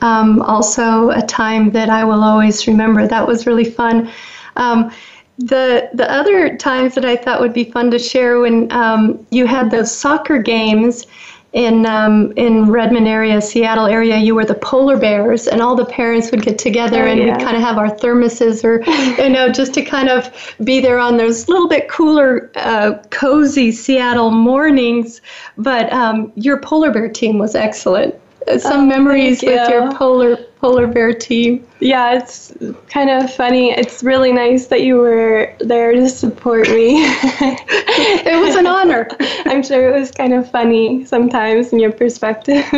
um, 0.00 0.42
also 0.42 1.10
a 1.10 1.22
time 1.22 1.70
that 1.70 1.88
I 1.88 2.04
will 2.04 2.22
always 2.22 2.66
remember. 2.66 3.06
That 3.06 3.26
was 3.26 3.46
really 3.46 3.64
fun. 3.64 4.10
Um, 4.56 4.92
the 5.38 5.90
the 5.94 6.10
other 6.10 6.56
times 6.56 6.94
that 6.94 7.04
I 7.04 7.16
thought 7.16 7.40
would 7.40 7.52
be 7.52 7.64
fun 7.64 7.90
to 7.90 7.98
share 7.98 8.40
when 8.40 8.70
um, 8.70 9.26
you 9.30 9.46
had 9.46 9.70
those 9.70 9.90
soccer 9.90 10.38
games 10.38 11.06
in 11.54 11.86
um, 11.86 12.32
in 12.36 12.68
Redmond 12.68 13.06
area, 13.06 13.40
Seattle 13.40 13.86
area, 13.86 14.18
you 14.18 14.34
were 14.34 14.44
the 14.44 14.56
polar 14.56 14.98
bears, 14.98 15.46
and 15.46 15.62
all 15.62 15.76
the 15.76 15.84
parents 15.84 16.32
would 16.32 16.42
get 16.42 16.58
together, 16.58 17.04
oh, 17.04 17.10
and 17.10 17.20
yeah. 17.20 17.36
we'd 17.36 17.44
kind 17.44 17.56
of 17.56 17.62
have 17.62 17.78
our 17.78 17.88
thermoses, 17.88 18.64
or 18.64 18.82
you 19.22 19.28
know, 19.28 19.50
just 19.50 19.72
to 19.74 19.82
kind 19.82 20.08
of 20.08 20.28
be 20.64 20.80
there 20.80 20.98
on 20.98 21.16
those 21.16 21.48
little 21.48 21.68
bit 21.68 21.88
cooler, 21.88 22.50
uh, 22.56 23.00
cozy 23.10 23.70
Seattle 23.70 24.32
mornings. 24.32 25.20
But 25.56 25.92
um, 25.92 26.32
your 26.34 26.60
polar 26.60 26.90
bear 26.90 27.08
team 27.08 27.38
was 27.38 27.54
excellent. 27.54 28.16
Some 28.58 28.82
oh, 28.82 28.86
memories 28.86 29.42
you. 29.42 29.52
with 29.52 29.70
your 29.70 29.94
polar 29.94 30.36
polar 30.64 30.86
bear 30.86 31.12
team. 31.12 31.62
Yeah, 31.80 32.14
it's 32.14 32.50
kind 32.88 33.10
of 33.10 33.30
funny. 33.34 33.72
It's 33.72 34.02
really 34.02 34.32
nice 34.32 34.68
that 34.68 34.80
you 34.80 34.96
were 34.96 35.54
there 35.60 35.92
to 35.92 36.08
support 36.08 36.70
me. 36.70 37.02
it 37.04 38.40
was 38.40 38.56
an 38.56 38.66
honor. 38.66 39.06
I'm 39.44 39.62
sure 39.62 39.90
it 39.90 40.00
was 40.00 40.10
kind 40.10 40.32
of 40.32 40.50
funny 40.50 41.04
sometimes 41.04 41.74
in 41.74 41.80
your 41.80 41.92
perspective. 41.92 42.64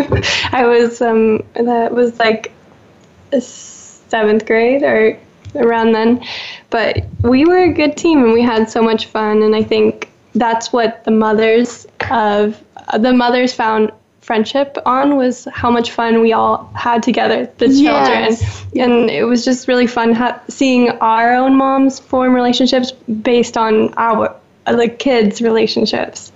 I 0.50 0.66
was 0.66 1.00
um 1.00 1.44
that 1.54 1.92
was 1.92 2.18
like 2.18 2.50
seventh 3.38 4.46
grade 4.46 4.82
or 4.82 5.16
around 5.54 5.92
then, 5.92 6.24
but 6.70 7.04
we 7.22 7.44
were 7.44 7.62
a 7.62 7.72
good 7.72 7.96
team 7.96 8.24
and 8.24 8.32
we 8.32 8.42
had 8.42 8.68
so 8.68 8.82
much 8.82 9.06
fun. 9.06 9.44
And 9.44 9.54
I 9.54 9.62
think 9.62 10.10
that's 10.34 10.72
what 10.72 11.04
the 11.04 11.12
mothers 11.12 11.86
of 12.10 12.60
the 12.98 13.12
mothers 13.12 13.54
found 13.54 13.92
friendship 14.26 14.76
on 14.84 15.16
was 15.16 15.46
how 15.52 15.70
much 15.70 15.92
fun 15.92 16.20
we 16.20 16.32
all 16.32 16.68
had 16.74 17.00
together, 17.00 17.48
the 17.58 17.68
yes. 17.68 18.40
children. 18.40 18.90
And 18.90 19.08
it 19.10 19.22
was 19.22 19.44
just 19.44 19.68
really 19.68 19.86
fun 19.86 20.12
ha- 20.12 20.42
seeing 20.48 20.90
our 21.00 21.32
own 21.32 21.54
moms 21.54 22.00
form 22.00 22.34
relationships 22.34 22.90
based 23.22 23.56
on 23.56 23.94
our 23.94 24.34
like 24.70 24.98
kids' 24.98 25.40
relationships 25.40 26.32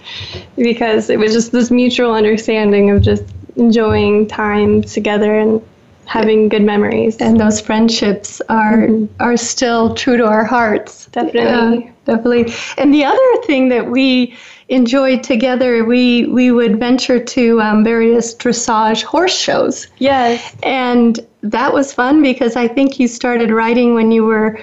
because 0.57 1.11
it 1.11 1.19
was 1.19 1.33
just 1.33 1.51
this 1.51 1.73
mutual 1.73 2.13
understanding 2.13 2.91
of 2.91 3.03
just 3.03 3.25
enjoying 3.57 4.29
time 4.29 4.83
together 4.83 5.37
and 5.37 5.61
having 6.05 6.49
good 6.49 6.63
memories. 6.63 7.17
And 7.17 7.41
those 7.41 7.61
friendships 7.61 8.41
are 8.49 8.87
mm-hmm. 8.87 9.23
are 9.23 9.37
still 9.37 9.95
true 9.95 10.17
to 10.17 10.27
our 10.27 10.45
hearts. 10.45 11.07
Definitely. 11.07 11.89
Uh, 11.89 11.91
definitely. 12.11 12.53
And 12.79 12.93
the 12.93 13.05
other 13.05 13.43
thing 13.47 13.69
that 13.71 13.91
we 13.91 14.37
enjoyed 14.69 15.23
together, 15.23 15.85
we 15.85 16.27
we 16.27 16.51
would 16.51 16.79
venture 16.79 17.23
to 17.23 17.61
um, 17.61 17.85
various 17.85 18.35
dressage 18.35 19.03
horse 19.03 19.37
shows. 19.37 19.87
Yes, 19.99 20.57
and 20.63 21.21
that 21.43 21.73
was 21.73 21.93
fun 21.93 22.23
because 22.23 22.57
I 22.57 22.69
think 22.69 22.99
you 23.01 23.09
started 23.09 23.51
riding 23.51 23.95
when 23.95 24.13
you 24.13 24.25
were 24.25 24.61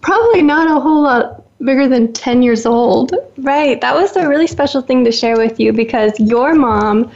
probably 0.00 0.42
not 0.42 0.70
a 0.70 0.80
whole 0.80 1.02
lot 1.02 1.42
bigger 1.64 1.88
than 1.88 2.12
10 2.12 2.42
years 2.42 2.66
old. 2.66 3.14
Right. 3.38 3.80
That 3.80 3.94
was 3.94 4.14
a 4.16 4.28
really 4.28 4.46
special 4.46 4.82
thing 4.82 5.04
to 5.04 5.12
share 5.12 5.38
with 5.38 5.58
you 5.58 5.72
because 5.72 6.18
your 6.20 6.54
mom 6.54 7.10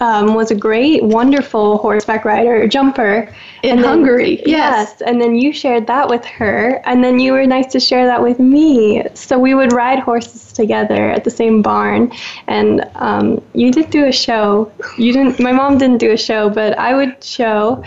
um, 0.00 0.34
was 0.34 0.50
a 0.50 0.54
great, 0.54 1.02
wonderful 1.02 1.78
horseback 1.78 2.24
rider, 2.24 2.66
jumper 2.66 3.32
in 3.62 3.76
then, 3.76 3.84
Hungary. 3.84 4.42
Yes. 4.44 4.46
yes. 4.46 5.02
And 5.02 5.20
then 5.20 5.36
you 5.36 5.52
shared 5.52 5.86
that 5.86 6.08
with 6.08 6.24
her, 6.24 6.82
and 6.84 7.04
then 7.04 7.20
you 7.20 7.32
were 7.32 7.46
nice 7.46 7.70
to 7.72 7.80
share 7.80 8.06
that 8.06 8.22
with 8.22 8.40
me. 8.40 9.04
So 9.14 9.38
we 9.38 9.54
would 9.54 9.72
ride 9.72 10.00
horses 10.00 10.52
together 10.52 11.10
at 11.10 11.24
the 11.24 11.30
same 11.30 11.62
barn, 11.62 12.12
and 12.48 12.84
um, 12.96 13.42
you 13.54 13.70
did 13.70 13.90
do 13.90 14.06
a 14.06 14.12
show. 14.12 14.72
You 14.98 15.12
didn't. 15.12 15.38
My 15.38 15.52
mom 15.52 15.78
didn't 15.78 15.98
do 15.98 16.10
a 16.10 16.18
show, 16.18 16.50
but 16.50 16.76
I 16.78 16.94
would 16.94 17.22
show, 17.22 17.84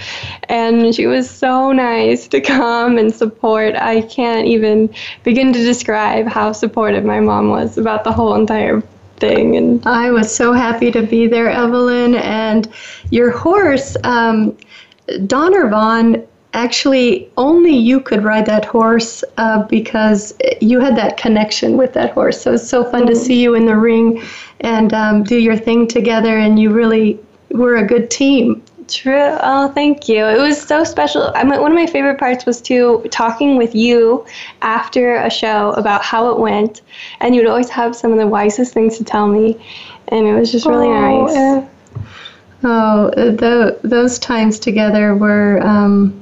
and 0.48 0.96
she 0.96 1.08
was 1.08 1.30
so 1.30 1.72
nice 1.72 2.28
to 2.30 2.40
come 2.40 2.98
and 2.98 3.14
support. 3.14 3.76
I 3.76 4.02
can't 4.02 4.48
even 4.48 4.94
begin 5.24 5.52
to 5.52 5.60
describe 5.60 6.28
how 6.28 6.54
supportive 6.54 7.04
my 7.04 7.20
mom 7.20 7.50
was 7.50 7.78
about 7.78 8.04
the 8.04 8.12
whole 8.12 8.36
entire 8.36 8.82
thing. 9.18 9.56
And 9.58 9.86
I 9.86 10.12
was 10.12 10.34
so 10.34 10.54
happy 10.54 10.92
to 10.92 11.02
be 11.04 11.28
there, 11.28 11.50
Evelyn. 11.50 12.16
And 12.16 12.72
your 13.10 13.32
horse, 13.32 13.96
um, 14.04 14.58
Donner 15.28 15.68
Vaughn, 15.70 16.26
actually 16.54 17.30
only 17.38 17.76
you 17.76 18.00
could 18.00 18.24
ride 18.24 18.46
that 18.46 18.66
horse 18.66 19.24
uh, 19.38 19.64
because 19.64 20.34
you 20.62 20.80
had 20.80 20.96
that 20.96 21.18
connection 21.18 21.78
with 21.78 21.94
that 21.94 22.12
horse. 22.12 22.42
So 22.42 22.54
it's 22.54 22.68
so 22.68 22.84
fun 22.84 23.02
mm-hmm. 23.02 23.10
to 23.10 23.16
see 23.16 23.42
you 23.42 23.56
in 23.56 23.66
the 23.66 23.76
ring 23.76 24.24
and 24.62 24.94
um, 24.94 25.24
do 25.24 25.38
your 25.38 25.58
thing 25.58 25.88
together. 25.88 26.38
And 26.38 26.58
you 26.58 26.72
really 26.72 27.20
were 27.52 27.76
a 27.76 27.86
good 27.86 28.10
team. 28.10 28.64
True. 28.88 29.38
Oh, 29.42 29.72
thank 29.74 30.08
you. 30.08 30.26
It 30.26 30.38
was 30.38 30.62
so 30.62 30.84
special. 30.84 31.32
I 31.36 31.44
mean, 31.44 31.60
one 31.60 31.72
of 31.72 31.76
my 31.76 31.88
favorite 31.88 32.20
parts 32.20 32.46
was 32.46 32.62
too 32.62 33.06
talking 33.12 33.58
with 33.58 33.74
you 33.74 34.26
after 34.62 35.16
a 35.16 35.30
show 35.30 35.72
about 35.72 36.04
how 36.04 36.32
it 36.32 36.40
went, 36.40 36.82
and 37.20 37.36
you'd 37.36 37.48
always 37.48 37.70
have 37.70 37.96
some 37.96 38.12
of 38.12 38.20
the 38.20 38.28
wisest 38.28 38.74
things 38.74 38.98
to 38.98 39.04
tell 39.04 39.28
me, 39.28 39.60
and 40.10 40.28
it 40.28 40.34
was 40.34 40.52
just 40.52 40.66
really 40.66 40.88
oh, 40.88 41.26
nice. 41.26 41.36
Yeah. 41.36 41.68
Oh, 42.64 43.10
the, 43.16 43.80
those 43.84 44.20
times 44.20 44.60
together 44.60 45.16
were 45.16 45.60
um, 45.62 46.22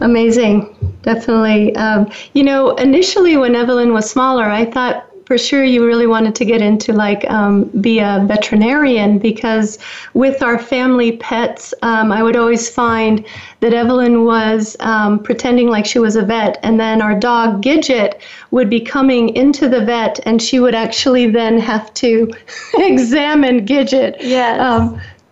amazing. 0.00 0.96
Definitely. 1.02 1.74
Um, 1.76 2.10
you 2.32 2.44
know, 2.44 2.76
initially 2.76 3.36
when 3.36 3.56
Evelyn 3.56 3.92
was 3.92 4.08
smaller, 4.08 4.44
I 4.44 4.64
thought 4.64 5.11
for 5.32 5.38
sure 5.38 5.64
you 5.64 5.86
really 5.86 6.06
wanted 6.06 6.34
to 6.34 6.44
get 6.44 6.60
into 6.60 6.92
like 6.92 7.24
um, 7.30 7.64
be 7.80 8.00
a 8.00 8.22
veterinarian 8.28 9.18
because 9.18 9.78
with 10.12 10.42
our 10.42 10.58
family 10.58 11.16
pets, 11.16 11.72
um, 11.80 12.12
I 12.12 12.22
would 12.22 12.36
always 12.36 12.68
find 12.68 13.24
that 13.60 13.72
Evelyn 13.72 14.26
was 14.26 14.76
um, 14.80 15.22
pretending 15.22 15.70
like 15.70 15.86
she 15.86 15.98
was 15.98 16.16
a 16.16 16.22
vet, 16.22 16.58
and 16.62 16.78
then 16.78 17.00
our 17.00 17.18
dog 17.18 17.62
Gidget 17.62 18.20
would 18.50 18.68
be 18.68 18.78
coming 18.78 19.34
into 19.34 19.70
the 19.70 19.82
vet, 19.82 20.20
and 20.26 20.42
she 20.42 20.60
would 20.60 20.74
actually 20.74 21.30
then 21.30 21.58
have 21.58 21.94
to 21.94 22.30
examine 22.74 23.64
Gidget. 23.64 24.16
Yes. 24.20 24.60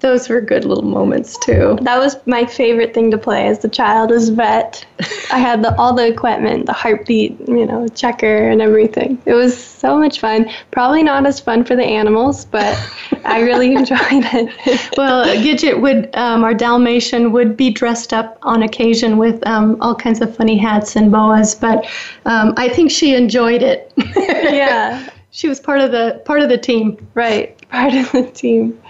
Those 0.01 0.29
were 0.29 0.41
good 0.41 0.65
little 0.65 0.85
moments 0.85 1.37
too. 1.39 1.79
That 1.83 1.99
was 1.99 2.17
my 2.27 2.47
favorite 2.47 2.95
thing 2.95 3.11
to 3.11 3.19
play 3.19 3.49
as 3.49 3.63
a 3.65 3.69
child 3.69 4.11
as 4.13 4.31
vet. 4.31 4.85
I 5.31 5.39
had 5.39 5.63
the, 5.63 5.77
all 5.77 5.93
the 5.93 6.07
equipment, 6.07 6.67
the 6.67 6.73
heartbeat, 6.73 7.39
you 7.47 7.67
know, 7.67 7.87
checker 7.89 8.49
and 8.49 8.63
everything. 8.63 9.21
It 9.27 9.35
was 9.35 9.57
so 9.63 9.99
much 9.99 10.19
fun. 10.19 10.51
Probably 10.71 11.03
not 11.03 11.27
as 11.27 11.39
fun 11.39 11.65
for 11.65 11.77
the 11.77 11.85
animals, 11.85 12.47
but 12.47 12.79
I 13.25 13.41
really 13.41 13.75
enjoyed 13.77 14.01
it. 14.33 14.91
well, 14.97 15.27
Gidget 15.27 15.81
would, 15.81 16.15
um, 16.17 16.45
our 16.45 16.55
Dalmatian 16.55 17.33
would 17.33 17.57
be 17.57 17.71
dressed 17.71 18.15
up 18.15 18.39
on 18.43 18.63
occasion 18.63 19.19
with 19.19 19.47
um, 19.47 19.77
all 19.83 19.95
kinds 19.95 20.23
of 20.23 20.35
funny 20.35 20.57
hats 20.57 20.97
and 20.97 21.13
boas, 21.13 21.55
but 21.55 21.87
um, 22.25 22.55
I 22.57 22.71
think 22.71 22.91
she 22.91 23.15
enjoyed 23.15 23.63
it. 23.63 23.93
yeah. 24.17 25.09
She 25.33 25.47
was 25.47 25.61
part 25.61 25.81
of 25.81 25.93
the 25.93 26.21
part 26.25 26.41
of 26.41 26.49
the 26.49 26.59
team. 26.59 27.07
Right 27.15 27.57
part 27.71 27.95
of 27.95 28.11
the 28.12 28.31
team. 28.35 28.81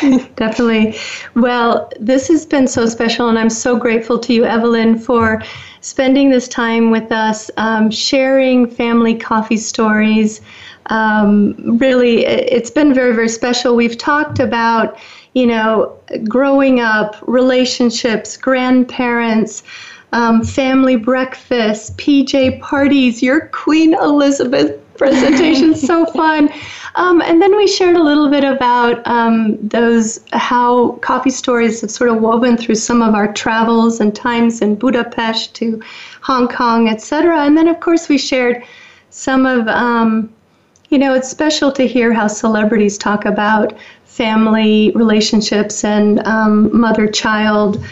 Definitely. 0.36 0.96
Well, 1.34 1.90
this 2.00 2.28
has 2.28 2.44
been 2.44 2.66
so 2.66 2.86
special, 2.86 3.28
and 3.28 3.38
I'm 3.38 3.50
so 3.50 3.76
grateful 3.76 4.18
to 4.20 4.32
you, 4.32 4.44
Evelyn, 4.44 4.98
for 4.98 5.42
spending 5.80 6.30
this 6.30 6.48
time 6.48 6.90
with 6.90 7.12
us, 7.12 7.50
um, 7.56 7.90
sharing 7.90 8.68
family 8.68 9.14
coffee 9.14 9.56
stories. 9.56 10.40
Um, 10.86 11.78
really, 11.78 12.26
it's 12.26 12.70
been 12.70 12.92
very, 12.92 13.14
very 13.14 13.28
special. 13.28 13.76
We've 13.76 13.96
talked 13.96 14.38
about, 14.38 14.98
you 15.34 15.46
know, 15.46 15.96
growing 16.28 16.80
up, 16.80 17.16
relationships, 17.26 18.36
grandparents. 18.36 19.62
Um, 20.12 20.44
family 20.44 20.94
breakfast, 20.94 21.96
PJ 21.96 22.60
parties, 22.60 23.20
your 23.20 23.48
Queen 23.48 23.94
Elizabeth 23.94 24.83
presentation, 24.96 25.74
so 25.90 26.06
fun. 26.06 26.50
Um, 26.96 27.20
and 27.22 27.42
then 27.42 27.56
we 27.56 27.66
shared 27.66 27.96
a 27.96 28.02
little 28.02 28.28
bit 28.28 28.44
about 28.44 29.04
um, 29.06 29.58
those 29.66 30.20
how 30.32 30.92
coffee 31.02 31.30
stories 31.30 31.80
have 31.80 31.90
sort 31.90 32.10
of 32.10 32.20
woven 32.20 32.56
through 32.56 32.76
some 32.76 33.02
of 33.02 33.14
our 33.14 33.32
travels 33.32 34.00
and 34.00 34.14
times 34.14 34.62
in 34.62 34.76
Budapest 34.76 35.54
to 35.56 35.82
Hong 36.22 36.46
Kong, 36.46 36.88
etc. 36.88 37.40
And 37.40 37.56
then 37.56 37.66
of 37.66 37.80
course 37.80 38.08
we 38.08 38.18
shared 38.18 38.62
some 39.10 39.44
of 39.44 39.66
um, 39.68 40.32
you 40.90 40.98
know 40.98 41.14
it's 41.14 41.28
special 41.28 41.72
to 41.72 41.86
hear 41.86 42.12
how 42.12 42.28
celebrities 42.28 42.96
talk 42.96 43.24
about 43.24 43.74
family 44.04 44.92
relationships 44.94 45.82
and 45.82 46.24
um, 46.24 46.78
mother-child 46.78 47.84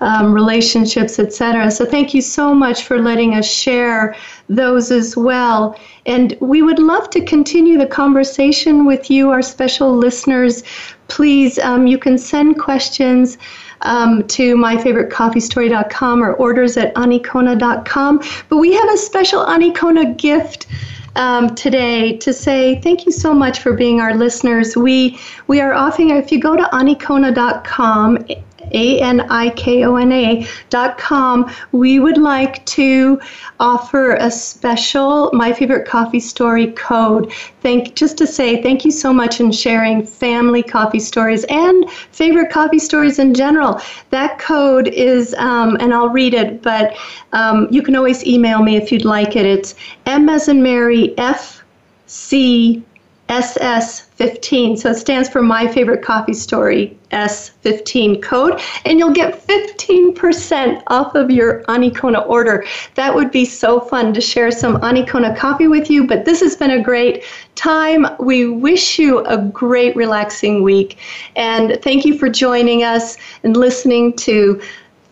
um, 0.00 0.32
relationships, 0.32 1.18
etc. 1.18 1.70
So 1.70 1.84
thank 1.84 2.14
you 2.14 2.22
so 2.22 2.54
much 2.54 2.84
for 2.84 2.98
letting 2.98 3.34
us 3.34 3.50
share 3.50 4.14
those 4.48 4.90
as 4.90 5.16
well. 5.16 5.78
And 6.06 6.36
we 6.40 6.62
would 6.62 6.78
love 6.78 7.10
to 7.10 7.24
continue 7.24 7.78
the 7.78 7.86
conversation 7.86 8.86
with 8.86 9.10
you, 9.10 9.30
our 9.30 9.42
special 9.42 9.94
listeners. 9.94 10.62
Please, 11.08 11.58
um, 11.58 11.86
you 11.86 11.98
can 11.98 12.18
send 12.18 12.58
questions. 12.58 13.38
Um, 13.82 14.26
to 14.26 14.56
myfavoritecoffeestory.com 14.56 16.20
or 16.20 16.32
orders 16.32 16.76
at 16.76 16.92
anikona.com. 16.96 18.20
But 18.48 18.56
we 18.56 18.72
have 18.72 18.92
a 18.92 18.96
special 18.96 19.46
Anikona 19.46 20.16
gift 20.16 20.66
um, 21.14 21.54
today 21.54 22.16
to 22.16 22.32
say 22.32 22.80
thank 22.80 23.06
you 23.06 23.12
so 23.12 23.32
much 23.32 23.60
for 23.60 23.74
being 23.74 24.00
our 24.00 24.14
listeners. 24.14 24.76
We 24.76 25.20
we 25.46 25.60
are 25.60 25.74
offering 25.74 26.10
if 26.10 26.32
you 26.32 26.40
go 26.40 26.56
to 26.56 26.64
anikona.com 26.72 28.26
a-N-I-K-O-N-A 28.72 30.46
dot 30.70 30.98
com, 30.98 31.50
we 31.72 31.98
would 31.98 32.18
like 32.18 32.64
to 32.66 33.20
offer 33.60 34.14
a 34.14 34.30
special 34.30 35.30
My 35.32 35.52
Favorite 35.52 35.86
Coffee 35.86 36.20
Story 36.20 36.72
code. 36.72 37.32
Thank 37.60 37.94
just 37.94 38.16
to 38.18 38.26
say 38.26 38.62
thank 38.62 38.84
you 38.84 38.90
so 38.90 39.12
much 39.12 39.40
in 39.40 39.50
sharing 39.52 40.04
family 40.04 40.62
coffee 40.62 41.00
stories 41.00 41.44
and 41.48 41.90
favorite 41.90 42.50
coffee 42.50 42.78
stories 42.78 43.18
in 43.18 43.34
general. 43.34 43.80
That 44.10 44.38
code 44.38 44.88
is, 44.88 45.34
um, 45.34 45.76
and 45.80 45.92
I'll 45.92 46.08
read 46.08 46.34
it, 46.34 46.62
but 46.62 46.96
um, 47.32 47.68
you 47.70 47.82
can 47.82 47.96
always 47.96 48.24
email 48.26 48.62
me 48.62 48.76
if 48.76 48.92
you'd 48.92 49.04
like 49.04 49.36
it. 49.36 49.46
It's 49.46 49.74
M 50.06 50.28
as 50.28 50.48
in 50.48 50.62
Mary 50.62 51.16
F 51.18 51.62
C 52.06 52.82
SS15. 53.28 54.78
So 54.78 54.90
it 54.90 54.96
stands 54.96 55.28
for 55.28 55.42
My 55.42 55.68
Favorite 55.68 56.02
Coffee 56.02 56.34
Story 56.34 56.98
S15 57.10 58.22
code, 58.22 58.60
and 58.84 58.98
you'll 58.98 59.12
get 59.12 59.46
15% 59.46 60.82
off 60.88 61.14
of 61.14 61.30
your 61.30 61.62
Anikona 61.64 62.26
order. 62.26 62.64
That 62.94 63.14
would 63.14 63.30
be 63.30 63.44
so 63.44 63.80
fun 63.80 64.12
to 64.14 64.20
share 64.20 64.50
some 64.50 64.78
Anikona 64.80 65.36
coffee 65.36 65.68
with 65.68 65.90
you, 65.90 66.06
but 66.06 66.24
this 66.24 66.40
has 66.40 66.56
been 66.56 66.72
a 66.72 66.82
great 66.82 67.24
time. 67.54 68.06
We 68.18 68.48
wish 68.48 68.98
you 68.98 69.24
a 69.24 69.38
great, 69.38 69.94
relaxing 69.96 70.62
week, 70.62 70.98
and 71.36 71.78
thank 71.82 72.04
you 72.04 72.18
for 72.18 72.28
joining 72.28 72.82
us 72.82 73.16
and 73.42 73.56
listening 73.56 74.14
to 74.16 74.60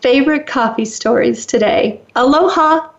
Favorite 0.01 0.45
Coffee 0.47 0.85
Stories 0.85 1.45
today. 1.45 2.01
Aloha! 2.15 2.89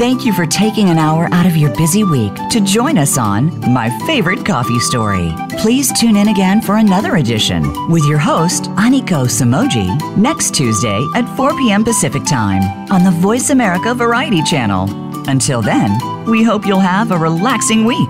Thank 0.00 0.24
you 0.24 0.32
for 0.32 0.46
taking 0.46 0.88
an 0.88 0.96
hour 0.96 1.28
out 1.30 1.44
of 1.44 1.58
your 1.58 1.76
busy 1.76 2.04
week 2.04 2.32
to 2.48 2.62
join 2.62 2.96
us 2.96 3.18
on 3.18 3.60
My 3.70 3.90
Favorite 4.06 4.46
Coffee 4.46 4.80
Story. 4.80 5.30
Please 5.58 5.92
tune 5.92 6.16
in 6.16 6.28
again 6.28 6.62
for 6.62 6.78
another 6.78 7.16
edition 7.16 7.62
with 7.90 8.06
your 8.06 8.16
host, 8.16 8.62
Aniko 8.76 9.28
Somogyi, 9.28 10.16
next 10.16 10.54
Tuesday 10.54 11.06
at 11.14 11.28
4 11.36 11.50
p.m. 11.58 11.84
Pacific 11.84 12.24
Time 12.24 12.62
on 12.90 13.04
the 13.04 13.10
Voice 13.10 13.50
America 13.50 13.92
Variety 13.92 14.42
Channel. 14.42 14.88
Until 15.28 15.60
then, 15.60 15.90
we 16.24 16.42
hope 16.42 16.64
you'll 16.64 16.80
have 16.80 17.10
a 17.10 17.18
relaxing 17.18 17.84
week. 17.84 18.08